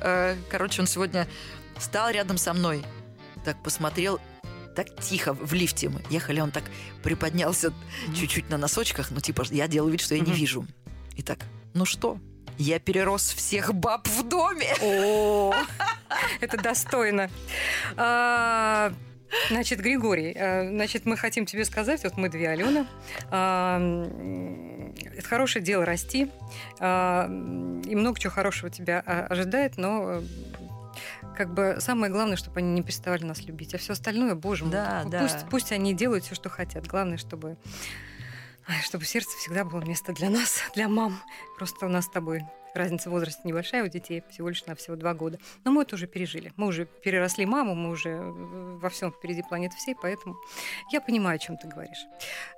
э, 0.00 0.36
короче, 0.50 0.82
он 0.82 0.88
сегодня 0.88 1.28
стал 1.78 2.10
рядом 2.10 2.38
со 2.38 2.52
мной, 2.52 2.84
так 3.44 3.62
посмотрел, 3.62 4.20
так 4.74 5.00
тихо 5.00 5.32
в 5.34 5.52
лифте 5.52 5.88
мы 5.88 6.02
ехали, 6.10 6.40
он 6.40 6.50
так 6.50 6.64
приподнялся 7.02 7.72
чуть-чуть 8.14 8.50
на 8.50 8.58
носочках, 8.58 9.10
ну 9.10 9.20
типа 9.20 9.44
я 9.50 9.68
делаю 9.68 9.92
вид, 9.92 10.00
что 10.00 10.14
я 10.14 10.20
не 10.20 10.32
вижу. 10.32 10.66
И 11.16 11.22
так, 11.22 11.38
ну 11.74 11.84
что, 11.84 12.18
я 12.58 12.78
перерос 12.78 13.32
всех 13.32 13.74
баб 13.74 14.06
в 14.08 14.28
доме. 14.28 14.74
О, 14.82 15.54
это 16.40 16.56
достойно. 16.56 17.30
А, 17.96 18.92
Значит, 19.50 19.80
Григорий, 19.80 20.32
а, 20.38 20.68
значит, 20.68 21.06
мы 21.06 21.16
хотим 21.16 21.44
тебе 21.44 21.64
сказать, 21.64 22.04
вот 22.04 22.16
мы 22.16 22.28
две 22.28 22.50
Алены, 22.50 22.86
а, 23.30 23.80
это 25.12 25.26
хорошее 25.26 25.64
дело 25.64 25.84
расти, 25.84 26.30
и 26.80 26.82
много 26.84 28.20
чего 28.20 28.32
хорошего 28.32 28.70
тебя 28.70 29.00
ожидает, 29.00 29.76
но 29.76 30.22
как 31.34 31.52
бы 31.52 31.76
самое 31.80 32.10
главное, 32.12 32.36
чтобы 32.36 32.60
они 32.60 32.72
не 32.72 32.82
переставали 32.82 33.24
нас 33.24 33.42
любить, 33.42 33.74
а 33.74 33.78
все 33.78 33.92
остальное, 33.92 34.34
боже 34.34 34.64
мой, 34.64 34.72
Да, 34.72 35.04
да. 35.04 35.20
пусть, 35.22 35.48
пусть 35.50 35.72
они 35.72 35.94
делают 35.94 36.24
все, 36.24 36.34
что 36.34 36.48
хотят. 36.48 36.86
Главное, 36.86 37.18
чтобы 37.18 37.56
чтобы 38.84 39.04
сердце 39.04 39.36
всегда 39.36 39.64
было 39.64 39.82
место 39.84 40.12
для 40.12 40.30
нас, 40.30 40.60
для 40.74 40.88
мам. 40.88 41.20
Просто 41.58 41.86
у 41.86 41.88
нас 41.88 42.06
с 42.06 42.10
тобой 42.10 42.42
разница 42.74 43.08
в 43.08 43.12
возрасте 43.12 43.40
небольшая 43.44 43.84
у 43.84 43.88
детей, 43.88 44.22
всего 44.30 44.48
лишь 44.48 44.64
на 44.66 44.74
всего 44.74 44.96
два 44.96 45.14
года. 45.14 45.38
Но 45.64 45.70
мы 45.70 45.82
это 45.82 45.94
уже 45.94 46.06
пережили. 46.06 46.52
Мы 46.56 46.66
уже 46.66 46.86
переросли 46.86 47.46
маму, 47.46 47.74
мы 47.74 47.90
уже 47.90 48.10
э, 48.10 48.20
во 48.80 48.88
всем 48.90 49.12
впереди 49.12 49.42
планеты 49.42 49.76
всей, 49.76 49.94
поэтому 50.00 50.36
я 50.90 51.00
понимаю, 51.00 51.36
о 51.36 51.38
чем 51.38 51.56
ты 51.56 51.68
говоришь. 51.68 52.04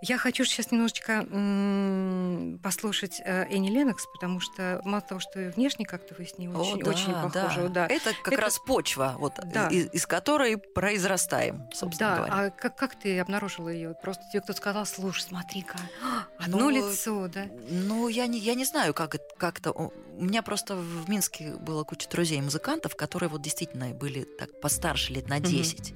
Я 0.03 0.19
хочу 0.19 0.45
сейчас 0.45 0.71
немножечко 0.73 1.25
м, 1.31 2.59
послушать 2.63 3.21
э, 3.25 3.45
Энни 3.51 3.71
Ленокс, 3.71 4.07
потому 4.13 4.41
что 4.41 4.81
мало 4.85 5.01
того, 5.03 5.21
что 5.21 5.41
и 5.41 5.49
внешне 5.49 5.85
как-то 5.85 6.15
вы 6.19 6.27
с 6.27 6.39
ней 6.39 6.49
О, 6.49 6.59
очень, 6.59 6.83
да, 6.83 6.91
очень 6.91 7.13
похожи. 7.13 7.69
Да. 7.69 7.87
Это 7.87 8.13
как 8.23 8.33
Это- 8.33 8.43
раз 8.43 8.59
почва, 8.59 9.15
вот, 9.19 9.35
Да. 9.45 9.69
из, 9.69 9.93
из 9.93 10.07
которой 10.07 10.57
произрастаем, 10.57 11.69
собственно 11.73 12.11
Да, 12.11 12.17
говоря. 12.17 12.35
а 12.47 12.51
как, 12.51 12.77
как 12.77 12.95
ты 12.99 13.19
обнаружила 13.19 13.69
ее? 13.69 13.95
Просто 14.03 14.25
тебе 14.33 14.41
кто-то 14.43 14.57
сказал, 14.59 14.87
слушай, 14.87 15.23
смотри-ка, 15.23 15.79
одно 16.39 16.59
Ну, 16.59 16.71
лицо, 16.71 17.29
да? 17.29 17.47
Ну, 17.69 18.09
я 18.09 18.27
не, 18.27 18.39
я 18.39 18.55
не 18.55 18.65
знаю, 18.65 18.95
как 18.95 19.15
это 19.15 19.25
как-то. 19.37 19.93
У 20.19 20.25
меня 20.25 20.43
просто 20.43 20.77
в 20.77 21.09
Минске 21.11 21.57
было 21.57 21.85
куча 21.85 22.09
друзей-музыкантов, 22.09 22.97
которые 22.97 23.29
вот 23.29 23.43
действительно 23.43 23.89
были 23.91 24.25
так 24.39 24.59
постарше 24.61 25.13
лет 25.13 25.29
на 25.29 25.37
Мгм. 25.39 25.45
10. 25.51 25.95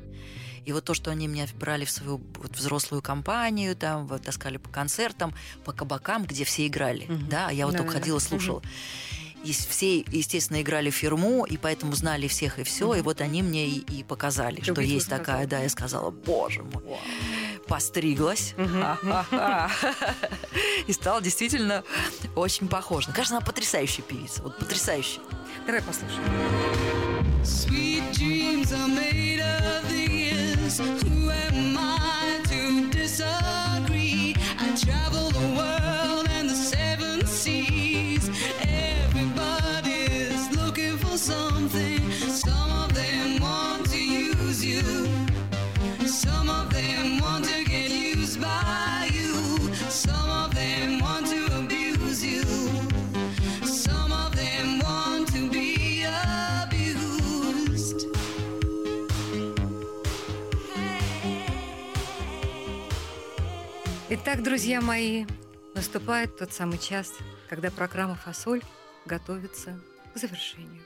И 0.66 0.72
вот 0.72 0.84
то, 0.84 0.92
что 0.92 1.10
они 1.10 1.26
меня 1.26 1.46
брали 1.58 1.86
в 1.86 1.90
свою 1.90 2.20
вот, 2.36 2.54
взрослую 2.54 3.00
компанию, 3.00 3.74
там, 3.74 4.06
вот, 4.06 4.22
таскали 4.22 4.58
по 4.58 4.68
концертам, 4.68 5.34
по 5.64 5.72
кабакам, 5.72 6.24
где 6.24 6.44
все 6.44 6.66
играли, 6.66 7.06
Мгм. 7.08 7.28
да, 7.30 7.46
а 7.48 7.52
я 7.52 7.64
вот 7.66 7.72
только 7.76 7.84
Да-да-да. 7.92 8.00
ходила, 8.00 8.18
слушала. 8.18 8.62
И 9.42 9.52
все, 9.52 10.00
естественно, 10.00 10.60
играли 10.60 10.90
фирму, 10.90 11.46
и 11.46 11.56
поэтому 11.56 11.94
знали 11.94 12.28
всех 12.28 12.58
и 12.58 12.62
все. 12.62 12.92
И 12.92 12.96
Мгм. 12.98 13.04
вот 13.04 13.20
они 13.22 13.42
мне 13.42 13.68
и, 13.68 13.78
и 13.78 14.04
показали, 14.04 14.56
Ты 14.60 14.72
что 14.72 14.82
есть 14.82 15.06
сказала. 15.06 15.24
такая. 15.24 15.46
Да, 15.46 15.62
я 15.62 15.68
сказала, 15.70 16.10
боже 16.10 16.62
мой. 16.62 16.82
Постриглась. 17.70 18.54
И 20.88 20.92
стала 20.92 21.22
действительно 21.22 21.84
очень 22.34 22.68
похожа. 22.68 23.08
Ну, 23.08 23.14
Конечно, 23.14 23.36
она 23.36 23.46
потрясающая 23.46 24.02
певица. 24.02 24.42
Вот 24.42 24.58
потрясающая. 24.58 25.22
Давай 25.66 25.80
послушаем. 25.80 26.20
Sweet 27.44 28.02
dreams 28.12 28.72
are 28.72 28.88
made 28.88 29.40
of 29.40 29.88
these. 29.88 30.80
Who 30.80 31.30
am 31.30 31.69
Итак, 64.32 64.44
друзья 64.44 64.80
мои, 64.80 65.26
наступает 65.74 66.38
тот 66.38 66.52
самый 66.52 66.78
час, 66.78 67.14
когда 67.48 67.68
программа 67.68 68.14
«Фасоль» 68.14 68.62
готовится 69.04 69.80
к 70.14 70.18
завершению. 70.18 70.79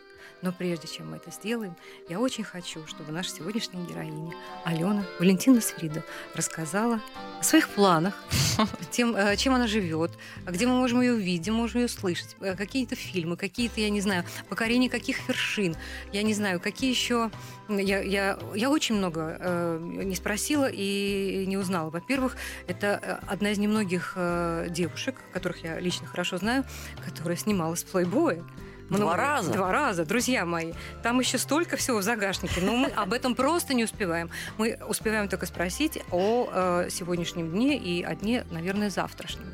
Но 0.45 0.53
прежде 0.53 0.87
чем 0.87 1.11
мы 1.11 1.17
это 1.17 1.31
сделаем, 1.31 1.75
я 2.07 2.21
очень 2.21 2.45
хочу, 2.45 2.87
чтобы 2.87 3.13
наша 3.13 3.31
сегодняшняя 3.31 3.83
героиня 3.87 4.35
Алена 4.65 5.03
Валентина 5.19 5.59
Свирида 5.63 6.05
рассказала 6.35 7.01
о 7.41 7.43
своих 7.43 7.71
планах, 7.71 8.13
тем, 8.91 9.17
э, 9.17 9.37
чем 9.39 9.55
она 9.55 9.67
живет, 9.67 10.11
где 10.47 10.67
мы 10.67 10.75
можем 10.75 11.01
ее 11.01 11.15
увидеть, 11.15 11.49
можем 11.49 11.81
ее 11.81 11.89
слышать, 11.89 12.37
э, 12.41 12.55
какие-то 12.57 12.95
фильмы, 12.95 13.39
какие-то, 13.39 13.81
я 13.81 13.89
не 13.89 14.03
знаю, 14.03 14.25
покорение 14.51 14.91
каких 14.91 15.27
вершин, 15.27 15.77
я 16.13 16.23
не 16.23 16.35
знаю, 16.35 16.61
какие 16.61 16.91
еще... 16.91 17.31
Я, 17.71 18.03
я, 18.03 18.39
я 18.55 18.69
очень 18.69 18.97
много 18.97 19.39
э, 19.41 19.79
не 19.81 20.15
спросила 20.15 20.69
и 20.71 21.47
не 21.47 21.57
узнала. 21.57 21.89
Во-первых, 21.89 22.37
это 22.67 23.01
э, 23.03 23.19
одна 23.27 23.53
из 23.53 23.57
немногих 23.57 24.13
э, 24.17 24.67
девушек, 24.69 25.15
которых 25.33 25.65
я 25.65 25.81
лично 25.81 26.07
хорошо 26.07 26.37
знаю, 26.37 26.67
которая 27.03 27.39
снималась 27.39 27.83
в 27.83 27.87
плейбое. 27.87 28.45
Два 28.91 29.17
раза? 29.17 29.51
Два 29.53 29.73
раза, 29.73 30.05
друзья 30.05 30.45
мои. 30.45 30.73
Там 31.03 31.19
еще 31.21 31.39
столько 31.39 31.77
всего 31.77 31.99
в 31.99 32.03
загашнике, 32.03 32.61
но 32.61 32.77
мы 32.77 32.89
об 32.89 33.13
этом 33.13 33.35
просто 33.35 33.75
не 33.75 33.85
успеваем. 33.85 34.31
Мы 34.59 34.79
успеваем 34.89 35.29
только 35.29 35.47
спросить 35.47 35.99
о 36.11 36.49
э, 36.53 36.89
сегодняшнем 36.91 37.51
дне 37.51 37.77
и 37.79 38.03
о 38.03 38.15
дне, 38.15 38.45
наверное, 38.51 38.91
завтрашнем. 38.91 39.47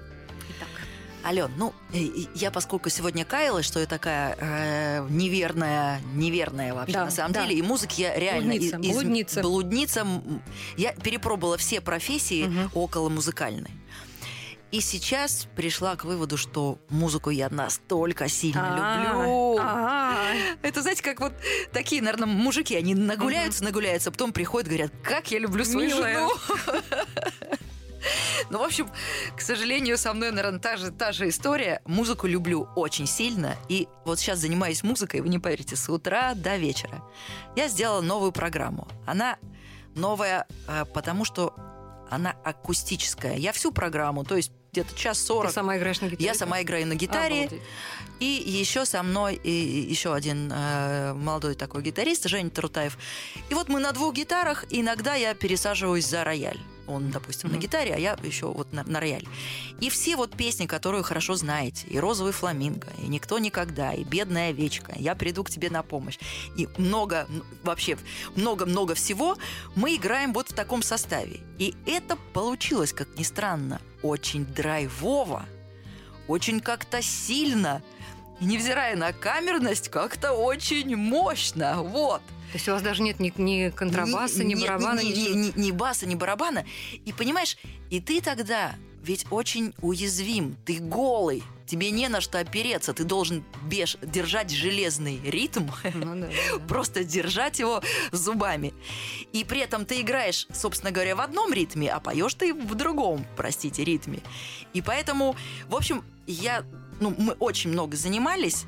Итак. 0.56 0.68
Ален, 1.24 1.50
ну, 1.56 1.72
я 2.34 2.50
поскольку 2.50 2.88
сегодня 2.90 3.24
каялась, 3.24 3.66
что 3.66 3.78
я 3.80 3.86
такая 3.86 4.36
э, 4.40 5.06
неверная, 5.08 6.00
неверная 6.14 6.74
вообще 6.74 6.94
Да, 6.94 7.04
на 7.04 7.10
самом 7.10 7.32
да. 7.32 7.42
деле, 7.44 7.56
и 7.58 7.62
музыки 7.62 8.00
я 8.00 8.14
реально 8.18 8.50
Блудница, 8.54 8.76
из- 8.78 9.36
из- 9.36 9.42
блудница. 9.42 10.06
Я 10.76 10.92
перепробовала 10.92 11.56
все 11.56 11.80
профессии 11.80 12.44
Мгм. 12.46 12.70
около 12.74 13.08
музыкальной. 13.08 13.70
И 14.72 14.80
сейчас 14.80 15.48
пришла 15.56 15.96
к 15.96 16.04
выводу, 16.04 16.36
что 16.36 16.78
музыку 16.88 17.30
я 17.30 17.48
настолько 17.50 18.28
сильно 18.28 18.76
люблю. 18.76 19.58
Это, 20.62 20.82
знаете, 20.82 21.02
как 21.02 21.20
вот 21.20 21.32
такие, 21.72 22.00
наверное, 22.02 22.28
мужики, 22.28 22.76
они 22.76 22.94
нагуляются, 22.94 23.64
нагуляются, 23.64 24.10
а 24.10 24.12
потом 24.12 24.32
приходят, 24.32 24.68
говорят, 24.68 24.92
как 25.02 25.30
я 25.32 25.40
люблю 25.40 25.64
свою 25.64 25.90
жену. 25.90 26.30
Ну, 28.48 28.58
в 28.58 28.62
общем, 28.62 28.88
к 29.36 29.40
сожалению, 29.42 29.98
со 29.98 30.14
мной, 30.14 30.30
наверное, 30.30 30.58
та 30.58 30.76
же, 30.76 30.90
та 30.90 31.12
же 31.12 31.28
история. 31.28 31.82
Музыку 31.84 32.26
люблю 32.26 32.66
очень 32.74 33.06
сильно. 33.06 33.56
И 33.68 33.88
вот 34.06 34.18
сейчас 34.18 34.38
занимаюсь 34.38 34.82
музыкой, 34.82 35.20
вы 35.20 35.28
не 35.28 35.38
поверите, 35.38 35.76
с 35.76 35.88
утра 35.88 36.34
до 36.34 36.56
вечера. 36.56 37.02
Я 37.56 37.68
сделала 37.68 38.00
новую 38.00 38.32
программу. 38.32 38.88
Она 39.06 39.36
новая, 39.94 40.46
а, 40.66 40.86
потому 40.86 41.26
что 41.26 41.54
она 42.08 42.34
акустическая. 42.42 43.36
Я 43.36 43.52
всю 43.52 43.70
программу, 43.70 44.24
то 44.24 44.36
есть 44.36 44.52
где-то 44.72 44.94
час 44.96 45.18
Ты 45.18 45.26
сорок. 45.26 45.52
сама 45.52 45.76
играешь 45.76 46.00
на 46.00 46.06
гитаре? 46.06 46.24
Я 46.24 46.34
сама 46.34 46.62
играю 46.62 46.86
на 46.86 46.94
гитаре. 46.94 47.44
Обалдеть. 47.46 47.62
И 48.20 48.26
еще 48.46 48.84
со 48.84 49.02
мной 49.02 49.34
и 49.42 49.50
еще 49.50 50.14
один 50.14 50.52
э, 50.52 51.14
молодой 51.14 51.54
такой 51.54 51.82
гитарист, 51.82 52.28
Женя 52.28 52.50
Тарутаев. 52.50 52.98
И 53.48 53.54
вот 53.54 53.68
мы 53.68 53.80
на 53.80 53.92
двух 53.92 54.14
гитарах, 54.14 54.66
иногда 54.70 55.14
я 55.14 55.34
пересаживаюсь 55.34 56.06
за 56.06 56.22
рояль. 56.22 56.60
Он, 56.90 57.10
допустим, 57.10 57.48
на 57.50 57.54
Мгм. 57.54 57.62
гитаре, 57.62 57.94
а 57.94 57.98
я 57.98 58.18
еще 58.22 58.46
вот 58.46 58.72
на, 58.72 58.82
на 58.84 59.00
рояль. 59.00 59.24
И 59.80 59.88
все 59.90 60.16
вот 60.16 60.36
песни, 60.36 60.66
которые 60.66 61.02
хорошо 61.02 61.36
знаете, 61.36 61.86
и 61.86 61.98
«Розовый 61.98 62.32
фламинго», 62.32 62.88
и 62.98 63.06
«Никто 63.06 63.38
никогда», 63.38 63.92
и 63.92 64.04
«Бедная 64.04 64.50
овечка», 64.50 64.92
«Я 64.96 65.14
приду 65.14 65.44
к 65.44 65.50
тебе 65.50 65.70
на 65.70 65.82
помощь», 65.82 66.18
и 66.56 66.68
много, 66.78 67.26
вообще 67.62 67.96
много-много 68.34 68.94
всего 68.94 69.36
мы 69.76 69.94
играем 69.94 70.32
вот 70.32 70.50
в 70.50 70.54
таком 70.54 70.82
составе. 70.82 71.40
И 71.58 71.74
это 71.86 72.16
получилось, 72.32 72.92
как 72.92 73.08
ни 73.16 73.22
странно, 73.22 73.80
очень 74.02 74.44
драйвово, 74.44 75.46
очень 76.28 76.60
как-то 76.60 77.02
сильно. 77.02 77.82
И 78.40 78.44
невзирая 78.44 78.96
на 78.96 79.12
камерность, 79.12 79.88
как-то 79.88 80.32
очень 80.32 80.96
мощно. 80.96 81.82
Вот. 81.82 82.22
То 82.52 82.54
есть 82.54 82.68
у 82.68 82.72
вас 82.72 82.82
даже 82.82 83.02
нет 83.02 83.20
ни, 83.20 83.32
ни 83.36 83.70
контрабаса, 83.70 84.42
ни, 84.42 84.54
Нет, 84.54 84.60
барабана, 84.66 85.00
ни, 85.00 85.08
ни- 85.12 85.52
ни- 85.56 85.66
ни 85.66 85.70
баса, 85.70 86.06
ни 86.06 86.14
барабана. 86.16 86.64
И 87.04 87.12
понимаешь, 87.12 87.56
и 87.90 88.00
ты 88.00 88.20
тогда 88.20 88.74
ведь 89.02 89.24
очень 89.30 89.72
уязвим, 89.80 90.56
ты 90.64 90.78
голый, 90.78 91.42
тебе 91.66 91.90
не 91.92 92.08
на 92.08 92.20
что 92.20 92.38
опереться, 92.40 92.92
ты 92.92 93.04
должен 93.04 93.44
беж, 93.62 93.96
держать 94.02 94.50
железный 94.50 95.20
ритм, 95.24 95.68
Ну 95.94 96.16
да, 96.20 96.26
да. 96.26 96.58
просто 96.66 97.04
держать 97.04 97.60
его 97.60 97.82
зубами. 98.10 98.74
И 99.32 99.44
при 99.44 99.60
этом 99.60 99.84
ты 99.86 100.00
играешь, 100.00 100.48
собственно 100.52 100.90
говоря, 100.90 101.14
в 101.14 101.20
одном 101.20 101.52
ритме, 101.52 101.88
а 101.90 102.00
поешь 102.00 102.34
ты 102.34 102.52
в 102.52 102.74
другом, 102.74 103.24
простите, 103.36 103.84
ритме. 103.84 104.18
И 104.74 104.82
поэтому, 104.82 105.36
в 105.68 105.76
общем, 105.76 106.02
я, 106.26 106.64
ну, 107.00 107.14
мы 107.18 107.32
очень 107.32 107.70
много 107.70 107.96
занимались. 107.96 108.66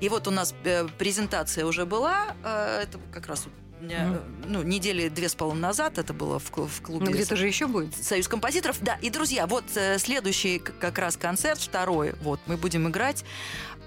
И 0.00 0.08
вот 0.08 0.28
у 0.28 0.30
нас 0.30 0.54
э, 0.64 0.86
презентация 0.98 1.64
уже 1.64 1.86
была, 1.86 2.36
э, 2.42 2.82
это 2.82 2.98
как 3.12 3.26
раз 3.26 3.46
э, 3.80 4.18
ну, 4.46 4.62
недели 4.62 5.08
две 5.08 5.28
с 5.28 5.34
половиной 5.34 5.62
назад, 5.62 5.98
это 5.98 6.12
было 6.12 6.38
в, 6.38 6.50
в 6.50 6.82
клубе 6.82 7.06
Ну 7.06 7.12
где-то 7.12 7.36
же 7.36 7.46
еще 7.46 7.66
будет. 7.66 7.94
Союз 7.96 8.28
композиторов. 8.28 8.76
Да, 8.82 8.96
и, 8.96 9.08
друзья, 9.08 9.46
вот 9.46 9.64
следующий 9.98 10.58
как 10.58 10.98
раз 10.98 11.16
концерт, 11.16 11.60
второй, 11.60 12.14
вот, 12.20 12.40
мы 12.46 12.56
будем 12.56 12.88
играть 12.88 13.24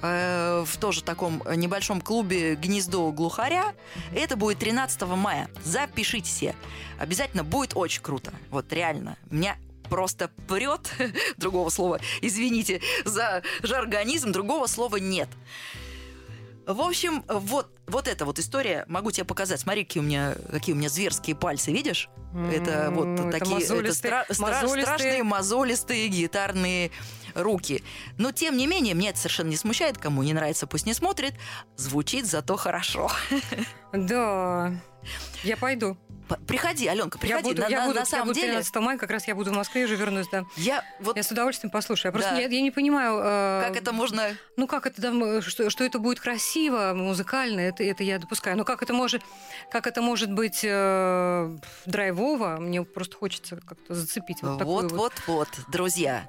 э, 0.01 0.63
в 0.65 0.77
тоже 0.77 1.03
таком 1.03 1.43
небольшом 1.55 2.01
клубе 2.01 2.55
«Гнездо 2.55 3.11
глухаря». 3.11 3.73
Это 4.15 4.37
будет 4.37 4.59
13 4.59 5.01
мая. 5.09 5.49
Запишите 5.63 6.27
все. 6.27 6.55
Обязательно 6.97 7.43
будет 7.43 7.73
очень 7.75 8.01
круто. 8.01 8.31
Вот 8.49 8.71
реально. 8.71 9.17
Меня 9.29 9.57
просто 9.87 10.29
прет, 10.47 10.91
другого 11.37 11.69
слова, 11.69 11.99
извините 12.21 12.81
за 13.05 13.41
жаргонизм, 13.63 14.31
другого 14.31 14.67
слова 14.67 14.97
нет. 14.97 15.29
В 16.65 16.81
общем, 16.81 17.23
вот, 17.29 17.73
вот 17.87 18.09
эта 18.09 18.25
вот 18.25 18.39
история, 18.39 18.83
могу 18.89 19.09
тебе 19.11 19.23
показать. 19.23 19.61
Смотри, 19.61 19.85
какие 19.85 20.03
у 20.03 20.05
меня, 20.05 20.35
какие 20.51 20.75
у 20.75 20.77
меня 20.77 20.89
зверские 20.89 21.33
пальцы, 21.33 21.71
видишь? 21.71 22.09
Это 22.51 22.91
вот 22.93 23.07
это 23.07 23.31
такие 23.31 23.63
это 23.63 23.73
мозолистые- 23.73 24.11
стра- 24.11 24.29
стра- 24.29 24.41
мозолистые. 24.41 24.83
страшные 24.83 25.23
мозолистые 25.23 26.07
гитарные 26.09 26.91
руки. 27.35 27.83
Но 28.17 28.33
тем 28.33 28.57
не 28.57 28.67
менее, 28.67 28.95
меня 28.95 29.11
это 29.11 29.19
совершенно 29.19 29.47
не 29.47 29.55
смущает. 29.55 29.97
Кому 29.97 30.23
не 30.23 30.33
нравится, 30.33 30.67
пусть 30.67 30.85
не 30.85 30.93
смотрит. 30.93 31.35
Звучит 31.77 32.25
зато 32.25 32.57
хорошо. 32.57 33.09
Да, 33.93 34.73
я 35.43 35.55
пойду. 35.55 35.97
Приходи, 36.47 36.87
Аленка, 36.87 37.17
Я 37.17 37.37
приходи. 37.37 37.43
буду, 37.49 37.61
на, 37.61 37.67
я 37.67 37.79
на- 37.79 37.85
буду, 37.85 37.95
на 37.95 37.99
я 38.01 38.05
самом 38.05 38.27
буду 38.27 38.35
деле, 38.39 38.47
13 38.53 38.75
мая, 38.77 38.97
как 38.97 39.09
раз 39.11 39.27
я 39.27 39.35
буду 39.35 39.51
в 39.51 39.55
Москве, 39.55 39.85
уже 39.85 39.95
вернусь, 39.95 40.27
да. 40.31 40.43
я 40.57 40.83
вот 40.99 41.15
Я 41.17 41.23
с 41.23 41.31
удовольствием 41.31 41.71
послушаю. 41.71 42.09
Я 42.09 42.11
просто 42.13 42.31
Да. 42.31 42.41
я, 42.41 42.47
я 42.47 42.61
не 42.61 42.71
понимаю, 42.71 43.19
э, 43.23 43.63
как 43.67 43.77
это 43.77 43.91
можно 43.93 44.35
ну 44.57 44.67
как 44.67 44.85
это 44.87 45.01
там, 45.01 45.23
э, 45.23 45.41
что, 45.41 45.69
что 45.69 45.83
это 45.83 45.99
будет 45.99 46.19
красиво, 46.19 46.93
музыкально, 46.95 47.59
это, 47.61 47.83
это 47.83 48.03
я 48.03 48.19
допускаю. 48.19 48.57
Но 48.57 48.63
как 48.65 48.81
это 48.83 48.93
может, 48.93 49.21
как 49.71 49.87
это 49.87 50.01
может 50.01 50.31
быть 50.31 50.61
э, 50.63 51.57
драйвово? 51.85 52.57
Мне 52.59 52.83
просто 52.83 53.15
хочется 53.17 53.57
как-то 53.65 53.93
зацепить 53.95 54.41
вот, 54.41 54.61
Вот, 54.63 54.83
вот. 54.83 54.91
вот, 54.91 55.13
вот, 55.27 55.47
друзья. 55.69 56.27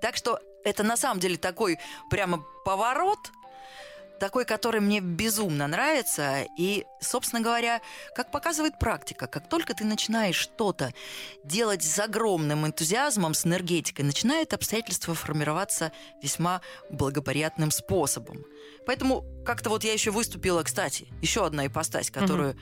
Так 0.00 0.16
что 0.16 0.38
это 0.64 0.82
на 0.82 0.96
самом 0.96 1.20
деле 1.20 1.36
такой 1.36 1.78
прямо 2.10 2.44
поворот, 2.64 3.18
такой, 4.20 4.44
который 4.44 4.80
мне 4.80 5.00
безумно 5.00 5.66
нравится. 5.66 6.46
И, 6.56 6.84
собственно 7.00 7.42
говоря, 7.42 7.80
как 8.14 8.30
показывает 8.30 8.78
практика, 8.78 9.26
как 9.26 9.48
только 9.48 9.74
ты 9.74 9.84
начинаешь 9.84 10.36
что-то 10.36 10.94
делать 11.42 11.82
с 11.82 11.98
огромным 11.98 12.66
энтузиазмом, 12.66 13.34
с 13.34 13.44
энергетикой, 13.46 14.04
начинают 14.04 14.52
обстоятельства 14.52 15.14
формироваться 15.14 15.90
весьма 16.22 16.60
благоприятным 16.90 17.72
способом. 17.72 18.44
Поэтому 18.86 19.24
как-то 19.44 19.70
вот 19.70 19.82
я 19.82 19.92
еще 19.92 20.10
выступила, 20.10 20.62
кстати, 20.62 21.08
еще 21.22 21.46
одна 21.46 21.66
ипостась, 21.66 22.10
которую 22.10 22.56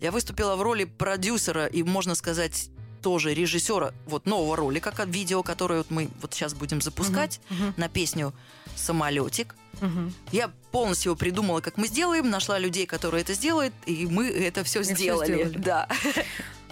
я 0.00 0.10
выступила 0.10 0.56
в 0.56 0.62
роли 0.62 0.84
продюсера 0.84 1.66
и, 1.66 1.82
можно 1.82 2.14
сказать, 2.14 2.70
тоже 3.02 3.34
режиссера 3.34 3.92
вот 4.06 4.24
нового 4.24 4.56
ролика, 4.56 4.90
как 4.90 5.08
видео, 5.08 5.42
которое 5.42 5.78
вот 5.78 5.90
мы 5.90 6.08
вот 6.22 6.32
сейчас 6.32 6.54
будем 6.54 6.80
запускать 6.80 7.38
Мгм, 7.50 7.74
на 7.76 7.88
песню 7.90 8.32
«Самолетик». 8.76 9.54
мгм. 9.80 10.12
Я 10.32 10.50
полностью 10.70 11.10
его 11.10 11.16
придумала, 11.16 11.60
как 11.60 11.76
мы 11.76 11.86
сделаем, 11.86 12.30
нашла 12.30 12.58
людей, 12.58 12.86
которые 12.86 13.22
это 13.22 13.34
сделают, 13.34 13.74
и 13.86 14.06
мы 14.06 14.28
это 14.28 14.64
все 14.64 14.82
сделали. 14.82 15.34
сделали. 15.34 15.58
Да. 15.58 15.88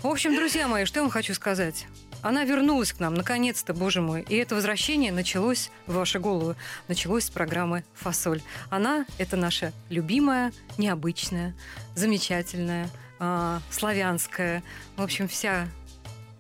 В 0.03 0.07
общем, 0.09 0.35
друзья 0.35 0.67
мои, 0.67 0.85
что 0.85 0.99
я 0.99 1.03
вам 1.03 1.11
хочу 1.11 1.33
сказать? 1.35 1.87
Она 2.23 2.45
вернулась 2.45 2.93
к 2.93 3.01
нам, 3.01 3.15
наконец-то, 3.15 3.75
боже 3.75 4.01
мой. 4.01 4.23
И 4.29 4.37
это 4.37 4.55
возвращение 4.55 5.13
началось 5.13 5.71
в 5.87 5.95
ваши 5.95 6.21
головы. 6.21 6.57
Началось 6.89 7.25
с 7.25 7.31
программы 7.31 7.85
«Фасоль». 7.95 8.43
Она– 8.71 9.07
это 9.19 9.37
наша 9.37 9.73
любимая, 9.91 10.53
необычная, 10.79 11.55
замечательная, 11.95 12.91
а, 13.19 13.61
славянская, 13.71 14.63
в 14.97 15.03
общем, 15.03 15.29
вся 15.29 15.69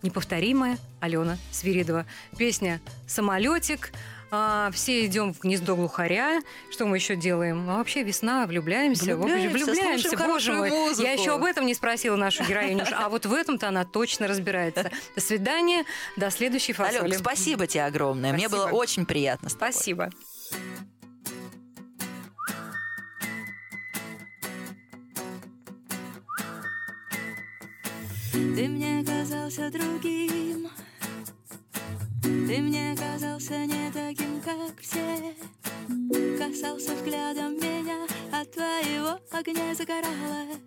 неповторимая 0.02 0.78
Алена 1.00 1.36
Свиридова. 1.50 2.06
Песня 2.36 2.80
«Самолетик», 3.06 3.92
а, 4.34 4.70
все 4.72 5.04
идем 5.04 5.34
в 5.34 5.40
гнездо 5.40 5.76
глухаря. 5.76 6.40
Что 6.70 6.86
мы 6.86 6.96
еще 6.96 7.16
делаем? 7.16 7.68
А 7.68 7.76
вообще 7.76 8.02
весна, 8.02 8.46
влюбляемся. 8.46 9.14
Влюбляемся, 9.14 9.50
влюбляемся 9.50 10.16
боже 10.16 10.54
мой. 10.54 10.70
Музыку. 10.70 11.02
Я 11.02 11.12
еще 11.12 11.34
об 11.34 11.44
этом 11.44 11.66
не 11.66 11.74
спросила 11.74 12.16
нашу 12.16 12.42
героиню. 12.44 12.86
А 12.96 13.10
вот 13.10 13.26
в 13.26 13.34
этом-то 13.34 13.68
она 13.68 13.84
точно 13.84 14.28
разбирается. 14.28 14.90
До 15.14 15.20
свидания, 15.20 15.84
до 16.16 16.30
следующей 16.30 16.72
фасоли. 16.72 17.00
Алёнка, 17.00 17.18
спасибо 17.18 17.66
тебе 17.66 17.84
огромное. 17.84 18.30
Спасибо. 18.30 18.56
Мне 18.56 18.70
было 18.70 18.74
очень 18.74 19.04
приятно. 19.04 19.50
Спасибо. 19.50 20.08
Ты 28.32 28.68
мне 28.68 29.04
казался 29.04 29.68
другим. 29.70 30.70
Ты 32.46 32.60
мне 32.60 32.96
казался 32.96 33.66
не 33.66 33.90
таким, 33.92 34.40
как 34.40 34.80
все. 34.80 35.34
Касался 36.38 36.94
взглядом 36.94 37.54
меня 37.56 38.06
а 38.32 38.44
твоего 38.46 39.18
огня 39.30 39.74
загоралась 39.74 40.58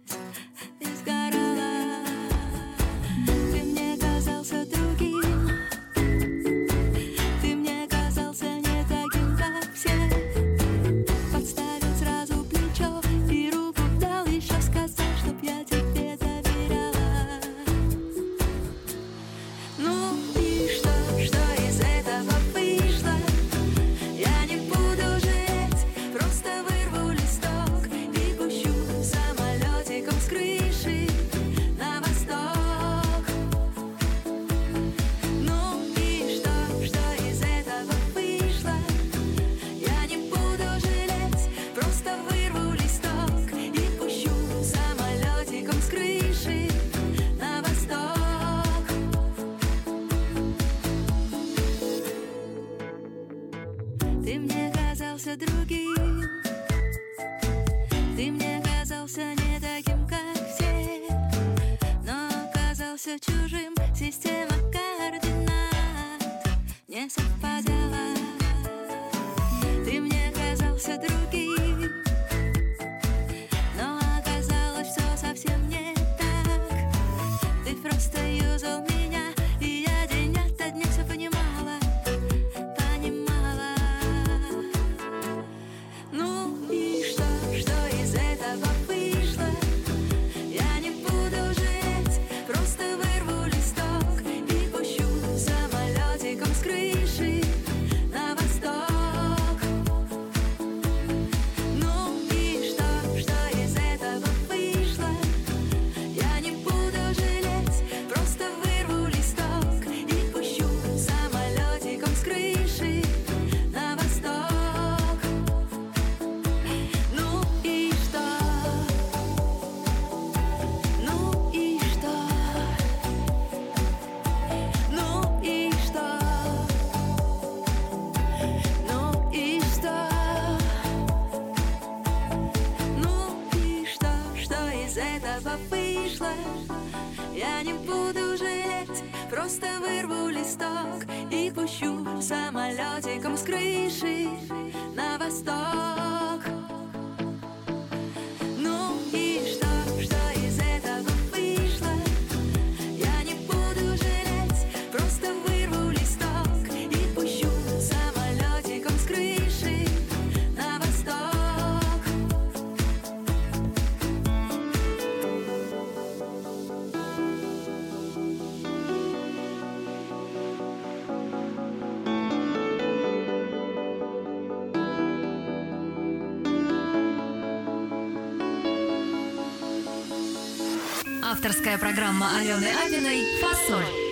Авторская 181.46 181.78
программа 181.78 182.40
Алены 182.40 182.72
Абиной 182.88 183.24
«Фасоль». 183.40 184.05